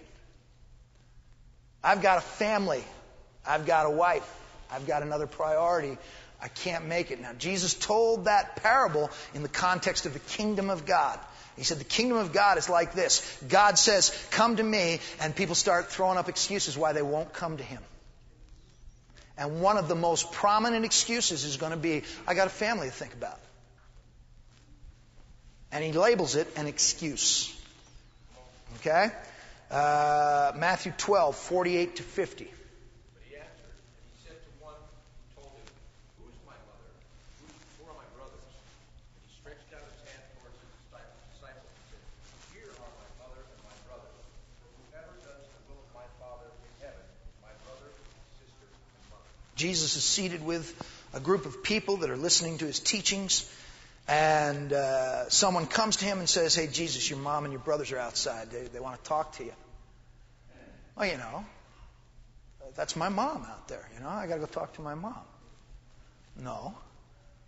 I've 1.83 2.01
got 2.01 2.17
a 2.17 2.21
family, 2.21 2.83
I've 3.45 3.67
got 3.67 3.85
a 3.85 3.91
wife, 3.91 4.27
I've 4.71 4.87
got 4.87 5.03
another 5.03 5.27
priority, 5.27 5.99
I 6.41 6.47
can't 6.47 6.87
make 6.87 7.11
it. 7.11 7.21
Now, 7.21 7.33
Jesus 7.33 7.75
told 7.75 8.25
that 8.25 8.55
parable 8.63 9.11
in 9.35 9.43
the 9.43 9.47
context 9.47 10.07
of 10.07 10.13
the 10.13 10.19
kingdom 10.19 10.71
of 10.71 10.87
God. 10.87 11.19
He 11.55 11.63
said, 11.63 11.77
The 11.77 11.83
kingdom 11.83 12.17
of 12.17 12.33
God 12.33 12.57
is 12.57 12.67
like 12.67 12.93
this 12.93 13.43
God 13.47 13.77
says, 13.77 14.09
Come 14.31 14.55
to 14.55 14.63
me, 14.63 15.01
and 15.21 15.35
people 15.35 15.53
start 15.53 15.91
throwing 15.91 16.17
up 16.17 16.29
excuses 16.29 16.75
why 16.75 16.93
they 16.93 17.03
won't 17.03 17.31
come 17.31 17.57
to 17.57 17.63
Him. 17.63 17.83
And 19.39 19.61
one 19.61 19.77
of 19.77 19.87
the 19.87 19.95
most 19.95 20.33
prominent 20.33 20.83
excuses 20.83 21.45
is 21.45 21.55
going 21.55 21.71
to 21.71 21.77
be, 21.77 22.03
I 22.27 22.33
got 22.33 22.47
a 22.47 22.51
family 22.51 22.87
to 22.87 22.93
think 22.93 23.13
about. 23.13 23.39
And 25.71 25.81
he 25.81 25.93
labels 25.93 26.35
it 26.35 26.47
an 26.57 26.67
excuse. 26.67 27.55
Okay? 28.79 29.11
Uh, 29.71 30.51
Matthew 30.57 30.91
12, 30.97 31.37
48 31.37 31.95
to 31.95 32.03
50. 32.03 32.51
Jesus 49.59 49.97
is 49.97 50.05
seated 50.05 50.41
with 50.43 50.73
a 51.13 51.19
group 51.19 51.45
of 51.45 51.63
people 51.63 51.97
that 51.97 52.09
are 52.09 52.15
listening 52.15 52.59
to 52.59 52.65
his 52.65 52.79
teachings, 52.79 53.45
and 54.07 54.71
uh, 54.71 55.27
someone 55.29 55.67
comes 55.67 55.97
to 55.97 56.05
him 56.05 56.19
and 56.19 56.29
says, 56.29 56.55
Hey, 56.55 56.67
Jesus, 56.67 57.09
your 57.09 57.19
mom 57.19 57.43
and 57.43 57.51
your 57.51 57.61
brothers 57.61 57.91
are 57.91 57.97
outside. 57.97 58.51
They, 58.51 58.61
they 58.67 58.79
want 58.79 59.03
to 59.03 59.09
talk 59.09 59.33
to 59.33 59.43
you. 59.43 59.51
Well, 60.95 61.07
you 61.07 61.17
know, 61.17 61.45
that's 62.77 62.95
my 62.95 63.09
mom 63.09 63.45
out 63.49 63.67
there. 63.67 63.85
You 63.95 64.01
know, 64.01 64.07
I 64.07 64.27
got 64.27 64.35
to 64.35 64.39
go 64.39 64.45
talk 64.45 64.75
to 64.75 64.81
my 64.81 64.95
mom. 64.95 65.19
No. 66.41 66.73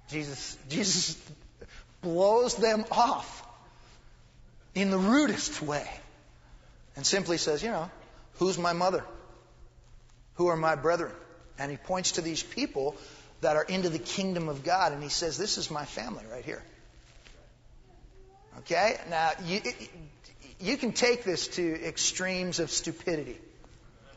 Jesus, 0.09 0.57
Jesus 0.67 1.17
blows 2.01 2.55
them 2.55 2.83
off 2.91 3.47
in 4.75 4.91
the 4.91 4.97
rudest 4.97 5.61
way 5.61 5.89
and 6.97 7.05
simply 7.05 7.37
says, 7.37 7.63
You 7.63 7.69
know, 7.69 7.89
who's 8.33 8.57
my 8.57 8.73
mother? 8.73 9.05
Who 10.33 10.47
are 10.47 10.57
my 10.57 10.75
brethren? 10.75 11.13
And 11.61 11.69
he 11.69 11.77
points 11.77 12.13
to 12.13 12.21
these 12.21 12.41
people 12.41 12.95
that 13.41 13.55
are 13.55 13.63
into 13.63 13.89
the 13.89 13.99
kingdom 13.99 14.49
of 14.49 14.63
God, 14.63 14.93
and 14.93 15.03
he 15.03 15.09
says, 15.09 15.37
This 15.37 15.59
is 15.59 15.69
my 15.69 15.85
family 15.85 16.25
right 16.31 16.43
here. 16.43 16.63
Okay? 18.59 18.99
Now, 19.11 19.31
you, 19.45 19.61
you 20.59 20.77
can 20.77 20.91
take 20.91 21.23
this 21.23 21.49
to 21.49 21.85
extremes 21.85 22.59
of 22.59 22.71
stupidity, 22.71 23.37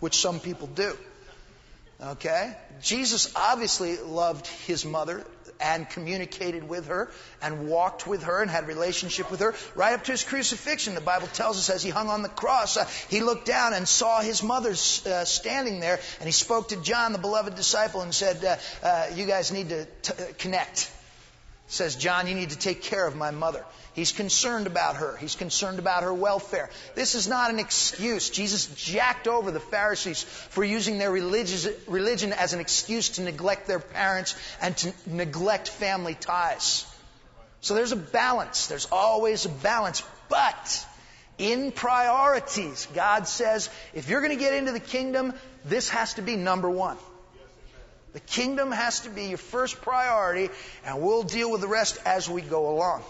which 0.00 0.16
some 0.16 0.40
people 0.40 0.68
do. 0.68 0.96
Okay? 2.00 2.57
Jesus 2.80 3.30
obviously 3.36 3.99
loved 3.99 4.47
his 4.47 4.86
mother 4.86 5.22
and 5.61 5.88
communicated 5.90 6.68
with 6.68 6.88
her 6.88 7.11
and 7.42 7.68
walked 7.68 8.07
with 8.07 8.24
her 8.24 8.42
and 8.42 8.50
had 8.50 8.66
relationship 8.66 9.30
with 9.30 9.40
her 9.40 9.55
right 9.74 9.94
up 9.94 10.05
to 10.05 10.12
his 10.12 10.24
crucifixion. 10.24 10.94
The 10.94 11.00
Bible 11.00 11.28
tells 11.28 11.59
us 11.59 11.70
as 11.70 11.82
he 11.82 11.90
hung 11.90 12.09
on 12.09 12.22
the 12.22 12.28
cross, 12.28 12.76
uh, 12.76 12.86
he 13.09 13.20
looked 13.20 13.46
down 13.46 13.74
and 13.74 13.86
saw 13.88 14.20
his 14.20 14.42
mother 14.42 14.70
uh, 14.70 15.24
standing 15.24 15.80
there, 15.80 16.00
and 16.18 16.26
he 16.26 16.32
spoke 16.32 16.68
to 16.68 16.76
John, 16.76 17.12
the 17.12 17.18
beloved 17.18 17.55
disciple, 17.55 18.00
and 18.00 18.14
said, 18.14 18.44
uh, 18.44 18.57
uh 18.86 19.07
"You 19.14 19.26
guys 19.26 19.52
need 19.52 19.68
to 19.70 19.84
t- 19.84 20.12
uh, 20.12 20.26
connect." 20.38 20.90
Says 21.75 21.97
John, 21.97 22.29
you 22.29 22.37
need 22.37 22.51
to 22.51 22.59
take 22.59 22.83
care 22.83 23.05
of 23.05 23.16
my 23.16 23.33
mother. 23.33 23.64
He's 23.95 24.12
concerned 24.12 24.68
about 24.68 24.97
her. 24.97 25.16
He's 25.16 25.35
concerned 25.35 25.81
about 25.81 26.05
her 26.05 26.14
welfare. 26.14 26.70
This 26.95 27.16
is 27.16 27.27
not 27.27 27.51
an 27.51 27.59
excuse. 27.59 28.31
Jesus 28.31 28.66
jacked 28.77 29.27
over 29.27 29.51
the 29.51 29.59
Pharisees 29.59 30.22
for 30.22 30.62
using 30.62 30.99
their 30.99 31.11
religion 31.11 32.33
as 32.33 32.53
an 32.53 32.61
excuse 32.61 33.09
to 33.11 33.22
neglect 33.22 33.66
their 33.66 33.81
parents 33.81 34.37
and 34.62 34.77
to 34.77 34.93
neglect 35.07 35.68
family 35.68 36.14
ties. 36.14 36.87
So 37.61 37.75
there's 37.75 37.91
a 37.91 37.97
balance. 37.97 38.68
There's 38.68 38.87
always 38.93 39.45
a 39.45 39.49
balance. 39.49 40.05
But 40.29 40.87
in 41.39 41.72
priorities, 41.72 42.87
God 42.95 43.27
says, 43.27 43.68
if 43.95 44.09
you're 44.09 44.20
going 44.20 44.37
to 44.37 44.43
get 44.45 44.55
into 44.55 44.70
the 44.70 44.79
kingdom, 44.79 45.35
this 45.64 45.89
has 45.91 46.14
to 46.14 46.22
be 46.22 46.37
number 46.37 46.70
one. 46.70 46.99
The 48.14 48.20
kingdom 48.20 48.70
has 48.70 49.00
to 49.00 49.10
be 49.10 49.24
your 49.24 49.38
first 49.38 49.82
priority, 49.82 50.48
and 50.86 51.02
we'll 51.02 51.24
deal 51.24 51.50
with 51.50 51.60
the 51.60 51.68
rest 51.68 51.98
as 52.06 52.30
we 52.30 52.42
go 52.42 52.72
along. 52.72 53.02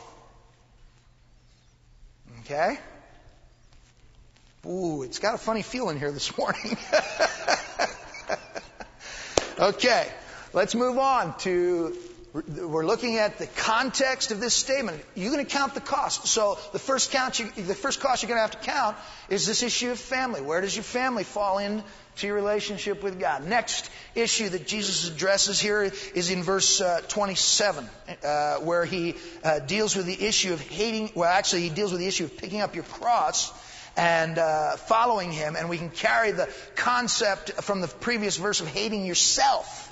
Okay? 2.40 2.78
Ooh, 4.66 5.02
it's 5.02 5.18
got 5.18 5.34
a 5.34 5.38
funny 5.38 5.60
feeling 5.60 5.98
here 5.98 6.10
this 6.10 6.36
morning. 6.38 6.78
okay, 9.58 10.08
let's 10.54 10.74
move 10.74 10.96
on 10.98 11.36
to. 11.38 11.94
We're 12.32 12.84
looking 12.86 13.18
at 13.18 13.38
the 13.38 13.46
context 13.46 14.32
of 14.32 14.40
this 14.40 14.54
statement. 14.54 15.04
You're 15.14 15.30
going 15.30 15.44
to 15.44 15.50
count 15.50 15.74
the 15.74 15.80
cost. 15.80 16.26
So 16.26 16.58
the 16.72 16.80
first 16.80 17.12
count, 17.12 17.38
you, 17.38 17.48
the 17.50 17.76
first 17.76 18.00
cost 18.00 18.22
you're 18.22 18.28
going 18.28 18.38
to 18.38 18.42
have 18.42 18.60
to 18.60 18.66
count 18.66 18.96
is 19.28 19.46
this 19.46 19.62
issue 19.62 19.92
of 19.92 20.00
family. 20.00 20.40
Where 20.40 20.60
does 20.60 20.74
your 20.74 20.82
family 20.82 21.22
fall 21.22 21.58
into 22.14 22.28
your 22.28 22.36
relationship 22.36 23.02
with 23.02 23.18
God? 23.18 23.46
Next 23.46 23.90
issue 24.14 24.48
that 24.48 24.66
Jesus 24.66 25.08
addresses 25.08 25.58
here 25.58 25.82
is 25.82 26.30
in 26.30 26.42
verse 26.44 26.80
uh, 26.80 27.00
27, 27.08 27.88
uh, 28.24 28.56
where 28.58 28.84
he 28.84 29.16
uh, 29.42 29.58
deals 29.58 29.96
with 29.96 30.06
the 30.06 30.24
issue 30.24 30.52
of 30.52 30.60
hating. 30.60 31.10
Well, 31.14 31.28
actually, 31.28 31.62
he 31.62 31.70
deals 31.70 31.90
with 31.90 32.00
the 32.00 32.06
issue 32.06 32.24
of 32.24 32.36
picking 32.36 32.60
up 32.60 32.76
your 32.76 32.84
cross 32.84 33.52
and 33.96 34.38
uh, 34.38 34.76
following 34.76 35.32
him, 35.32 35.56
and 35.56 35.68
we 35.68 35.76
can 35.76 35.90
carry 35.90 36.30
the 36.30 36.48
concept 36.76 37.50
from 37.62 37.80
the 37.80 37.88
previous 37.88 38.36
verse 38.36 38.60
of 38.60 38.68
hating 38.68 39.04
yourself 39.04 39.90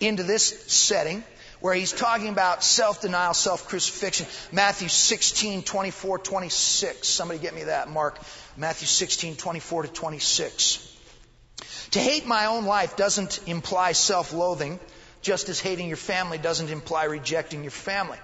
into 0.00 0.24
this 0.24 0.64
setting 0.66 1.22
where 1.60 1.74
he's 1.74 1.92
talking 1.92 2.28
about 2.28 2.64
self-denial, 2.64 3.34
self-crucifixion. 3.34 4.26
Matthew 4.50 4.88
16, 4.88 5.62
24, 5.62 6.18
26. 6.18 7.06
Somebody 7.06 7.38
get 7.38 7.54
me 7.54 7.64
that, 7.64 7.88
Mark. 7.88 8.18
Matthew 8.56 8.88
16, 8.88 9.36
24 9.36 9.82
to 9.84 9.88
26. 9.88 10.91
To 11.92 12.00
hate 12.00 12.26
my 12.26 12.46
own 12.46 12.64
life 12.64 12.96
doesn't 12.96 13.40
imply 13.46 13.92
self-loathing, 13.92 14.80
just 15.20 15.50
as 15.50 15.60
hating 15.60 15.88
your 15.88 15.98
family 15.98 16.38
doesn't 16.38 16.70
imply 16.70 17.04
rejecting 17.04 17.62
your 17.62 17.70
family. 17.70 18.18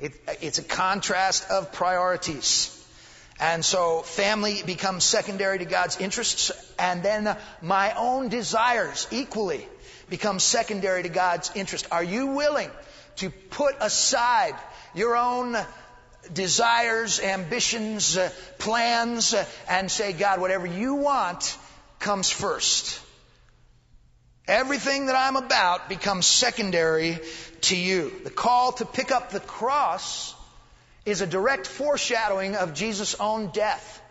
It, 0.00 0.12
it's 0.40 0.58
a 0.58 0.64
contrast 0.64 1.48
of 1.48 1.72
priorities. 1.72 2.76
And 3.38 3.64
so 3.64 4.02
family 4.02 4.62
becomes 4.66 5.04
secondary 5.04 5.58
to 5.58 5.64
God's 5.64 5.98
interests, 5.98 6.50
and 6.78 7.02
then 7.04 7.36
my 7.60 7.94
own 7.94 8.28
desires 8.28 9.06
equally 9.12 9.66
become 10.10 10.40
secondary 10.40 11.04
to 11.04 11.08
God's 11.08 11.52
interest. 11.54 11.86
Are 11.92 12.04
you 12.04 12.26
willing 12.26 12.70
to 13.16 13.30
put 13.30 13.76
aside 13.80 14.54
your 14.94 15.16
own 15.16 15.56
desires, 16.32 17.20
ambitions, 17.20 18.18
plans, 18.58 19.32
and 19.68 19.88
say, 19.88 20.12
God, 20.12 20.40
whatever 20.40 20.66
you 20.66 20.94
want 20.94 21.56
comes 22.00 22.28
first? 22.28 22.98
Everything 24.52 25.06
that 25.06 25.16
I'm 25.16 25.36
about 25.36 25.88
becomes 25.88 26.26
secondary 26.26 27.18
to 27.62 27.74
you. 27.74 28.12
The 28.22 28.28
call 28.28 28.72
to 28.72 28.84
pick 28.84 29.10
up 29.10 29.30
the 29.30 29.40
cross 29.40 30.34
is 31.06 31.22
a 31.22 31.26
direct 31.26 31.66
foreshadowing 31.66 32.54
of 32.56 32.74
Jesus' 32.74 33.14
own 33.18 33.46
death. 33.54 34.02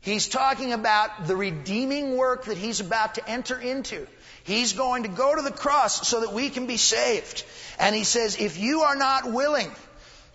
He's 0.00 0.26
talking 0.26 0.72
about 0.72 1.26
the 1.26 1.36
redeeming 1.36 2.16
work 2.16 2.46
that 2.46 2.56
he's 2.56 2.80
about 2.80 3.16
to 3.16 3.28
enter 3.28 3.58
into. 3.60 4.06
He's 4.44 4.72
going 4.72 5.02
to 5.02 5.10
go 5.10 5.36
to 5.36 5.42
the 5.42 5.50
cross 5.50 6.08
so 6.08 6.22
that 6.22 6.32
we 6.32 6.48
can 6.48 6.66
be 6.66 6.78
saved. 6.78 7.44
And 7.78 7.94
he 7.94 8.04
says, 8.04 8.40
if 8.40 8.58
you 8.58 8.84
are 8.84 8.96
not 8.96 9.30
willing 9.30 9.70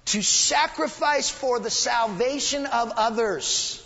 to 0.05 0.21
sacrifice 0.21 1.27
for 1.27 1.59
the 1.59 1.71
salvation 1.71 2.67
of 2.67 2.93
others, 2.97 3.80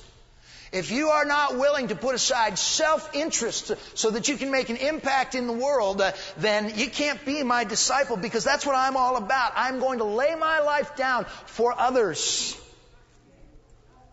if 0.76 0.91
you 0.91 1.09
are 1.09 1.23
not 1.23 1.57
willing 1.57 1.88
to 1.88 1.95
put 1.95 2.15
aside 2.15 2.59
self-interest 2.59 3.71
so 3.93 4.09
that 4.11 4.28
you 4.28 4.36
can 4.36 4.51
make 4.51 4.69
an 4.69 4.76
impact 4.76 5.34
in 5.34 5.47
the 5.47 5.53
world, 5.53 6.01
uh, 6.01 6.11
then 6.38 6.73
you 6.76 6.89
can't 6.89 7.23
be 7.26 7.43
my 7.43 7.63
disciple 7.63 8.17
because 8.17 8.43
that's 8.43 8.65
what 8.65 8.76
I'm 8.76 8.97
all 8.97 9.15
about. 9.15 9.53
I'm 9.55 9.80
going 9.80 9.99
to 9.99 10.03
lay 10.03 10.36
my 10.36 10.59
life 10.59 10.97
down 10.97 11.26
for 11.45 11.73
others. 11.78 12.59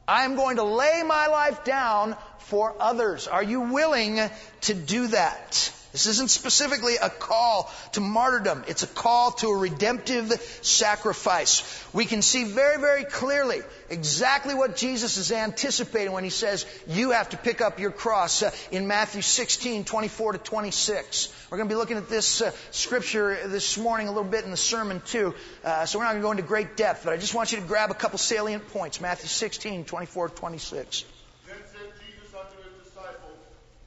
I'm 0.07 0.37
going 0.37 0.57
to 0.57 0.63
lay 0.63 1.03
my 1.05 1.27
life 1.27 1.65
down 1.65 2.17
for 2.39 2.75
others. 2.79 3.27
Are 3.27 3.43
you 3.43 3.63
willing 3.63 4.21
to 4.63 4.75
do 4.75 5.09
that? 5.09 5.73
This 5.93 6.07
isn't 6.07 6.31
specifically 6.31 6.97
a 6.97 7.11
call 7.11 7.71
to 7.93 8.01
martyrdom. 8.01 8.65
It's 8.67 8.83
a 8.83 8.87
call 8.87 9.33
to 9.33 9.49
a 9.49 9.57
redemptive 9.57 10.33
sacrifice. 10.63 11.63
We 11.93 12.07
can 12.07 12.23
see 12.23 12.45
very, 12.45 12.81
very 12.81 13.05
clearly 13.05 13.61
exactly 13.91 14.55
what 14.55 14.77
Jesus 14.77 15.19
is 15.19 15.31
anticipating 15.31 16.13
when 16.13 16.25
he 16.25 16.31
says, 16.31 16.65
you 16.89 17.11
have 17.11 17.29
to 17.31 17.37
pick 17.37 17.61
up 17.61 17.79
your 17.79 17.91
cross 17.91 18.43
uh, 18.43 18.51
in 18.71 18.87
Matthew 18.87 19.21
16, 19.21 19.85
24 19.85 20.33
to 20.33 20.39
26. 20.39 21.33
We're 21.51 21.59
going 21.59 21.69
to 21.69 21.75
be 21.75 21.79
looking 21.79 21.99
at 21.99 22.09
this 22.09 22.41
uh, 22.41 22.51
scripture 22.71 23.47
this 23.47 23.77
morning 23.77 24.09
a 24.09 24.11
little 24.11 24.31
bit 24.31 24.47
in 24.47 24.51
the 24.51 24.57
sermon 24.57 25.03
too. 25.05 25.35
Uh, 25.63 25.85
so 25.85 25.99
we're 25.99 26.07
not 26.07 26.13
going 26.13 26.23
to 26.23 26.27
go 26.27 26.31
into 26.31 26.43
great 26.45 26.79
depth, 26.79 27.05
but 27.05 27.13
I 27.13 27.19
just 27.19 27.35
want 27.35 27.53
you 27.53 27.61
to 27.61 27.67
grab 27.67 27.91
a 27.91 27.95
couple 27.95 28.17
salient 28.17 28.69
points. 28.73 29.03
Matthew 29.03 29.29
16, 29.29 29.85
24 29.85 30.31
to 30.31 30.35
26. 30.35 31.05
Then 31.45 31.61
said 31.69 31.93
Jesus 32.01 32.33
unto 32.33 32.57
his 32.65 32.89
disciples, 32.89 33.37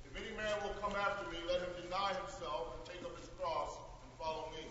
If 0.05 0.13
any 0.13 0.37
man 0.37 0.53
will 0.61 0.77
come 0.77 0.93
after 0.93 1.25
me, 1.33 1.41
let 1.49 1.65
him 1.65 1.73
deny 1.81 2.13
himself 2.13 2.77
and 2.77 2.81
take 2.85 3.01
up 3.01 3.17
his 3.17 3.33
cross 3.41 3.81
and 4.05 4.13
follow 4.21 4.53
me. 4.53 4.61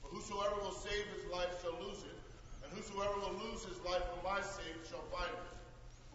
For 0.00 0.16
whosoever 0.16 0.56
will 0.64 0.72
save 0.72 1.04
his 1.12 1.28
life 1.28 1.52
shall 1.60 1.76
lose 1.84 2.00
it, 2.00 2.16
and 2.64 2.72
whosoever 2.72 3.12
will 3.20 3.36
lose 3.44 3.60
his 3.68 3.76
life 3.84 4.08
for 4.08 4.24
my 4.24 4.40
sake 4.40 4.80
shall 4.88 5.04
find 5.12 5.28
it. 5.28 5.52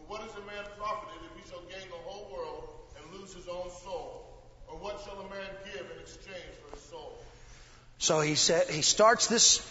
For 0.02 0.10
what 0.10 0.26
is 0.26 0.34
a 0.34 0.42
man 0.50 0.66
profited 0.82 1.22
if 1.30 1.34
he 1.38 1.46
shall 1.46 1.62
gain 1.70 1.86
the 1.94 2.02
whole 2.10 2.34
world 2.34 2.74
and 2.98 3.06
lose 3.14 3.37
own 3.50 3.70
soul? 3.84 4.26
Or 4.68 4.78
what 4.78 5.02
shall 5.04 5.20
a 5.20 5.30
man 5.30 5.50
give 5.66 5.82
in 5.82 6.02
exchange 6.02 6.54
for 6.64 6.76
his 6.76 6.84
soul? 6.86 7.18
So 8.00 8.22
he 8.22 8.36
said 8.36 8.70
he 8.70 8.82
starts 8.82 9.28
this 9.28 9.66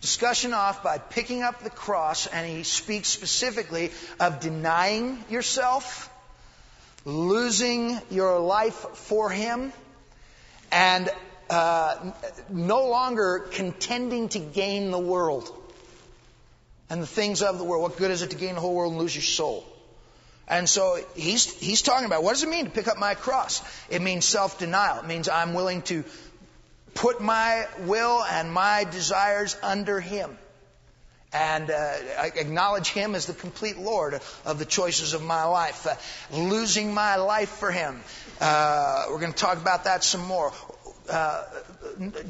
discussion 0.00 0.54
off 0.54 0.82
by 0.82 0.98
picking 0.98 1.42
up 1.42 1.62
the 1.62 1.70
cross 1.70 2.26
and 2.26 2.48
he 2.48 2.62
speaks 2.62 3.08
specifically 3.08 3.90
of 4.20 4.40
denying 4.40 5.24
yourself, 5.30 6.10
losing 7.04 7.98
your 8.10 8.38
life 8.38 8.74
for 8.74 9.30
him, 9.30 9.72
and 10.72 11.10
uh, 11.50 12.12
no 12.48 12.88
longer 12.88 13.46
contending 13.52 14.28
to 14.30 14.38
gain 14.38 14.90
the 14.90 14.98
world 14.98 15.52
and 16.90 17.02
the 17.02 17.06
things 17.06 17.42
of 17.42 17.58
the 17.58 17.64
world. 17.64 17.82
What 17.82 17.96
good 17.96 18.10
is 18.10 18.22
it 18.22 18.30
to 18.30 18.36
gain 18.36 18.54
the 18.54 18.60
whole 18.60 18.74
world 18.74 18.92
and 18.92 19.00
lose 19.00 19.14
your 19.14 19.22
soul? 19.22 19.66
And 20.48 20.68
so 20.68 20.98
he's, 21.16 21.52
he's 21.58 21.82
talking 21.82 22.06
about 22.06 22.22
what 22.22 22.32
does 22.32 22.44
it 22.44 22.48
mean 22.48 22.66
to 22.66 22.70
pick 22.70 22.86
up 22.86 22.98
my 22.98 23.14
cross? 23.14 23.62
It 23.90 24.00
means 24.00 24.24
self 24.24 24.58
denial. 24.58 25.00
It 25.00 25.06
means 25.06 25.28
I'm 25.28 25.54
willing 25.54 25.82
to 25.82 26.04
put 26.94 27.20
my 27.20 27.66
will 27.80 28.22
and 28.22 28.52
my 28.52 28.84
desires 28.84 29.56
under 29.62 30.00
Him 30.00 30.38
and 31.32 31.70
uh, 31.70 31.94
acknowledge 32.36 32.88
Him 32.88 33.16
as 33.16 33.26
the 33.26 33.34
complete 33.34 33.76
Lord 33.76 34.20
of 34.44 34.58
the 34.58 34.64
choices 34.64 35.14
of 35.14 35.22
my 35.22 35.44
life. 35.44 35.86
Uh, 35.86 35.94
losing 36.36 36.94
my 36.94 37.16
life 37.16 37.50
for 37.50 37.72
Him. 37.72 38.00
Uh, 38.40 39.06
we're 39.10 39.20
going 39.20 39.32
to 39.32 39.38
talk 39.38 39.60
about 39.60 39.84
that 39.84 40.04
some 40.04 40.24
more. 40.24 40.52
Uh, 41.10 41.44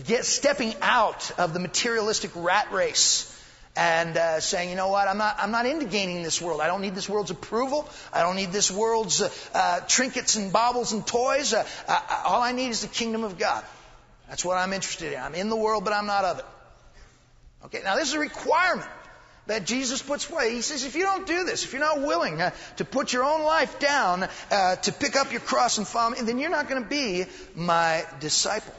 get 0.06 0.24
stepping 0.24 0.74
out 0.80 1.30
of 1.38 1.52
the 1.52 1.60
materialistic 1.60 2.30
rat 2.34 2.72
race 2.72 3.32
and 3.76 4.16
uh, 4.16 4.40
saying, 4.40 4.70
you 4.70 4.76
know 4.76 4.88
what, 4.88 5.06
I'm 5.06 5.18
not, 5.18 5.36
I'm 5.38 5.50
not 5.50 5.66
into 5.66 5.84
gaining 5.84 6.22
this 6.22 6.40
world. 6.40 6.60
I 6.60 6.66
don't 6.66 6.80
need 6.80 6.94
this 6.94 7.08
world's 7.08 7.30
approval. 7.30 7.88
I 8.12 8.22
don't 8.22 8.36
need 8.36 8.50
this 8.50 8.70
world's 8.70 9.20
uh, 9.20 9.30
uh, 9.54 9.80
trinkets 9.80 10.36
and 10.36 10.52
baubles 10.52 10.92
and 10.92 11.06
toys. 11.06 11.52
Uh, 11.52 11.66
uh, 11.86 12.22
all 12.24 12.40
I 12.40 12.52
need 12.52 12.68
is 12.68 12.80
the 12.80 12.88
kingdom 12.88 13.22
of 13.22 13.38
God. 13.38 13.62
That's 14.28 14.44
what 14.44 14.56
I'm 14.56 14.72
interested 14.72 15.12
in. 15.12 15.20
I'm 15.20 15.34
in 15.34 15.50
the 15.50 15.56
world, 15.56 15.84
but 15.84 15.92
I'm 15.92 16.06
not 16.06 16.24
of 16.24 16.38
it. 16.38 16.44
Okay, 17.66 17.80
now 17.84 17.96
this 17.96 18.08
is 18.08 18.14
a 18.14 18.18
requirement 18.18 18.88
that 19.46 19.64
Jesus 19.64 20.02
puts 20.02 20.24
forth. 20.24 20.50
He 20.50 20.62
says, 20.62 20.84
if 20.84 20.96
you 20.96 21.02
don't 21.02 21.26
do 21.26 21.44
this, 21.44 21.64
if 21.64 21.72
you're 21.72 21.80
not 21.80 22.00
willing 22.00 22.40
uh, 22.40 22.50
to 22.76 22.84
put 22.84 23.12
your 23.12 23.24
own 23.24 23.42
life 23.42 23.78
down, 23.78 24.26
to 24.50 24.94
pick 24.98 25.14
up 25.14 25.30
your 25.30 25.40
cross 25.40 25.78
and 25.78 25.86
follow 25.86 26.10
me, 26.10 26.18
then 26.22 26.38
you're 26.38 26.50
not 26.50 26.68
going 26.68 26.82
to 26.82 26.88
be 26.88 27.26
my 27.54 28.04
disciple. 28.18 28.74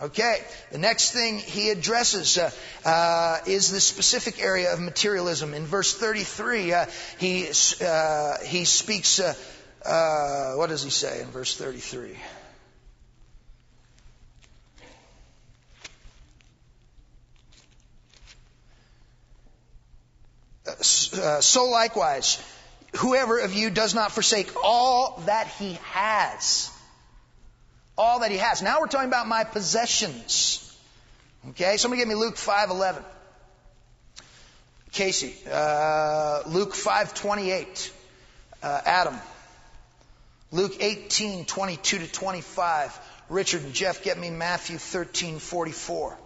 Okay, 0.00 0.38
the 0.70 0.78
next 0.78 1.10
thing 1.10 1.38
he 1.38 1.70
addresses 1.70 2.38
uh, 2.38 2.50
uh, 2.84 3.38
is 3.48 3.72
the 3.72 3.80
specific 3.80 4.40
area 4.40 4.72
of 4.72 4.78
materialism. 4.78 5.54
In 5.54 5.66
verse 5.66 5.92
33, 5.92 6.72
uh, 6.72 6.86
he, 7.18 7.48
uh, 7.84 8.38
he 8.44 8.64
speaks, 8.64 9.18
uh, 9.18 9.34
uh, 9.84 10.54
what 10.54 10.68
does 10.68 10.84
he 10.84 10.90
say 10.90 11.20
in 11.20 11.26
verse 11.28 11.56
33? 11.56 12.16
Uh, 20.68 21.40
so 21.40 21.64
likewise, 21.64 22.40
whoever 22.96 23.38
of 23.38 23.52
you 23.52 23.70
does 23.70 23.96
not 23.96 24.12
forsake 24.12 24.52
all 24.62 25.20
that 25.26 25.48
he 25.58 25.78
has, 25.82 26.70
all 27.98 28.20
that 28.20 28.30
he 28.30 28.38
has. 28.38 28.62
Now 28.62 28.80
we're 28.80 28.86
talking 28.86 29.08
about 29.08 29.26
my 29.26 29.44
possessions. 29.44 30.64
Okay, 31.50 31.76
somebody 31.76 32.00
give 32.00 32.08
me 32.08 32.14
Luke 32.14 32.36
5:11. 32.36 33.04
Casey, 34.92 35.36
uh, 35.50 36.42
Luke 36.46 36.74
5:28, 36.74 37.90
uh, 38.62 38.80
Adam. 38.84 39.20
Luke 40.50 40.80
18:22 40.80 41.98
to 41.98 42.06
25. 42.06 42.98
Richard 43.28 43.62
and 43.62 43.74
Jeff, 43.74 44.02
get 44.02 44.16
me 44.16 44.30
Matthew 44.30 44.78
13:44. 44.78 46.16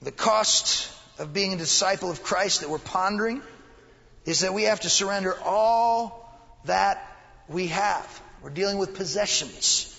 The 0.00 0.12
cost 0.12 0.88
of 1.18 1.32
being 1.32 1.52
a 1.52 1.56
disciple 1.56 2.10
of 2.10 2.22
Christ 2.22 2.60
that 2.60 2.70
we're 2.70 2.78
pondering 2.78 3.42
is 4.24 4.40
that 4.40 4.54
we 4.54 4.64
have 4.64 4.80
to 4.80 4.90
surrender 4.90 5.36
all 5.40 6.27
that 6.68 7.04
we 7.48 7.66
have. 7.68 8.22
We're 8.42 8.50
dealing 8.50 8.78
with 8.78 8.94
possessions. 8.94 9.94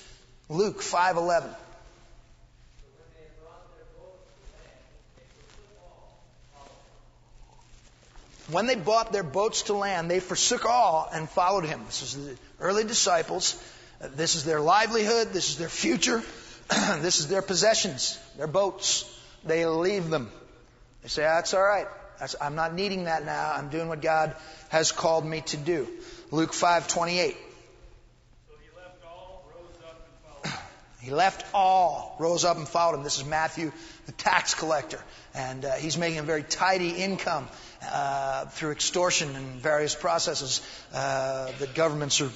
Luke 0.48 0.82
5:11. 0.82 1.56
When 8.52 8.66
they 8.66 8.76
bought 8.76 9.12
their 9.12 9.24
boats 9.24 9.64
to 9.64 9.74
land, 9.74 10.10
they 10.10 10.20
forsook 10.20 10.66
all 10.66 11.08
and 11.14 11.30
followed 11.30 11.66
him. 11.66 11.84
This 11.86 12.02
is 12.02 12.16
the 12.16 12.38
early 12.60 12.84
disciples. 12.84 13.62
This 14.02 14.34
is 14.34 14.44
their 14.44 14.60
livelihood. 14.60 15.34
This 15.34 15.50
is 15.50 15.58
their 15.58 15.70
future. 15.70 16.24
this 17.02 17.20
is 17.20 17.28
their 17.28 17.44
possessions, 17.44 18.18
their 18.38 18.48
boats. 18.48 19.06
They 19.44 19.66
leave 19.68 20.10
them. 20.10 20.32
They 21.04 21.10
say, 21.10 21.26
ah, 21.26 21.36
That's 21.36 21.54
all 21.54 21.62
right. 21.62 21.88
I'm 22.42 22.56
not 22.56 22.74
needing 22.74 23.06
that 23.06 23.26
now. 23.26 23.54
I'm 23.54 23.70
doing 23.70 23.88
what 23.88 24.02
God 24.02 24.36
has 24.70 24.92
called 24.92 25.26
me 25.26 25.42
to 25.48 25.58
do. 25.58 25.88
Luke 26.32 26.54
5 26.54 26.88
28. 26.88 27.38
He 31.02 31.12
left 31.12 31.46
all, 31.54 32.18
rose 32.20 32.44
up 32.44 32.58
and 32.58 32.68
followed 32.68 32.98
him. 32.98 33.04
This 33.04 33.20
is 33.20 33.26
Matthew, 33.26 33.72
the 34.06 34.12
tax 34.12 34.54
collector. 34.54 35.02
And 35.34 35.64
uh, 35.64 35.76
he's 35.76 35.98
making 35.98 36.20
a 36.20 36.24
very 36.24 36.44
tidy 36.44 36.90
income 36.90 37.48
uh, 37.90 38.46
through 38.48 38.72
extortion 38.72 39.34
and 39.36 39.62
various 39.62 39.96
processes 39.96 40.62
uh, 40.94 41.52
that 41.60 41.74
governments 41.74 42.20
are 42.20 42.30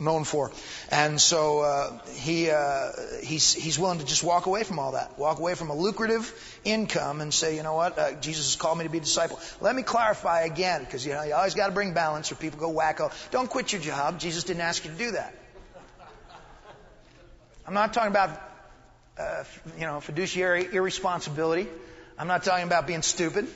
known 0.00 0.24
for. 0.24 0.50
And 0.90 1.20
so 1.20 1.60
uh, 1.60 1.98
he 2.14 2.50
uh, 2.50 2.92
he's 3.22 3.52
he's 3.54 3.78
willing 3.78 3.98
to 3.98 4.04
just 4.04 4.24
walk 4.24 4.46
away 4.46 4.64
from 4.64 4.78
all 4.78 4.92
that, 4.92 5.18
walk 5.18 5.38
away 5.38 5.54
from 5.54 5.70
a 5.70 5.74
lucrative 5.74 6.32
income, 6.64 7.20
and 7.20 7.32
say, 7.32 7.56
you 7.56 7.62
know 7.62 7.74
what, 7.74 7.98
uh, 7.98 8.12
Jesus 8.20 8.46
has 8.46 8.56
called 8.56 8.78
me 8.78 8.84
to 8.84 8.90
be 8.90 8.98
a 8.98 9.00
disciple. 9.00 9.38
Let 9.60 9.74
me 9.74 9.82
clarify 9.82 10.42
again, 10.42 10.84
because 10.84 11.04
you 11.04 11.12
know 11.12 11.22
you 11.22 11.34
always 11.34 11.54
got 11.54 11.66
to 11.66 11.72
bring 11.72 11.92
balance, 11.92 12.32
or 12.32 12.34
people 12.36 12.58
go 12.58 12.72
wacko. 12.72 13.12
Don't 13.30 13.48
quit 13.48 13.72
your 13.72 13.82
job. 13.82 14.18
Jesus 14.18 14.44
didn't 14.44 14.62
ask 14.62 14.84
you 14.84 14.90
to 14.90 14.96
do 14.96 15.10
that. 15.12 15.34
I'm 17.66 17.74
not 17.74 17.92
talking 17.92 18.10
about 18.10 18.30
uh, 19.18 19.44
you 19.78 19.86
know 19.86 20.00
fiduciary 20.00 20.66
irresponsibility. 20.72 21.68
I'm 22.18 22.26
not 22.26 22.44
talking 22.44 22.66
about 22.66 22.86
being 22.86 23.02
stupid. 23.02 23.48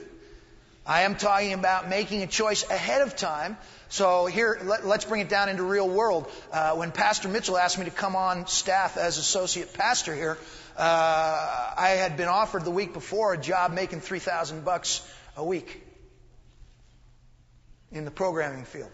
I 0.86 1.02
am 1.02 1.16
talking 1.16 1.54
about 1.54 1.88
making 1.88 2.22
a 2.22 2.26
choice 2.26 2.68
ahead 2.68 3.00
of 3.00 3.16
time. 3.16 3.56
So 3.88 4.26
here, 4.26 4.58
let, 4.62 4.84
us 4.84 5.04
bring 5.06 5.22
it 5.22 5.30
down 5.30 5.48
into 5.48 5.62
real 5.62 5.88
world. 5.88 6.30
Uh, 6.52 6.74
when 6.74 6.92
Pastor 6.92 7.28
Mitchell 7.28 7.56
asked 7.56 7.78
me 7.78 7.86
to 7.86 7.90
come 7.90 8.16
on 8.16 8.46
staff 8.46 8.98
as 8.98 9.16
associate 9.16 9.72
pastor 9.72 10.14
here, 10.14 10.36
uh, 10.76 11.74
I 11.76 11.96
had 11.96 12.16
been 12.16 12.28
offered 12.28 12.64
the 12.64 12.70
week 12.70 12.92
before 12.92 13.32
a 13.32 13.38
job 13.38 13.72
making 13.72 14.00
three 14.00 14.18
thousand 14.18 14.64
bucks 14.64 15.00
a 15.36 15.44
week 15.44 15.82
in 17.92 18.04
the 18.04 18.10
programming 18.10 18.64
field, 18.64 18.90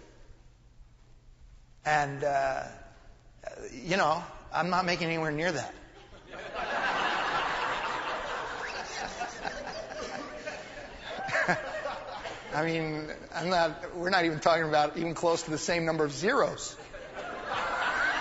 and 1.84 2.22
uh, 2.22 2.64
you 3.72 3.96
know, 3.96 4.22
I'm 4.52 4.68
not 4.68 4.84
making 4.84 5.06
anywhere 5.08 5.32
near 5.32 5.50
that. 5.50 5.74
I 12.52 12.64
mean, 12.64 13.06
I'm 13.34 13.48
not, 13.48 13.96
we're 13.96 14.10
not 14.10 14.24
even 14.24 14.40
talking 14.40 14.64
about 14.64 14.96
even 14.96 15.14
close 15.14 15.42
to 15.42 15.50
the 15.50 15.58
same 15.58 15.84
number 15.84 16.04
of 16.04 16.12
zeros. 16.12 16.76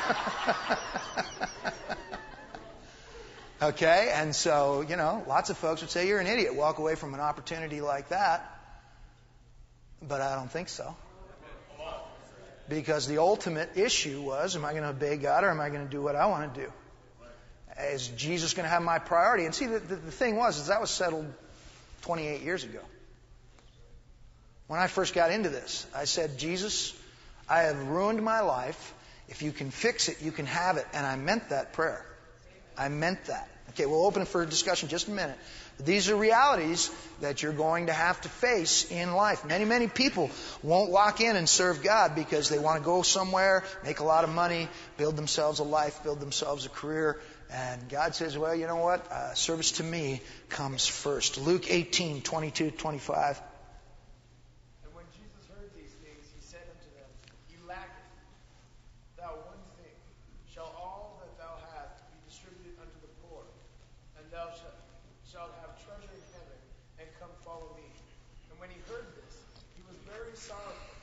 okay, 3.62 4.12
and 4.14 4.36
so, 4.36 4.82
you 4.82 4.98
know, 4.98 5.24
lots 5.28 5.50
of 5.50 5.58
folks 5.58 5.82
would 5.82 5.90
say 5.90 6.08
you're 6.08 6.20
an 6.20 6.28
idiot. 6.28 6.56
Walk 6.56 6.78
away 6.78 6.94
from 6.94 7.16
an 7.16 7.20
opportunity 7.20 7.82
like 7.82 8.10
that. 8.10 8.56
But 10.08 10.22
I 10.22 10.36
don't 10.36 10.52
think 10.52 10.70
so. 10.70 10.96
Because 12.68 13.08
the 13.08 13.18
ultimate 13.18 13.78
issue 13.78 14.22
was 14.22 14.56
am 14.56 14.64
I 14.64 14.72
going 14.72 14.84
to 14.84 14.90
obey 14.90 15.18
God 15.18 15.44
or 15.44 15.50
am 15.50 15.60
I 15.60 15.70
going 15.70 15.86
to 15.86 15.90
do 15.90 16.04
what 16.04 16.16
I 16.16 16.28
want 16.28 16.54
to 16.54 16.62
do? 16.62 16.72
Is 17.94 18.10
Jesus 18.10 18.54
going 18.54 18.66
to 18.66 18.70
have 18.70 18.84
my 18.84 19.00
priority? 19.00 19.46
And 19.46 19.56
see, 19.56 19.66
the, 19.66 19.80
the, 19.80 19.96
the 19.96 20.12
thing 20.12 20.36
was, 20.36 20.60
is 20.60 20.68
that 20.68 20.82
was 20.82 20.92
settled 20.92 21.26
28 22.02 22.42
years 22.42 22.64
ago. 22.64 22.82
When 24.70 24.80
I 24.80 24.88
first 24.88 25.14
got 25.14 25.32
into 25.32 25.50
this, 25.50 25.86
I 25.96 26.06
said, 26.06 26.38
Jesus, 26.38 26.94
I 27.50 27.64
have 27.64 27.88
ruined 27.88 28.24
my 28.24 28.42
life. 28.42 28.94
If 29.28 29.42
you 29.42 29.52
can 29.52 29.72
fix 29.72 30.08
it, 30.10 30.22
you 30.22 30.32
can 30.32 30.46
have 30.46 30.78
it. 30.78 30.86
And 30.94 31.06
I 31.06 31.16
meant 31.16 31.50
that 31.50 31.74
prayer. 31.74 32.06
I 32.78 32.88
meant 32.90 33.26
that. 33.26 33.50
Okay, 33.72 33.86
we'll 33.86 34.06
open 34.06 34.22
it 34.22 34.28
for 34.28 34.46
discussion 34.46 34.88
just 34.88 35.08
a 35.08 35.12
minute. 35.12 35.38
These 35.80 36.10
are 36.10 36.16
realities 36.16 36.92
that 37.22 37.42
you're 37.42 37.54
going 37.54 37.88
to 37.88 37.94
have 37.94 38.20
to 38.22 38.30
face 38.30 38.92
in 38.92 39.14
life. 39.14 39.46
Many, 39.46 39.66
many 39.66 39.88
people 39.88 40.30
won't 40.62 40.92
walk 40.92 41.22
in 41.22 41.36
and 41.36 41.48
serve 41.48 41.82
God 41.82 42.16
because 42.16 42.50
they 42.50 42.60
want 42.60 42.80
to 42.80 42.86
go 42.86 43.02
somewhere, 43.02 43.64
make 43.84 44.02
a 44.02 44.04
lot 44.04 44.24
of 44.24 44.30
money, 44.30 44.68
build 44.98 45.16
themselves 45.16 45.60
a 45.60 45.64
life, 45.64 46.04
build 46.04 46.20
themselves 46.20 46.66
a 46.66 46.70
career. 46.70 47.20
And 47.52 47.90
God 47.90 48.14
says, 48.14 48.38
well, 48.38 48.54
you 48.54 48.68
know 48.68 48.76
what? 48.76 49.12
Uh, 49.12 49.34
service 49.34 49.74
to 49.74 49.84
me 49.84 50.22
comes 50.50 50.86
first. 50.86 51.40
Luke 51.40 51.72
18, 51.72 52.22
22, 52.22 52.72
25. 52.72 53.42
And 54.84 54.94
when 54.94 55.06
Jesus 55.14 55.48
heard 55.50 55.70
these 55.76 55.92
things, 56.04 56.26
he 56.36 56.39
said 56.50 56.66
unto 56.66 56.90
them, 56.98 57.06
Ye 57.46 57.62
lacketh 57.70 58.10
thou 59.14 59.38
one 59.46 59.62
thing. 59.78 59.94
Shall 60.50 60.74
all 60.74 61.22
that 61.22 61.30
thou 61.38 61.62
hast 61.78 62.02
be 62.10 62.18
distributed 62.26 62.74
unto 62.82 62.98
the 63.06 63.14
poor? 63.22 63.46
And 64.18 64.26
thou 64.34 64.50
shalt, 64.58 65.54
have 65.62 65.78
treasure 65.78 66.10
in 66.10 66.26
heaven, 66.34 66.58
and 66.98 67.06
come 67.22 67.30
follow 67.46 67.70
me. 67.78 67.86
And 68.50 68.58
when 68.58 68.74
he 68.74 68.82
heard 68.90 69.14
this, 69.14 69.46
he 69.78 69.86
was 69.86 69.94
very 70.10 70.34
sorrowful, 70.34 70.98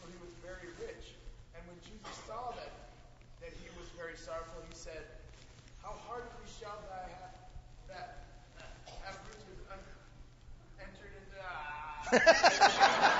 for 0.00 0.08
he 0.08 0.16
was 0.24 0.32
very 0.40 0.72
rich. 0.80 1.12
And 1.52 1.60
when 1.68 1.76
Jesus 1.84 2.16
saw 2.24 2.56
that, 2.56 2.72
that 3.44 3.52
he 3.60 3.68
was 3.76 3.84
very 4.00 4.16
sorrowful, 4.16 4.64
he 4.64 4.72
said, 4.72 5.04
How 5.84 5.92
hardly 6.08 6.48
shall 6.48 6.80
thy 6.88 7.04
have 7.20 7.36
that 7.84 8.32
have 9.04 9.20
riches 9.28 9.60
un- 9.68 9.92
entered 10.80 11.12
into 11.20 11.36
that 11.36 11.52
uh, 12.16 13.16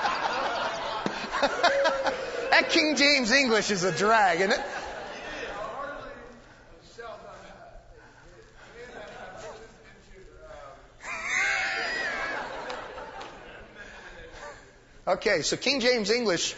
King 2.71 2.95
James 2.95 3.31
English 3.31 3.69
is 3.69 3.83
a 3.83 3.91
drag, 3.91 4.39
isn't 4.39 4.51
it? 4.51 4.61
Okay, 15.05 15.41
so 15.41 15.57
King 15.57 15.81
James 15.81 16.09
English 16.09 16.55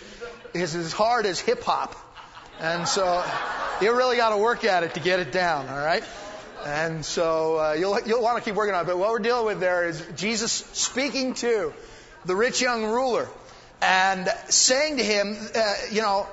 is 0.54 0.76
as 0.76 0.94
hard 0.94 1.26
as 1.26 1.40
hip 1.40 1.64
hop. 1.64 1.96
And 2.60 2.88
so 2.88 3.26
you 3.82 3.96
really 3.96 4.18
got 4.18 4.30
to 4.30 4.38
work 4.38 4.64
at 4.66 4.84
it 4.84 4.94
to 4.94 5.00
get 5.00 5.20
it 5.20 5.32
down, 5.32 5.68
all 5.68 5.84
right? 5.84 6.04
And 6.64 7.04
so 7.04 7.58
uh, 7.58 7.74
you'll, 7.74 8.00
you'll 8.02 8.22
want 8.22 8.38
to 8.38 8.48
keep 8.48 8.54
working 8.54 8.76
on 8.76 8.84
it. 8.84 8.88
But 8.88 9.00
what 9.00 9.10
we're 9.10 9.18
dealing 9.18 9.48
with 9.48 9.60
there 9.60 9.88
is 9.88 10.06
Jesus 10.16 10.52
speaking 10.52 11.34
to 11.36 11.74
the 12.26 12.36
rich 12.36 12.62
young 12.62 12.84
ruler 12.86 13.28
and 13.84 14.30
saying 14.48 14.96
to 14.98 15.04
him, 15.04 15.38
uh, 15.54 15.74
you 15.92 16.02
know, 16.02 16.26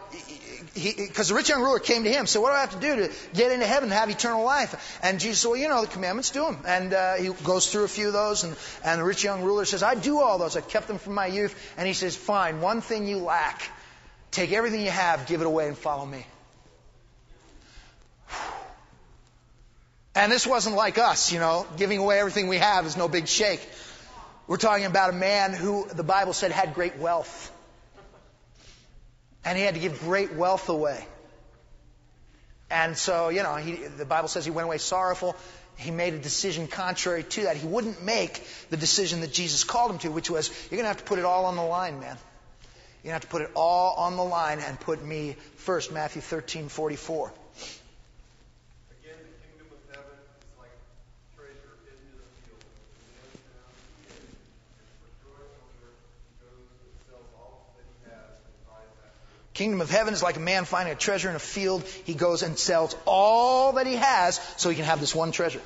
because 0.72 1.30
the 1.30 1.34
rich 1.34 1.48
young 1.48 1.60
ruler 1.60 1.80
came 1.80 2.04
to 2.04 2.10
him, 2.10 2.26
said, 2.26 2.40
"What 2.40 2.50
do 2.50 2.54
I 2.54 2.60
have 2.60 2.70
to 2.70 2.80
do 2.80 2.96
to 2.96 3.12
get 3.34 3.50
into 3.50 3.66
heaven 3.66 3.90
and 3.90 3.92
have 3.92 4.08
eternal 4.08 4.44
life?" 4.44 5.00
And 5.02 5.18
Jesus 5.18 5.40
said, 5.40 5.48
"Well, 5.48 5.56
you 5.58 5.68
know 5.68 5.80
the 5.80 5.88
commandments, 5.88 6.30
do 6.30 6.44
them." 6.44 6.62
And 6.64 6.94
uh, 6.94 7.14
he 7.14 7.28
goes 7.42 7.70
through 7.70 7.84
a 7.84 7.88
few 7.88 8.06
of 8.06 8.12
those, 8.12 8.44
and, 8.44 8.56
and 8.84 9.00
the 9.00 9.04
rich 9.04 9.24
young 9.24 9.42
ruler 9.42 9.64
says, 9.64 9.82
"I 9.82 9.96
do 9.96 10.20
all 10.20 10.38
those. 10.38 10.56
I 10.56 10.60
kept 10.60 10.86
them 10.86 10.98
from 10.98 11.14
my 11.14 11.26
youth." 11.26 11.52
And 11.76 11.88
he 11.88 11.92
says, 11.92 12.14
"Fine. 12.14 12.60
One 12.60 12.82
thing 12.82 13.08
you 13.08 13.18
lack: 13.18 13.62
take 14.30 14.52
everything 14.52 14.82
you 14.82 14.90
have, 14.92 15.26
give 15.26 15.40
it 15.40 15.46
away, 15.46 15.66
and 15.66 15.76
follow 15.76 16.06
me." 16.06 16.24
And 20.14 20.30
this 20.30 20.46
wasn't 20.46 20.76
like 20.76 20.98
us, 20.98 21.32
you 21.32 21.40
know, 21.40 21.66
giving 21.76 21.98
away 21.98 22.20
everything 22.20 22.46
we 22.48 22.58
have 22.58 22.86
is 22.86 22.96
no 22.96 23.08
big 23.08 23.26
shake. 23.26 23.60
We're 24.50 24.56
talking 24.56 24.84
about 24.84 25.10
a 25.10 25.12
man 25.12 25.52
who 25.52 25.86
the 25.86 26.02
Bible 26.02 26.32
said 26.32 26.50
had 26.50 26.74
great 26.74 26.96
wealth. 26.96 27.52
And 29.44 29.56
he 29.56 29.62
had 29.62 29.74
to 29.74 29.80
give 29.80 30.00
great 30.00 30.32
wealth 30.32 30.68
away. 30.68 31.06
And 32.68 32.96
so, 32.96 33.28
you 33.28 33.44
know, 33.44 33.54
he, 33.54 33.74
the 33.76 34.04
Bible 34.04 34.26
says 34.26 34.44
he 34.44 34.50
went 34.50 34.64
away 34.64 34.78
sorrowful. 34.78 35.36
He 35.76 35.92
made 35.92 36.14
a 36.14 36.18
decision 36.18 36.66
contrary 36.66 37.22
to 37.22 37.42
that. 37.42 37.58
He 37.58 37.66
wouldn't 37.68 38.02
make 38.02 38.44
the 38.70 38.76
decision 38.76 39.20
that 39.20 39.32
Jesus 39.32 39.62
called 39.62 39.92
him 39.92 39.98
to, 39.98 40.10
which 40.10 40.28
was, 40.28 40.48
you're 40.68 40.78
going 40.78 40.82
to 40.82 40.88
have 40.88 40.96
to 40.96 41.04
put 41.04 41.20
it 41.20 41.24
all 41.24 41.44
on 41.44 41.54
the 41.54 41.62
line, 41.62 42.00
man. 42.00 42.16
You're 43.04 43.12
going 43.12 43.20
to 43.20 43.22
have 43.22 43.22
to 43.22 43.28
put 43.28 43.42
it 43.42 43.52
all 43.54 43.94
on 43.98 44.16
the 44.16 44.24
line 44.24 44.58
and 44.58 44.80
put 44.80 45.00
me 45.00 45.36
first. 45.58 45.92
Matthew 45.92 46.22
13, 46.22 46.68
44. 46.68 47.28
Again, 47.28 49.14
the 49.14 49.46
kingdom 49.46 49.68
of 49.70 49.94
heaven 49.94 50.18
is 50.18 50.58
like 50.58 50.74
Kingdom 59.60 59.82
of 59.82 59.90
heaven 59.90 60.14
is 60.14 60.22
like 60.22 60.38
a 60.38 60.40
man 60.40 60.64
finding 60.64 60.94
a 60.94 60.96
treasure 60.96 61.28
in 61.28 61.36
a 61.36 61.38
field. 61.38 61.82
He 62.04 62.14
goes 62.14 62.42
and 62.42 62.58
sells 62.58 62.96
all 63.04 63.74
that 63.74 63.86
he 63.86 63.96
has 63.96 64.40
so 64.56 64.70
he 64.70 64.74
can 64.74 64.86
have 64.86 65.00
this 65.00 65.14
one 65.14 65.32
treasure. 65.32 65.60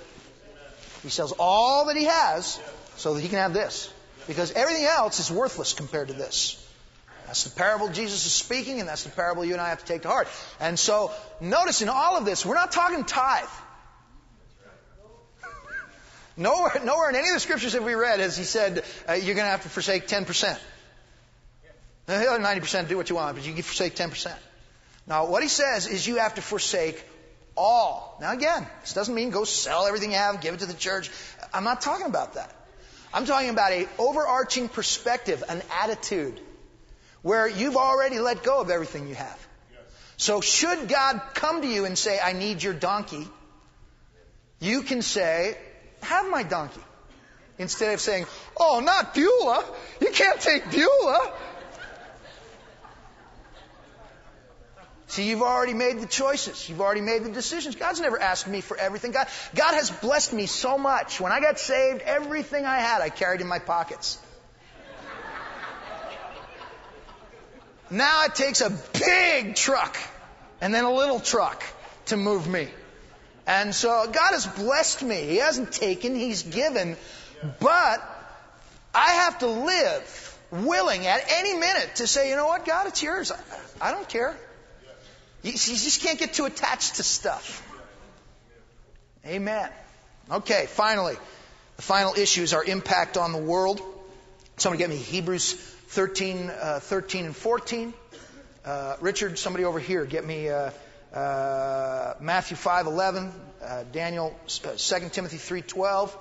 He 1.05 1.11
sells 1.11 1.31
all 1.39 1.85
that 1.85 1.97
he 1.97 2.07
has 2.07 2.59
so 2.97 3.15
that 3.15 3.21
he 3.21 3.29
can 3.29 3.39
have 3.39 3.55
this. 3.55 3.89
Because 4.27 4.51
everything 4.51 4.85
else 4.85 5.21
is 5.21 5.31
worthless 5.31 5.75
compared 5.75 6.09
to 6.09 6.15
this. 6.15 6.61
That's 7.27 7.45
the 7.45 7.51
parable 7.51 7.89
Jesus 7.89 8.27
is 8.27 8.33
speaking, 8.33 8.81
and 8.81 8.89
that's 8.89 9.05
the 9.05 9.11
parable 9.11 9.45
you 9.45 9.53
and 9.53 9.61
I 9.61 9.69
have 9.69 9.79
to 9.79 9.87
take 9.87 10.03
to 10.03 10.09
heart. 10.09 10.27
And 10.59 10.77
so, 10.77 11.13
notice 11.41 11.81
in 11.81 11.89
all 11.89 12.17
of 12.17 12.25
this, 12.25 12.45
we're 12.45 12.57
not 12.57 12.73
talking 12.73 13.05
tithe. 13.05 13.45
Nowhere, 16.37 16.81
nowhere 16.83 17.11
in 17.11 17.15
any 17.15 17.29
of 17.29 17.35
the 17.35 17.39
scriptures 17.39 17.75
that 17.75 17.85
we 17.85 17.95
read 17.95 18.19
has 18.19 18.37
he 18.37 18.43
said 18.43 18.83
uh, 19.09 19.13
you're 19.13 19.37
going 19.37 19.47
to 19.47 19.53
have 19.53 19.63
to 19.63 19.69
forsake 19.69 20.09
10%. 20.09 20.59
The 22.07 22.15
other 22.15 22.43
90% 22.43 22.89
do 22.89 22.97
what 22.97 23.09
you 23.09 23.17
want, 23.17 23.37
but 23.37 23.47
you 23.47 23.55
forsake 23.63 23.97
10%. 23.97 24.33
Now, 25.07 25.27
what 25.27 25.43
he 25.43 25.49
says 25.49 25.87
is 25.87 26.07
you 26.07 26.17
have 26.17 26.35
to 26.35 26.43
forsake 26.43 27.03
all. 27.57 28.17
Now, 28.21 28.33
again, 28.33 28.67
this 28.83 28.93
doesn't 28.93 29.15
mean 29.15 29.31
go 29.31 29.45
sell 29.45 29.87
everything 29.87 30.13
you 30.13 30.19
have, 30.19 30.41
give 30.41 30.55
it 30.55 30.61
to 30.61 30.67
the 30.67 30.75
church. 30.75 31.11
I'm 31.53 31.65
not 31.65 31.81
talking 31.81 32.07
about 32.07 32.35
that. 32.35 32.55
I'm 33.13 33.27
talking 33.27 33.51
about 33.51 33.73
a 33.73 33.89
overarching 33.99 34.69
perspective, 34.69 35.45
an 35.49 35.63
attitude, 35.83 36.41
where 37.23 37.49
you've 37.49 37.77
already 37.77 38.19
let 38.19 38.43
go 38.43 38.61
of 38.61 38.71
everything 38.71 39.09
you 39.09 39.15
have. 39.15 39.47
So, 40.17 40.41
should 40.41 40.89
God 40.89 41.21
come 41.35 41.63
to 41.63 41.69
you 41.69 41.85
and 41.85 41.99
say, 41.99 42.19
I 42.21 42.33
need 42.33 42.63
your 42.63 42.75
donkey, 42.75 43.27
you 44.61 44.83
can 44.83 45.03
say, 45.03 45.57
Have 46.03 46.31
my 46.31 46.43
donkey. 46.43 46.81
Instead 47.59 47.95
of 47.95 48.01
saying, 48.01 48.27
Oh, 48.59 48.81
not 48.81 49.15
Beulah. 49.15 49.65
You 50.01 50.11
can't 50.11 50.41
take 50.41 50.71
Beulah. 50.71 51.33
See, 55.15 55.29
you've 55.29 55.43
already 55.43 55.75
made 55.75 56.01
the 56.01 56.09
choices. 56.09 56.69
You've 56.69 56.81
already 56.81 57.01
made 57.01 57.23
the 57.23 57.31
decisions. 57.31 57.77
God's 57.77 58.01
never 58.01 58.21
asked 58.21 58.49
me 58.49 58.61
for 58.61 58.77
everything. 58.77 59.13
God, 59.13 59.29
God 59.55 59.75
has 59.75 59.89
blessed 59.89 60.33
me 60.33 60.47
so 60.47 60.77
much. 60.77 61.21
When 61.21 61.31
I 61.31 61.39
got 61.39 61.61
saved, 61.61 62.03
everything 62.03 62.67
I 62.67 62.79
had 62.79 63.01
I 63.01 63.11
carried 63.11 63.41
in 63.41 63.47
my 63.47 63.61
pockets. 63.61 64.19
Now 67.93 68.25
it 68.25 68.35
takes 68.35 68.61
a 68.61 68.71
big 68.93 69.55
truck 69.55 69.97
and 70.61 70.75
then 70.75 70.83
a 70.83 70.93
little 70.93 71.21
truck 71.21 71.63
to 72.07 72.17
move 72.17 72.49
me. 72.49 72.67
And 73.47 73.73
so 73.73 74.11
God 74.11 74.33
has 74.33 74.49
blessed 74.49 75.05
me. 75.05 75.27
He 75.27 75.37
hasn't 75.37 75.71
taken, 75.71 76.17
He's 76.17 76.43
given. 76.43 76.97
But 77.61 78.03
I 78.93 79.11
have 79.11 79.39
to 79.39 79.47
live 79.47 80.39
willing 80.51 81.07
at 81.07 81.25
any 81.29 81.55
minute 81.55 81.95
to 81.97 82.09
say, 82.09 82.31
you 82.31 82.35
know 82.35 82.49
what, 82.49 82.65
God, 82.65 82.89
it's 82.89 83.01
yours. 83.01 83.31
I, 83.31 83.39
I 83.81 83.91
don't 83.93 84.09
care. 84.09 84.37
You, 85.45 85.51
you 85.51 85.57
just 85.59 86.01
can't 86.01 86.19
get 86.19 86.33
too 86.33 86.47
attached 86.47 86.97
to 86.97 87.03
stuff. 87.03 87.63
Amen. 89.27 89.69
Okay, 90.31 90.65
finally, 90.67 91.17
the 91.77 91.83
final 91.83 92.15
issue 92.15 92.43
is 92.43 92.55
our 92.55 92.65
impact 92.65 93.19
on 93.19 93.33
the 93.33 93.39
world. 93.39 93.83
Somebody 94.57 94.79
get 94.79 94.89
me 94.89 94.97
Hebrews 94.97 95.53
13, 95.53 96.49
uh, 96.49 96.81
13 96.81 97.27
and 97.27 97.37
14. 97.37 97.93
Uh, 98.65 98.97
Richard, 99.03 99.39
somebody 99.39 99.67
over 99.67 99.79
here, 99.79 100.07
get 100.07 100.25
me 100.25 100.49
uh, 100.49 100.71
uh 101.13 102.15
Matthew 102.21 102.57
5, 102.57 102.87
11, 102.87 103.33
uh, 103.63 103.85
Daniel, 103.93 104.35
2 104.47 104.69
uh, 104.69 105.09
Timothy 105.11 105.37
3, 105.37 105.61
12, 105.61 106.17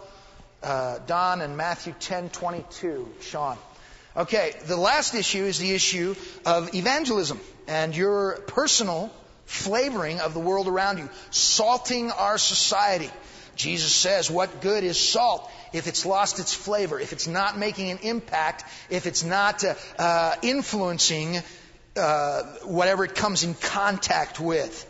Don, 1.07 1.41
and 1.41 1.55
Matthew 1.55 1.93
10, 1.97 2.29
22. 2.29 3.07
Sean. 3.21 3.57
Okay, 4.15 4.53
the 4.67 4.77
last 4.77 5.15
issue 5.15 5.43
is 5.43 5.57
the 5.57 5.71
issue 5.71 6.15
of 6.45 6.75
evangelism 6.75 7.39
and 7.67 7.95
your 7.95 8.35
personal 8.45 9.11
flavoring 9.45 10.19
of 10.19 10.35
the 10.35 10.39
world 10.39 10.67
around 10.67 10.99
you, 10.99 11.09
salting 11.31 12.11
our 12.11 12.37
society. 12.37 13.09
Jesus 13.55 13.91
says, 13.91 14.29
What 14.29 14.61
good 14.61 14.83
is 14.83 14.99
salt 14.99 15.49
if 15.73 15.87
it's 15.87 16.05
lost 16.05 16.39
its 16.39 16.53
flavor, 16.53 16.99
if 16.99 17.11
it's 17.11 17.27
not 17.27 17.57
making 17.57 17.89
an 17.89 17.99
impact, 18.03 18.63
if 18.91 19.07
it's 19.07 19.23
not 19.23 19.63
uh, 19.63 19.73
uh, 19.97 20.35
influencing 20.43 21.41
uh, 21.95 22.43
whatever 22.65 23.05
it 23.05 23.15
comes 23.15 23.43
in 23.43 23.55
contact 23.55 24.39
with? 24.39 24.89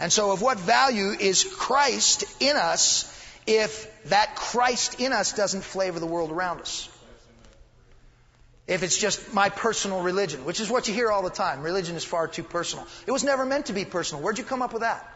And 0.00 0.12
so, 0.12 0.32
of 0.32 0.42
what 0.42 0.58
value 0.58 1.10
is 1.10 1.44
Christ 1.44 2.24
in 2.40 2.56
us 2.56 3.10
if 3.46 3.88
that 4.08 4.34
Christ 4.34 5.00
in 5.00 5.12
us 5.12 5.32
doesn't 5.32 5.62
flavor 5.62 6.00
the 6.00 6.06
world 6.06 6.32
around 6.32 6.60
us? 6.60 6.88
If 8.66 8.82
it's 8.82 8.96
just 8.96 9.34
my 9.34 9.50
personal 9.50 10.00
religion, 10.00 10.44
which 10.44 10.60
is 10.60 10.70
what 10.70 10.88
you 10.88 10.94
hear 10.94 11.10
all 11.10 11.22
the 11.22 11.30
time. 11.30 11.62
Religion 11.62 11.96
is 11.96 12.04
far 12.04 12.28
too 12.28 12.42
personal. 12.42 12.86
It 13.06 13.10
was 13.12 13.22
never 13.22 13.44
meant 13.44 13.66
to 13.66 13.72
be 13.72 13.84
personal. 13.84 14.22
Where'd 14.22 14.38
you 14.38 14.44
come 14.44 14.62
up 14.62 14.72
with 14.72 14.82
that? 14.82 15.10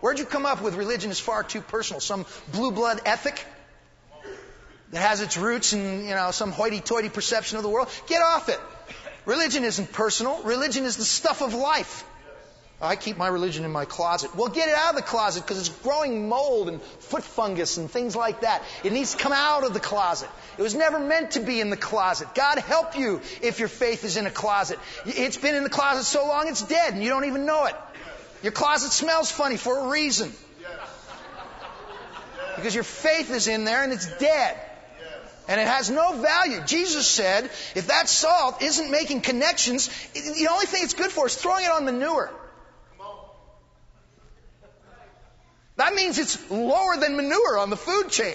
Where'd 0.00 0.18
you 0.18 0.24
come 0.24 0.46
up 0.46 0.62
with 0.62 0.76
religion 0.76 1.10
is 1.10 1.20
far 1.20 1.42
too 1.42 1.60
personal? 1.60 2.00
Some 2.00 2.24
blue 2.52 2.70
blood 2.70 3.00
ethic 3.04 3.44
that 4.92 5.00
has 5.00 5.20
its 5.20 5.36
roots 5.36 5.72
in, 5.72 6.06
you 6.06 6.14
know, 6.14 6.30
some 6.30 6.52
hoity-toity 6.52 7.10
perception 7.10 7.58
of 7.58 7.62
the 7.62 7.68
world? 7.68 7.88
Get 8.06 8.22
off 8.22 8.48
it. 8.48 8.58
Religion 9.26 9.64
isn't 9.64 9.92
personal. 9.92 10.42
Religion 10.42 10.84
is 10.84 10.96
the 10.96 11.04
stuff 11.04 11.42
of 11.42 11.52
life. 11.52 12.04
I 12.82 12.96
keep 12.96 13.18
my 13.18 13.28
religion 13.28 13.64
in 13.64 13.72
my 13.72 13.84
closet. 13.84 14.34
Well, 14.34 14.48
get 14.48 14.68
it 14.68 14.74
out 14.74 14.90
of 14.90 14.96
the 14.96 15.02
closet 15.02 15.42
because 15.42 15.58
it's 15.58 15.68
growing 15.68 16.30
mold 16.30 16.68
and 16.70 16.80
foot 16.80 17.22
fungus 17.22 17.76
and 17.76 17.90
things 17.90 18.16
like 18.16 18.40
that. 18.40 18.62
It 18.82 18.92
needs 18.92 19.14
to 19.14 19.22
come 19.22 19.32
out 19.32 19.64
of 19.64 19.74
the 19.74 19.80
closet. 19.80 20.30
It 20.56 20.62
was 20.62 20.74
never 20.74 20.98
meant 20.98 21.32
to 21.32 21.40
be 21.40 21.60
in 21.60 21.68
the 21.68 21.76
closet. 21.76 22.34
God 22.34 22.58
help 22.58 22.96
you 22.96 23.20
if 23.42 23.58
your 23.58 23.68
faith 23.68 24.04
is 24.04 24.16
in 24.16 24.26
a 24.26 24.30
closet. 24.30 24.78
It's 25.04 25.36
been 25.36 25.54
in 25.54 25.62
the 25.62 25.70
closet 25.70 26.04
so 26.04 26.26
long 26.26 26.48
it's 26.48 26.62
dead 26.62 26.94
and 26.94 27.02
you 27.02 27.10
don't 27.10 27.26
even 27.26 27.44
know 27.44 27.66
it. 27.66 27.74
Your 28.42 28.52
closet 28.52 28.92
smells 28.92 29.30
funny 29.30 29.58
for 29.58 29.78
a 29.78 29.88
reason. 29.88 30.32
Because 32.56 32.74
your 32.74 32.84
faith 32.84 33.30
is 33.30 33.46
in 33.46 33.64
there 33.64 33.84
and 33.84 33.92
it's 33.92 34.06
dead. 34.18 34.58
And 35.48 35.60
it 35.60 35.66
has 35.66 35.90
no 35.90 36.14
value. 36.14 36.62
Jesus 36.64 37.06
said, 37.06 37.44
if 37.74 37.88
that 37.88 38.08
salt 38.08 38.62
isn't 38.62 38.90
making 38.90 39.20
connections, 39.20 39.88
the 40.14 40.48
only 40.50 40.64
thing 40.64 40.82
it's 40.82 40.94
good 40.94 41.10
for 41.10 41.26
is 41.26 41.34
throwing 41.34 41.64
it 41.64 41.70
on 41.70 41.84
manure. 41.84 42.30
Means 46.00 46.18
it's 46.18 46.50
lower 46.50 46.96
than 46.98 47.16
manure 47.16 47.58
on 47.58 47.70
the 47.70 47.76
food 47.76 48.10
chain. 48.10 48.34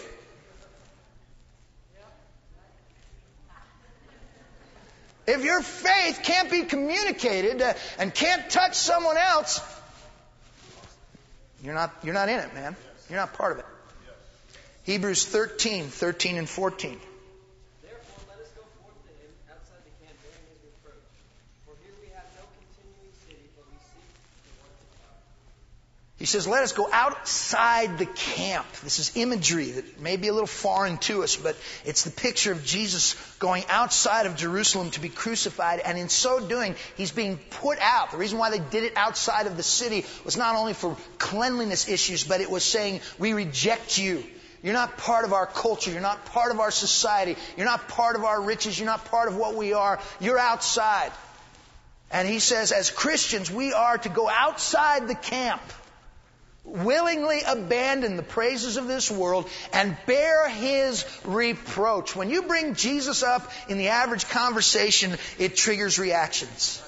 If 5.28 5.44
your 5.44 5.62
faith 5.62 6.20
can't 6.24 6.52
be 6.52 6.64
communicated 6.64 7.60
uh, 7.60 7.74
and 7.98 8.14
can't 8.14 8.48
touch 8.48 8.76
someone 8.76 9.18
else, 9.18 9.60
you're 11.64 11.74
not, 11.74 11.96
you're 12.04 12.14
not 12.14 12.30
in 12.30 12.40
it, 12.40 12.54
man. 12.54 12.76
You're 13.10 13.20
not 13.20 13.34
part 13.34 13.54
of 13.54 13.60
it. 13.60 13.66
Hebrews 14.84 15.26
13, 15.26 15.86
13 15.86 16.38
and 16.38 16.48
14. 16.48 17.00
He 26.26 26.28
says, 26.28 26.48
let 26.48 26.64
us 26.64 26.72
go 26.72 26.90
outside 26.92 28.00
the 28.00 28.08
camp. 28.08 28.66
This 28.84 28.98
is 28.98 29.16
imagery 29.16 29.70
that 29.74 30.02
may 30.02 30.18
be 30.18 30.28
a 30.28 30.34
little 30.34 30.48
foreign 30.48 30.98
to 30.98 31.22
us, 31.22 31.36
but 31.36 31.56
it's 31.86 32.04
the 32.04 32.10
picture 32.10 32.52
of 32.52 32.66
Jesus 32.66 33.14
going 33.38 33.64
outside 33.70 34.26
of 34.26 34.36
Jerusalem 34.36 34.90
to 34.90 35.00
be 35.00 35.10
crucified, 35.10 35.82
and 35.82 36.00
in 36.00 36.10
so 36.10 36.40
doing, 36.40 36.74
he's 36.98 37.12
being 37.12 37.38
put 37.38 37.78
out. 37.80 38.10
The 38.10 38.18
reason 38.18 38.40
why 38.40 38.50
they 38.50 38.58
did 38.58 38.86
it 38.86 38.94
outside 38.96 39.46
of 39.46 39.56
the 39.56 39.62
city 39.62 40.04
was 40.24 40.36
not 40.36 40.56
only 40.56 40.74
for 40.74 40.98
cleanliness 41.20 41.88
issues, 41.88 42.24
but 42.24 42.42
it 42.42 42.50
was 42.50 42.64
saying, 42.64 43.02
we 43.20 43.34
reject 43.34 44.00
you. 44.00 44.24
You're 44.64 44.74
not 44.74 44.98
part 44.98 45.26
of 45.26 45.34
our 45.34 45.46
culture. 45.46 45.92
You're 45.92 46.02
not 46.02 46.26
part 46.26 46.52
of 46.52 46.60
our 46.60 46.72
society. 46.72 47.36
You're 47.56 47.68
not 47.68 47.88
part 47.88 48.16
of 48.16 48.24
our 48.24 48.42
riches. 48.42 48.80
You're 48.80 48.88
not 48.88 49.06
part 49.06 49.28
of 49.28 49.36
what 49.36 49.54
we 49.54 49.74
are. 49.74 50.00
You're 50.20 50.40
outside. 50.40 51.12
And 52.10 52.28
he 52.28 52.40
says, 52.40 52.72
as 52.72 52.90
Christians, 52.90 53.52
we 53.52 53.74
are 53.74 54.00
to 54.00 54.10
go 54.10 54.28
outside 54.28 55.08
the 55.08 55.14
camp 55.14 55.62
willingly 56.66 57.42
abandon 57.46 58.18
the 58.18 58.24
praises 58.24 58.78
of 58.78 58.88
this 58.88 59.10
world 59.10 59.48
and 59.72 59.96
bear 60.06 60.50
his 60.50 61.06
reproach. 61.24 62.16
When 62.16 62.30
you 62.30 62.44
bring 62.44 62.74
Jesus 62.76 63.24
up 63.24 63.52
in 63.70 63.78
the 63.78 63.90
average 63.90 64.28
conversation, 64.30 65.16
it 65.38 65.56
triggers 65.56 66.00
reactions. 66.00 66.82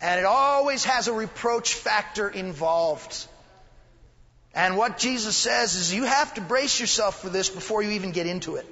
And 0.00 0.20
it 0.20 0.26
always 0.26 0.84
has 0.84 1.08
a 1.08 1.12
reproach 1.12 1.74
factor 1.74 2.28
involved. 2.28 3.26
And 4.54 4.76
what 4.76 4.98
Jesus 4.98 5.36
says 5.36 5.74
is 5.74 5.94
you 5.94 6.04
have 6.04 6.34
to 6.34 6.40
brace 6.40 6.80
yourself 6.80 7.20
for 7.20 7.28
this 7.28 7.48
before 7.48 7.82
you 7.82 7.90
even 7.92 8.10
get 8.10 8.26
into 8.26 8.56
it. 8.56 8.66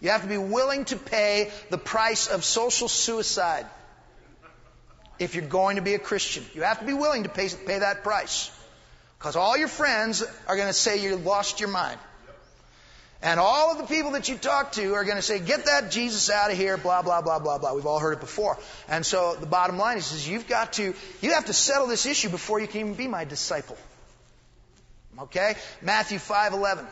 You 0.00 0.10
have 0.10 0.22
to 0.22 0.28
be 0.28 0.38
willing 0.38 0.84
to 0.86 0.96
pay 0.96 1.50
the 1.70 1.78
price 1.78 2.28
of 2.28 2.44
social 2.44 2.88
suicide 2.88 3.66
if 5.18 5.34
you're 5.34 5.44
going 5.44 5.76
to 5.76 5.82
be 5.82 5.94
a 5.94 5.98
Christian. 5.98 6.44
You 6.54 6.62
have 6.62 6.78
to 6.78 6.86
be 6.86 6.92
willing 6.92 7.24
to 7.24 7.28
pay, 7.28 7.48
pay 7.48 7.80
that 7.80 8.04
price. 8.04 8.52
Because 9.18 9.36
all 9.36 9.56
your 9.56 9.68
friends 9.68 10.22
are 10.46 10.56
going 10.56 10.68
to 10.68 10.72
say 10.72 11.02
you 11.02 11.16
lost 11.16 11.60
your 11.60 11.68
mind. 11.70 11.98
And 13.20 13.40
all 13.40 13.72
of 13.72 13.78
the 13.78 13.84
people 13.84 14.12
that 14.12 14.28
you 14.28 14.36
talk 14.36 14.72
to 14.72 14.94
are 14.94 15.02
going 15.02 15.16
to 15.16 15.22
say, 15.22 15.40
get 15.40 15.64
that 15.64 15.90
Jesus 15.90 16.30
out 16.30 16.52
of 16.52 16.56
here, 16.56 16.76
blah, 16.76 17.02
blah, 17.02 17.20
blah, 17.20 17.40
blah, 17.40 17.58
blah. 17.58 17.74
We've 17.74 17.86
all 17.86 17.98
heard 17.98 18.12
it 18.12 18.20
before. 18.20 18.56
And 18.88 19.04
so 19.04 19.34
the 19.34 19.46
bottom 19.46 19.76
line 19.76 19.98
is, 19.98 20.12
is 20.12 20.28
you've 20.28 20.46
got 20.46 20.74
to, 20.74 20.94
you 21.20 21.32
have 21.32 21.46
to 21.46 21.52
settle 21.52 21.88
this 21.88 22.06
issue 22.06 22.28
before 22.28 22.60
you 22.60 22.68
can 22.68 22.80
even 22.80 22.94
be 22.94 23.08
my 23.08 23.24
disciple. 23.24 23.76
Okay? 25.18 25.56
Matthew 25.82 26.20
5, 26.20 26.52
11. 26.52 26.86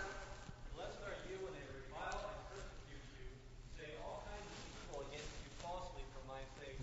Blessed 0.74 0.98
are 1.06 1.14
you 1.30 1.38
when 1.44 1.54
they 1.54 1.62
revile 1.78 2.26
and 2.26 2.42
persecute 2.50 3.06
you, 3.22 3.30
say 3.78 3.94
all 4.02 4.26
kinds 4.26 4.42
of 4.42 4.58
evil 4.82 5.06
against 5.06 5.30
you 5.30 5.50
falsely 5.62 6.02
for 6.10 6.26
my 6.26 6.42
sake. 6.58 6.74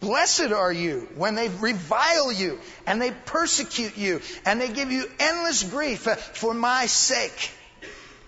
Blessed 0.00 0.52
are 0.52 0.72
you 0.72 1.08
when 1.16 1.34
they 1.34 1.48
revile 1.48 2.30
you 2.30 2.60
and 2.86 3.02
they 3.02 3.10
persecute 3.10 3.96
you 3.96 4.20
and 4.44 4.60
they 4.60 4.68
give 4.68 4.92
you 4.92 5.04
endless 5.18 5.64
grief 5.64 6.02
for 6.02 6.54
my 6.54 6.86
sake. 6.86 7.50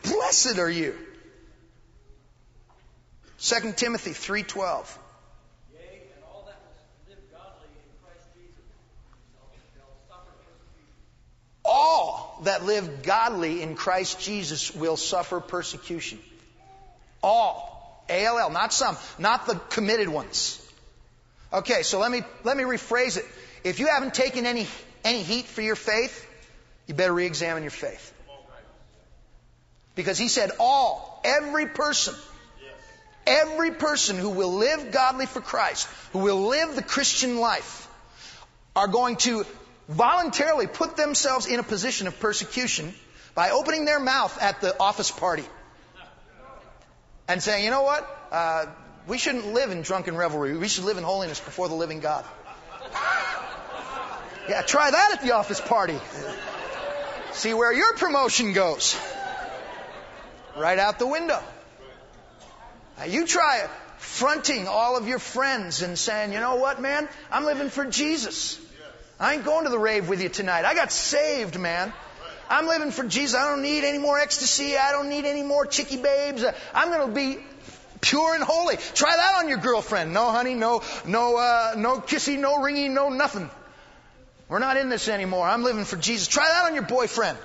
Blessed 0.02 0.58
are 0.58 0.70
you. 0.70 0.96
2 3.38 3.72
Timothy 3.72 4.10
3:12. 4.10 4.98
Yea, 5.72 6.02
and 6.14 6.24
all 6.24 6.44
that 6.46 6.60
will 6.60 7.14
live 7.14 7.22
godly 7.32 7.70
in 7.78 8.02
Christ 8.02 8.26
Jesus 8.34 8.64
shall, 9.32 9.48
shall 9.76 9.94
suffer 10.08 10.32
persecution. 10.44 10.92
All 11.64 12.40
that 12.44 12.64
live 12.64 13.02
godly 13.02 13.62
in 13.62 13.76
Christ 13.76 14.20
Jesus 14.20 14.74
will 14.74 14.96
suffer 14.96 15.40
persecution. 15.40 16.18
All. 17.22 17.68
A-L-L, 18.08 18.50
not 18.50 18.72
some, 18.72 18.96
not 19.20 19.46
the 19.46 19.54
committed 19.54 20.08
ones. 20.08 20.60
Okay, 21.53 21.82
so 21.82 21.98
let 21.98 22.11
me, 22.11 22.22
let 22.44 22.57
me 22.57 22.62
rephrase 22.62 23.16
it. 23.16 23.24
If 23.64 23.80
you 23.80 23.86
haven't 23.86 24.14
taken 24.14 24.46
any, 24.46 24.66
any 25.05 25.22
heat 25.22 25.46
for 25.46 25.62
your 25.62 25.76
faith, 25.76 26.26
you 26.86 26.94
better 26.94 27.12
re-examine 27.12 27.62
your 27.62 27.70
faith. 27.70 28.14
Because 29.96 30.16
he 30.16 30.28
said 30.28 30.53
all, 30.61 31.20
every 31.24 31.66
person, 31.66 32.14
every 33.26 33.72
person 33.72 34.16
who 34.16 34.30
will 34.30 34.55
live 34.55 34.92
godly 34.92 35.26
for 35.26 35.40
Christ, 35.40 35.88
who 36.12 36.20
will 36.20 36.48
live 36.48 36.76
the 36.76 36.82
Christian 36.82 37.38
life, 37.38 37.88
are 38.76 38.86
going 38.86 39.16
to 39.16 39.44
voluntarily 39.88 40.68
put 40.68 40.96
themselves 40.96 41.46
in 41.46 41.59
a 41.59 41.64
position 41.64 42.07
of 42.07 42.18
persecution 42.20 42.94
by 43.34 43.51
opening 43.51 43.84
their 43.84 44.01
mouth 44.01 44.40
at 44.40 44.61
the 44.61 44.78
office 44.78 45.11
party 45.11 45.44
and 47.26 47.42
saying, 47.42 47.64
you 47.64 47.70
know 47.70 47.82
what? 47.82 48.28
Uh, 48.30 48.66
we 49.07 49.18
shouldn't 49.18 49.53
live 49.53 49.70
in 49.70 49.82
drunken 49.82 50.16
revelry. 50.16 50.57
We 50.57 50.68
should 50.68 50.84
live 50.84 50.98
in 50.98 51.05
holiness 51.05 51.40
before 51.40 51.68
the 51.68 51.74
living 51.74 52.01
God. 52.01 52.24
Yeah, 54.48 54.62
try 54.62 54.90
that 54.90 55.12
at 55.12 55.22
the 55.22 55.32
office 55.32 55.61
party. 55.61 55.98
See 57.32 57.55
where 57.55 57.72
your 57.72 57.94
promotion 57.94 58.53
goes. 58.53 58.98
Right 60.57 60.78
out 60.78 60.98
the 60.98 61.07
window. 61.07 61.40
Now 62.98 63.05
you 63.05 63.26
try 63.26 63.68
fronting 63.98 64.66
all 64.66 64.96
of 64.96 65.07
your 65.07 65.18
friends 65.18 65.82
and 65.82 65.98
saying, 65.98 66.32
you 66.32 66.40
know 66.40 66.57
what, 66.57 66.80
man? 66.80 67.09
I'm 67.30 67.44
living 67.44 67.70
for 67.70 67.84
Jesus. 67.84 68.59
I 69.18 69.34
ain't 69.34 69.44
going 69.44 69.64
to 69.64 69.70
the 69.70 69.78
rave 69.78 70.09
with 70.09 70.22
you 70.22 70.28
tonight. 70.28 70.64
I 70.64 70.74
got 70.74 70.90
saved, 70.90 71.59
man. 71.59 71.92
I'm 72.48 72.66
living 72.66 72.90
for 72.90 73.05
Jesus. 73.05 73.38
I 73.38 73.48
don't 73.48 73.62
need 73.62 73.84
any 73.84 73.98
more 73.98 74.18
ecstasy. 74.18 74.76
I 74.76 74.90
don't 74.92 75.09
need 75.09 75.24
any 75.24 75.42
more 75.42 75.66
chicky 75.66 75.98
babes. 75.98 76.44
I'm 76.74 76.88
going 76.88 77.09
to 77.09 77.14
be 77.14 77.38
pure 78.01 78.34
and 78.34 78.42
holy. 78.42 78.76
Try 78.76 79.14
that 79.14 79.34
on 79.38 79.48
your 79.48 79.59
girlfriend. 79.59 80.12
No, 80.12 80.30
honey, 80.30 80.55
no, 80.55 80.82
no, 81.07 81.36
uh, 81.36 81.74
no 81.76 81.98
kissy, 81.98 82.38
no 82.38 82.59
ringy, 82.59 82.90
no 82.90 83.09
nothing. 83.09 83.51
We're 84.48 84.59
not 84.59 84.76
in 84.76 84.88
this 84.88 85.09
anymore. 85.09 85.46
I'm 85.46 85.62
living 85.62 85.84
for 85.84 85.96
Jesus. 85.96 86.26
Try 86.26 86.46
that 86.46 86.66
on 86.66 86.74
your 86.74 86.84
boyfriend. 86.84 87.38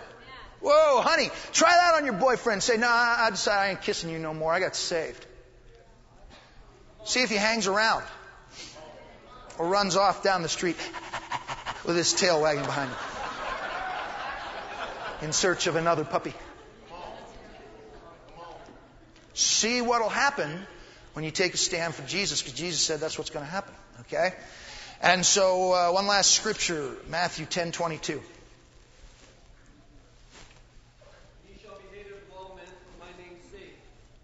Whoa, 0.62 1.02
honey, 1.02 1.30
try 1.54 1.70
that 1.70 1.96
on 1.96 2.06
your 2.06 2.16
boyfriend. 2.16 2.64
Say, 2.64 2.78
no, 2.78 2.88
I 2.88 3.26
I 3.28 3.30
decided 3.30 3.60
I 3.60 3.70
ain't 3.72 3.82
kissing 3.82 4.10
you 4.10 4.18
no 4.18 4.34
more. 4.34 4.52
I 4.52 4.60
got 4.60 4.76
saved. 4.76 5.26
See 7.04 7.22
if 7.22 7.30
he 7.30 7.36
hangs 7.36 7.68
around 7.68 8.04
or 9.60 9.68
runs 9.68 9.96
off 9.96 10.24
down 10.24 10.42
the 10.42 10.50
street 10.50 10.78
with 11.86 11.96
his 11.96 12.14
tail 12.14 12.42
wagging 12.42 12.64
behind 12.64 12.90
him 12.90 12.98
in 15.22 15.34
search 15.34 15.68
of 15.68 15.76
another 15.76 16.04
puppy. 16.04 16.34
See 19.36 19.82
what'll 19.82 20.10
happen 20.10 20.66
when 21.14 21.26
you 21.26 21.32
take 21.32 21.54
a 21.54 21.58
stand 21.58 21.94
for 21.94 22.08
Jesus, 22.08 22.42
because 22.42 22.58
Jesus 22.58 22.82
said 22.82 23.00
that's 23.02 23.18
what's 23.18 23.30
going 23.30 23.46
to 23.46 23.52
happen. 23.52 23.74
Okay? 24.02 24.34
And 25.02 25.26
so, 25.26 25.74
uh, 25.74 25.92
one 25.92 26.08
last 26.08 26.32
scripture, 26.32 26.96
Matthew 27.10 27.46
ten 27.46 27.72
twenty 27.74 27.98
two. 27.98 28.22
Ye 31.48 31.56
shall 31.62 31.78
be 31.78 31.98
hated 31.98 32.14
of 32.14 32.38
all 32.38 32.56
men 32.56 32.66
for 32.66 33.00
my 33.02 33.12
name's 33.22 33.44
sake, 33.52 33.78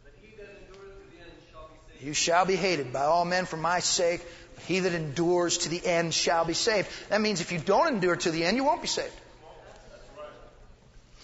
but 0.04 0.14
he 0.22 0.34
that 0.38 0.48
endureth 0.62 0.96
to 1.04 1.10
the 1.12 1.22
end 1.22 1.34
shall 1.52 1.68
be 1.68 1.76
saved. 1.94 2.06
You 2.06 2.14
shall 2.14 2.46
be 2.46 2.56
hated 2.56 2.94
by 2.94 3.04
all 3.04 3.26
men 3.26 3.46
for 3.46 3.58
my 3.58 3.80
sake. 3.80 4.26
But 4.56 4.64
he 4.64 4.80
that 4.80 4.94
endures 4.94 5.58
to 5.60 5.70
the 5.70 5.86
end 5.86 6.14
shall 6.14 6.46
be 6.46 6.54
saved. 6.54 6.88
That 7.10 7.20
means 7.20 7.42
if 7.42 7.52
you 7.52 7.60
don't 7.60 7.94
endure 7.94 8.16
to 8.16 8.32
the 8.32 8.46
end, 8.46 8.56
you 8.56 8.64
won't 8.64 8.82
be 8.82 8.88
saved. 8.88 9.14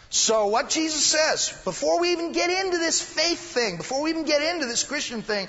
So 0.10 0.48
what 0.48 0.70
Jesus 0.70 1.06
says, 1.06 1.62
before 1.66 2.00
we 2.00 2.14
even 2.14 2.32
get 2.32 2.50
into 2.50 2.78
this 2.78 3.02
faith 3.02 3.40
thing, 3.40 3.78
before 3.78 4.02
we 4.02 4.10
even 4.10 4.24
get 4.24 4.42
into 4.42 4.66
this 4.66 4.84
Christian 4.84 5.22
thing, 5.22 5.48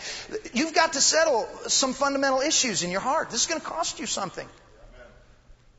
you've 0.52 0.74
got 0.74 0.94
to 0.94 1.00
settle 1.00 1.48
some 1.68 1.92
fundamental 1.92 2.40
issues 2.40 2.82
in 2.82 2.90
your 2.90 3.00
heart. 3.00 3.30
This 3.30 3.42
is 3.42 3.46
going 3.46 3.61
to 3.61 3.66
cost 3.66 4.00
you 4.00 4.06
something. 4.06 4.48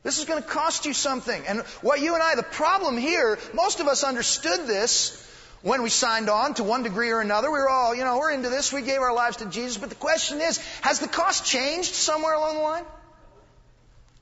This 0.02 0.18
is 0.18 0.24
going 0.24 0.42
to 0.42 0.48
cost 0.48 0.86
you 0.86 0.94
something. 0.94 1.42
And 1.46 1.60
what 1.82 2.00
you 2.00 2.14
and 2.14 2.22
I, 2.22 2.34
the 2.36 2.42
problem 2.42 2.96
here, 2.96 3.38
most 3.52 3.80
of 3.80 3.86
us 3.86 4.02
understood 4.02 4.66
this 4.66 5.26
when 5.60 5.82
we 5.82 5.90
signed 5.90 6.30
on 6.30 6.54
to 6.54 6.64
one 6.64 6.82
degree 6.82 7.10
or 7.10 7.20
another. 7.20 7.50
We 7.50 7.58
were 7.58 7.68
all, 7.68 7.94
you 7.94 8.02
know, 8.02 8.16
we're 8.16 8.30
into 8.30 8.48
this. 8.48 8.72
We 8.72 8.80
gave 8.80 9.00
our 9.00 9.12
lives 9.12 9.36
to 9.38 9.46
Jesus. 9.46 9.76
But 9.76 9.90
the 9.90 9.94
question 9.94 10.40
is, 10.40 10.56
has 10.80 11.00
the 11.00 11.08
cost 11.08 11.44
changed 11.44 11.94
somewhere 11.94 12.32
along 12.32 12.54
the 12.54 12.62
line? 12.62 12.84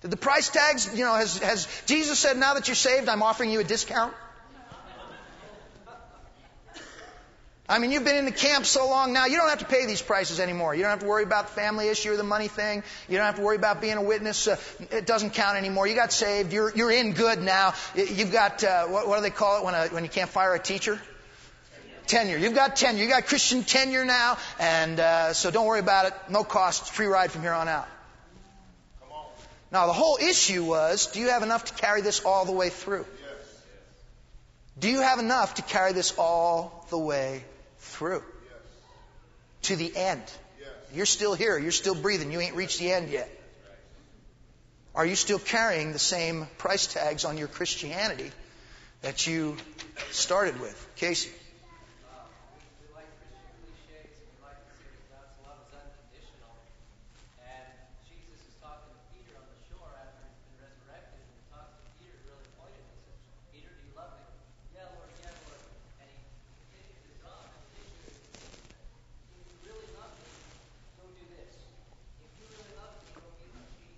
Did 0.03 0.11
the 0.11 0.17
price 0.17 0.49
tags, 0.49 0.91
you 0.99 1.05
know, 1.05 1.15
has, 1.15 1.39
has 1.39 1.69
Jesus 1.87 2.19
said, 2.19 2.37
now 2.37 2.55
that 2.55 2.67
you're 2.67 2.75
saved, 2.75 3.09
I'm 3.09 3.23
offering 3.23 3.51
you 3.51 3.61
a 3.61 3.65
discount? 3.65 4.13
I 7.71 7.79
mean, 7.79 7.91
you've 7.91 8.05
been 8.05 8.17
in 8.17 8.25
the 8.25 8.33
camp 8.33 8.65
so 8.65 8.89
long 8.89 9.13
now, 9.13 9.27
you 9.27 9.37
don't 9.37 9.51
have 9.51 9.59
to 9.59 9.67
pay 9.67 9.85
these 9.85 10.01
prices 10.01 10.41
anymore. 10.41 10.75
You 10.75 10.83
don't 10.83 10.91
have 10.91 11.01
to 11.01 11.07
worry 11.07 11.23
about 11.23 11.49
the 11.49 11.53
family 11.53 11.89
issue 11.89 12.13
or 12.13 12.17
the 12.17 12.23
money 12.23 12.49
thing. 12.49 12.83
You 13.11 13.19
don't 13.19 13.27
have 13.27 13.37
to 13.37 13.43
worry 13.43 13.57
about 13.57 13.83
being 13.83 13.99
a 13.99 14.03
witness. 14.03 14.49
Uh, 14.49 14.57
it 14.91 15.05
doesn't 15.05 15.35
count 15.35 15.59
anymore. 15.59 15.87
You 15.87 15.95
got 15.95 16.11
saved. 16.11 16.51
You're, 16.51 16.75
you're 16.75 16.91
in 16.91 17.13
good 17.13 17.43
now. 17.43 17.75
You've 17.95 18.33
got, 18.33 18.65
uh, 18.65 18.87
what, 18.87 19.07
what 19.07 19.17
do 19.17 19.23
they 19.23 19.31
call 19.31 19.59
it 19.59 19.65
when, 19.67 19.75
a, 19.75 19.89
when 19.89 20.03
you 20.03 20.09
can't 20.09 20.31
fire 20.31 20.55
a 20.55 20.59
teacher? 20.59 20.99
Tenure. 22.07 22.39
You've 22.39 22.55
got 22.55 22.75
tenure. 22.77 23.03
You've 23.03 23.11
got 23.11 23.27
Christian 23.27 23.63
tenure 23.65 24.07
now. 24.07 24.39
And 24.59 24.99
uh, 24.99 25.35
so 25.35 25.51
don't 25.51 25.67
worry 25.67 25.81
about 25.81 26.07
it. 26.07 26.15
No 26.31 26.45
cost. 26.45 26.91
Free 26.91 27.05
ride 27.05 27.31
from 27.31 27.43
here 27.43 27.53
on 27.53 27.69
out. 27.69 27.87
Now, 29.71 29.87
the 29.87 29.93
whole 29.93 30.17
issue 30.17 30.65
was 30.65 31.09
do 31.09 31.21
you 31.21 31.29
have 31.29 31.43
enough 31.43 31.67
to 31.67 31.75
carry 31.75 32.01
this 32.01 32.25
all 32.25 32.47
the 32.47 32.53
way 32.53 32.71
through? 32.71 33.05
Do 34.79 34.89
you 34.89 35.03
have 35.03 35.19
enough 35.19 35.57
to 35.57 35.63
carry 35.63 35.93
this 35.93 36.15
all 36.17 36.87
the 36.89 36.97
way 36.97 37.45
through? 37.99 38.23
To 39.63 39.77
the 39.77 39.95
end. 39.97 40.23
You're 40.95 41.05
still 41.07 41.35
here. 41.35 41.59
You're 41.59 41.73
still 41.73 41.95
breathing. 41.97 42.31
You 42.33 42.41
ain't 42.41 42.55
reached 42.55 42.79
the 42.79 42.93
end 42.93 43.11
yet. 43.11 43.29
Are 44.95 45.05
you 45.05 45.17
still 45.17 45.39
carrying 45.39 45.93
the 45.93 45.99
same 45.99 46.47
price 46.59 46.87
tags 46.87 47.25
on 47.25 47.37
your 47.39 47.49
Christianity 47.49 48.31
that 49.03 49.27
you 49.27 49.57
started 50.11 50.61
with? 50.61 50.79
Casey. 50.97 51.31
We 52.81 52.87
like 52.95 53.11
Christian 53.19 53.51
cliches. 53.63 54.15
We 54.31 54.43
like 54.47 54.59
to 54.59 54.71
say 54.79 54.89
that 54.95 55.07
God's 55.13 55.37
love 55.45 55.59
is 55.67 55.75
unconditional. 55.75 56.55
And 57.43 57.67
Jesus 58.09 58.39
is 58.47 58.55
talking 58.63 58.95
to 58.95 59.03
Peter 59.13 59.35
on 59.39 59.47
the 59.51 59.59
shore 59.69 59.91
after 59.93 60.23
he's 60.25 60.39
been 60.51 60.59
resurrected, 60.67 61.19
and 61.21 61.31
he 61.35 61.43
talks 61.51 61.75
to 61.79 61.87
Peter 62.01 62.19
really 62.27 62.49
pointedly. 62.59 62.99
He 62.99 63.03
says, 63.07 63.19
Peter, 63.55 63.71
do 63.71 63.83
you 63.87 63.95
love 63.95 64.15
me? 64.19 64.25
Yeah, 64.75 64.89
Lord, 64.99 65.11
yeah, 65.23 65.35
Lord. 65.47 65.63
And 66.03 66.09
he 66.11 66.19
continues 66.59 67.03
his 67.07 67.23
on. 67.23 67.47
And 67.55 67.71
the 67.71 67.87
issue 67.87 68.03
is, 68.09 68.19
if 69.31 69.47
you 69.47 69.57
really 69.63 69.91
love 69.95 70.11
me, 70.19 70.33
go 70.99 71.07
do 71.07 71.23
this. 71.39 71.55
If 72.19 72.35
you 72.35 72.51
really 72.51 72.73
love 72.75 72.99
me, 72.99 73.15
go 73.15 73.31
feed 73.39 73.53
my 73.55 73.63
sheep. 73.79 73.95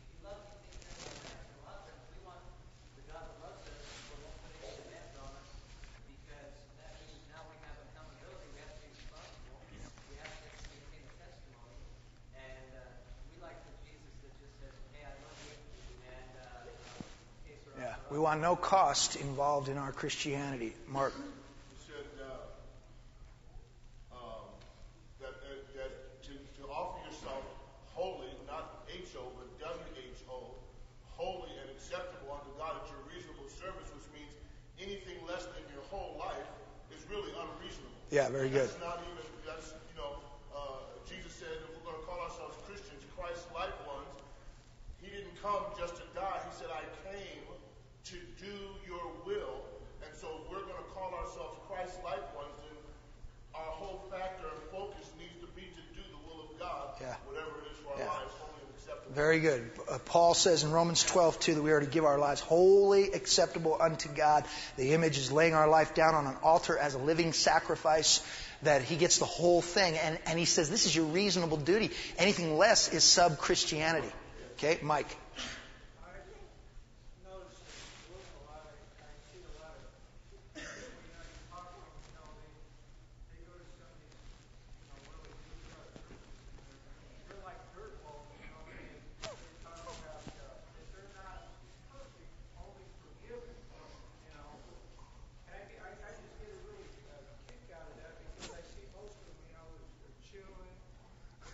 If 0.00 0.08
you 0.08 0.18
love 0.24 0.40
me, 0.40 0.56
take 0.64 0.80
care 0.88 0.96
of 0.96 1.04
my 1.04 1.12
lambs. 1.28 1.52
A 1.52 1.68
lot 1.68 1.84
of 1.84 1.92
times 1.92 2.04
we 2.16 2.20
want 2.24 2.40
the 2.96 3.04
God 3.12 3.24
that 3.28 3.38
loves 3.44 3.60
us, 3.68 3.80
but 4.08 4.16
won't 4.24 4.38
put 4.40 4.52
any 4.64 4.72
demands 4.88 5.14
on 5.20 5.30
us 5.36 5.50
because 6.08 6.52
that 6.80 6.92
means 7.04 7.22
now 7.32 7.42
we 7.48 7.56
have 7.64 7.76
accountability. 7.88 8.48
We 8.52 8.60
have 8.64 8.72
to 8.74 8.80
be 8.84 8.90
responsible. 8.92 9.58
We 10.08 10.16
have 10.20 10.32
to 10.32 10.48
maintain 10.72 11.04
a 11.08 11.14
testimony. 11.20 11.78
And 12.36 12.68
uh, 12.74 12.80
we 13.32 13.36
like 13.44 13.58
the 13.64 13.74
Jesus 13.84 14.12
that 14.24 14.32
just 14.40 14.54
says, 14.60 14.74
"Hey, 14.92 15.04
I 15.04 15.14
love 15.22 15.38
you," 15.44 15.54
and 16.08 16.30
uh, 16.42 16.68
in 16.68 16.76
case 17.48 17.62
want 18.28 18.42
no 18.44 18.56
cost 18.56 19.16
involved 19.16 19.68
in 19.72 19.78
our 19.78 19.88
Christianity. 19.90 20.76
Martin. 20.86 21.24
He 21.72 21.80
said 21.88 22.04
uh, 22.20 22.28
um, 24.12 24.44
that, 25.16 25.32
that, 25.40 25.58
that 25.72 25.92
to, 26.28 26.32
to 26.60 26.62
offer 26.68 27.00
yourself 27.08 27.40
holy, 27.96 28.28
not 28.44 28.84
H-O, 28.92 29.32
but 29.32 29.48
W-H-O, 29.56 30.36
holy 31.16 31.52
and 31.56 31.72
acceptable 31.72 32.36
unto 32.36 32.52
God 32.60 32.76
at 32.76 32.84
your 32.92 33.00
reasonable 33.08 33.48
service, 33.48 33.88
which 33.96 34.04
means 34.12 34.28
anything 34.76 35.24
less 35.24 35.48
than 35.48 35.64
your 35.72 35.80
whole 35.88 36.20
life 36.20 36.52
is 36.92 37.00
really 37.08 37.32
Yeah, 38.10 38.28
very 38.32 38.48
good. 38.48 38.68
That's 38.68 38.80
not 38.80 39.04
even, 39.04 39.24
that's, 39.44 39.72
you 39.92 39.96
know, 40.00 40.16
uh, 40.56 40.80
Jesus 41.04 41.32
said 41.32 41.52
if 41.60 41.68
we're 41.76 41.92
going 41.92 42.00
to 42.00 42.06
call 42.08 42.20
ourselves 42.24 42.56
Christians, 42.64 43.04
Christ-like 43.12 43.76
ones, 43.84 44.16
he 45.00 45.12
didn't 45.12 45.36
come 45.44 45.60
just 45.76 45.96
to 46.00 46.04
die. 46.16 46.40
He 46.48 46.52
said, 46.56 46.72
I 46.72 46.84
came 47.04 47.44
to 48.08 48.16
do 48.40 48.56
your 48.88 49.04
will. 49.28 49.60
And 50.00 50.08
so 50.16 50.40
if 50.40 50.48
we're 50.48 50.64
going 50.64 50.80
to 50.80 50.90
call 50.96 51.12
ourselves 51.20 51.60
Christ-like 51.68 52.24
ones, 52.32 52.56
then 52.64 52.80
our 53.52 53.72
whole 53.76 54.00
factor 54.08 54.48
and 54.48 54.62
focus 54.72 55.12
needs 55.20 55.36
to 55.44 55.48
be 55.52 55.68
to 55.68 55.82
do 55.92 56.00
the 56.08 56.20
will 56.24 56.48
of 56.48 56.56
God, 56.56 56.96
Yeah. 57.04 57.12
whatever 57.28 57.60
it 57.60 57.76
is 57.76 57.78
for 57.84 57.92
our 57.92 58.00
Yeah. 58.00 58.24
lives, 58.24 58.32
holy 58.40 58.56
and 58.64 58.72
acceptable. 58.72 59.12
Very 59.12 59.40
good. 59.44 59.68
Uh, 59.84 59.98
Paul 60.28 60.34
says 60.34 60.62
in 60.62 60.72
Romans 60.72 61.02
12, 61.04 61.40
too, 61.40 61.54
that 61.54 61.62
we 61.62 61.70
are 61.70 61.80
to 61.80 61.86
give 61.86 62.04
our 62.04 62.18
lives 62.18 62.42
wholly 62.42 63.12
acceptable 63.12 63.78
unto 63.80 64.10
God. 64.10 64.44
The 64.76 64.92
image 64.92 65.16
is 65.16 65.32
laying 65.32 65.54
our 65.54 65.66
life 65.66 65.94
down 65.94 66.14
on 66.14 66.26
an 66.26 66.36
altar 66.42 66.76
as 66.76 66.92
a 66.92 66.98
living 66.98 67.32
sacrifice, 67.32 68.20
that 68.60 68.82
he 68.82 68.96
gets 68.96 69.16
the 69.20 69.24
whole 69.24 69.62
thing. 69.62 69.96
And, 69.96 70.18
and 70.26 70.38
he 70.38 70.44
says 70.44 70.68
this 70.68 70.84
is 70.84 70.94
your 70.94 71.06
reasonable 71.06 71.56
duty. 71.56 71.92
Anything 72.18 72.58
less 72.58 72.92
is 72.92 73.04
sub 73.04 73.38
Christianity. 73.38 74.12
Okay, 74.58 74.78
Mike. 74.82 75.08
I 76.04 76.12
notice 77.24 77.56
that 77.56 78.12
with 78.12 78.28
a 78.28 78.52
lot 78.52 78.68
of, 78.68 78.76
I 79.00 79.08
see 79.32 79.40
a 79.40 79.52
lot 79.64 79.80
of, 79.80 79.80
you 80.56 80.60
know, 80.60 81.24
you 81.24 81.40
talk 81.48 81.72
to 81.72 81.80
them, 81.80 81.88
you 82.04 82.12
know, 82.20 82.28
they, 82.36 82.52
they 83.32 83.40
go 83.48 83.56
to 83.56 83.64
some 83.80 83.88
of 83.88 83.96
these, 83.96 84.20
you 84.76 84.92
know, 84.92 85.00
really 85.08 85.32
deep 85.40 85.72
cut 85.72 85.88
churches, 85.96 86.28
and 86.52 86.76
they're, 86.84 86.84
they're 87.32 87.44
like 87.48 87.56
dirt 87.72 87.96
balls, 88.04 88.28
you 88.36 88.44
know, 88.52 88.60
and 88.68 88.76
they, 88.76 88.92
they 89.24 89.56
talk 89.64 89.78
about, 89.88 90.20
uh, 90.36 90.58
that 90.74 90.86
they're 90.90 91.12
not 91.14 91.46
perfect, 91.94 92.28
only 92.58 92.86
forgiven, 92.98 93.54
you 94.26 94.30
know. 94.34 94.50
And 95.46 95.54
I, 95.54 95.62
I, 95.86 95.88
I 95.94 96.10
just 96.18 96.34
get 96.42 96.50
a 96.50 96.58
really 96.66 96.90
uh, 97.14 97.22
kick 97.46 97.62
out 97.70 97.86
of 97.86 97.94
that 98.02 98.18
because 98.26 98.58
I 98.58 98.62
see 98.74 98.84
most 98.98 99.14
of 99.14 99.22
them, 99.30 99.38
you 99.46 99.54
know, 99.54 99.66
they're 100.02 100.18
chewing, 100.26 100.74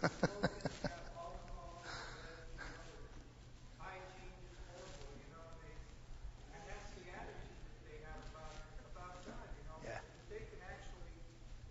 smoking, 0.01 0.73
got 0.85 1.05
alcohol, 1.17 1.85
and, 1.85 2.41
you 2.57 2.65
know, 2.65 2.85
their 2.85 3.05
hygiene 3.81 4.37
is 4.45 4.57
horrible, 4.69 5.13
you 5.17 5.29
know, 5.33 5.45
and 5.45 5.59
they, 5.65 5.75
and 6.55 6.63
that's 6.69 6.91
the 6.99 7.05
attitude 7.09 7.57
that 7.65 7.81
they 7.89 7.99
have 8.05 8.21
about, 8.33 8.53
about 8.93 9.17
God, 9.25 9.49
you 9.57 9.65
know. 9.65 9.79
Yeah. 9.81 10.01
If 10.05 10.27
they 10.29 10.43
can 10.45 10.61
actually, 10.69 11.15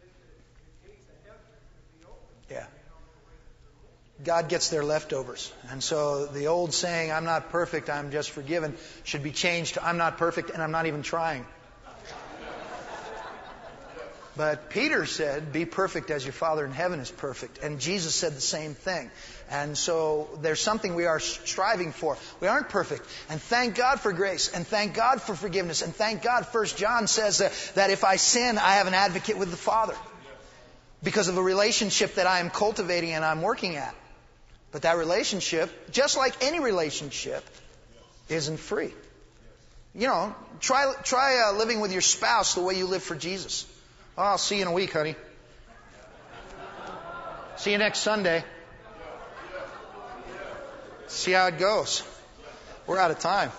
that 0.01 0.09
the, 0.17 0.29
the 0.33 0.65
gates 0.81 1.05
of 1.13 1.17
heaven 1.29 1.45
are 1.45 1.61
going 1.61 1.77
to 1.77 1.89
be 1.93 2.01
open, 2.09 2.33
Yeah. 2.49 2.65
you 2.73 2.85
know, 2.89 2.97
the 3.05 3.21
way 3.29 3.37
that 3.37 3.53
they're 3.61 3.77
living. 3.85 4.22
God 4.33 4.49
gets 4.49 4.69
their 4.69 4.83
leftovers. 4.83 5.53
And 5.69 5.83
so 5.83 6.25
the 6.25 6.47
old 6.47 6.73
saying, 6.73 7.11
I'm 7.11 7.23
not 7.23 7.51
perfect, 7.51 7.87
I'm 7.87 8.09
just 8.09 8.31
forgiven, 8.31 8.75
should 9.03 9.21
be 9.21 9.29
changed 9.29 9.75
to, 9.75 9.85
I'm 9.85 9.97
not 9.97 10.17
perfect 10.17 10.49
and 10.49 10.59
I'm 10.59 10.71
not 10.71 10.87
even 10.87 11.03
trying. 11.03 11.45
But 14.35 14.71
Peter 14.71 15.05
said, 15.05 15.53
Be 15.53 15.65
perfect 15.65 16.09
as 16.09 16.25
your 16.25 16.33
Father 16.33 16.65
in 16.65 16.71
heaven 16.71 16.99
is 16.99 17.11
perfect. 17.11 17.59
And 17.59 17.79
Jesus 17.79 18.15
said 18.15 18.33
the 18.33 18.41
same 18.41 18.73
thing. 18.73 19.11
And 19.51 19.77
so 19.77 20.27
there's 20.41 20.59
something 20.59 20.95
we 20.95 21.05
are 21.05 21.19
striving 21.19 21.91
for. 21.91 22.17
We 22.39 22.47
aren't 22.47 22.69
perfect. 22.69 23.05
And 23.29 23.39
thank 23.39 23.75
God 23.75 23.99
for 23.99 24.11
grace. 24.13 24.51
And 24.51 24.65
thank 24.65 24.95
God 24.95 25.21
for 25.21 25.35
forgiveness. 25.35 25.83
And 25.83 25.95
thank 25.95 26.23
God, 26.23 26.47
First 26.47 26.75
John 26.75 27.05
says 27.05 27.39
uh, 27.39 27.51
that 27.75 27.91
if 27.91 28.03
I 28.03 28.15
sin, 28.15 28.57
I 28.57 28.77
have 28.77 28.87
an 28.87 28.95
advocate 28.95 29.37
with 29.37 29.51
the 29.51 29.57
Father. 29.57 29.95
Because 31.03 31.27
of 31.27 31.37
a 31.37 31.43
relationship 31.43 32.15
that 32.15 32.25
I 32.25 32.39
am 32.39 32.49
cultivating 32.49 33.11
and 33.11 33.23
I'm 33.23 33.43
working 33.43 33.75
at. 33.75 33.93
But 34.73 34.81
that 34.81 34.97
relationship, 34.97 35.91
just 35.91 36.17
like 36.17 36.43
any 36.43 36.59
relationship, 36.59 37.45
isn't 38.27 38.57
free. 38.57 38.91
You 39.93 40.07
know, 40.07 40.35
try, 40.59 40.91
try 41.03 41.43
uh, 41.47 41.53
living 41.53 41.79
with 41.79 41.91
your 41.91 42.01
spouse 42.01 42.55
the 42.55 42.61
way 42.61 42.75
you 42.75 42.87
live 42.87 43.03
for 43.03 43.15
Jesus. 43.15 43.67
Oh, 44.17 44.23
I'll 44.23 44.37
see 44.39 44.55
you 44.55 44.63
in 44.63 44.67
a 44.67 44.73
week, 44.73 44.91
honey. 44.91 45.15
See 47.57 47.71
you 47.71 47.77
next 47.77 47.99
Sunday. 47.99 48.43
See 51.05 51.31
how 51.31 51.47
it 51.47 51.59
goes. 51.59 52.01
We're 52.87 52.97
out 52.97 53.11
of 53.11 53.19
time. 53.19 53.51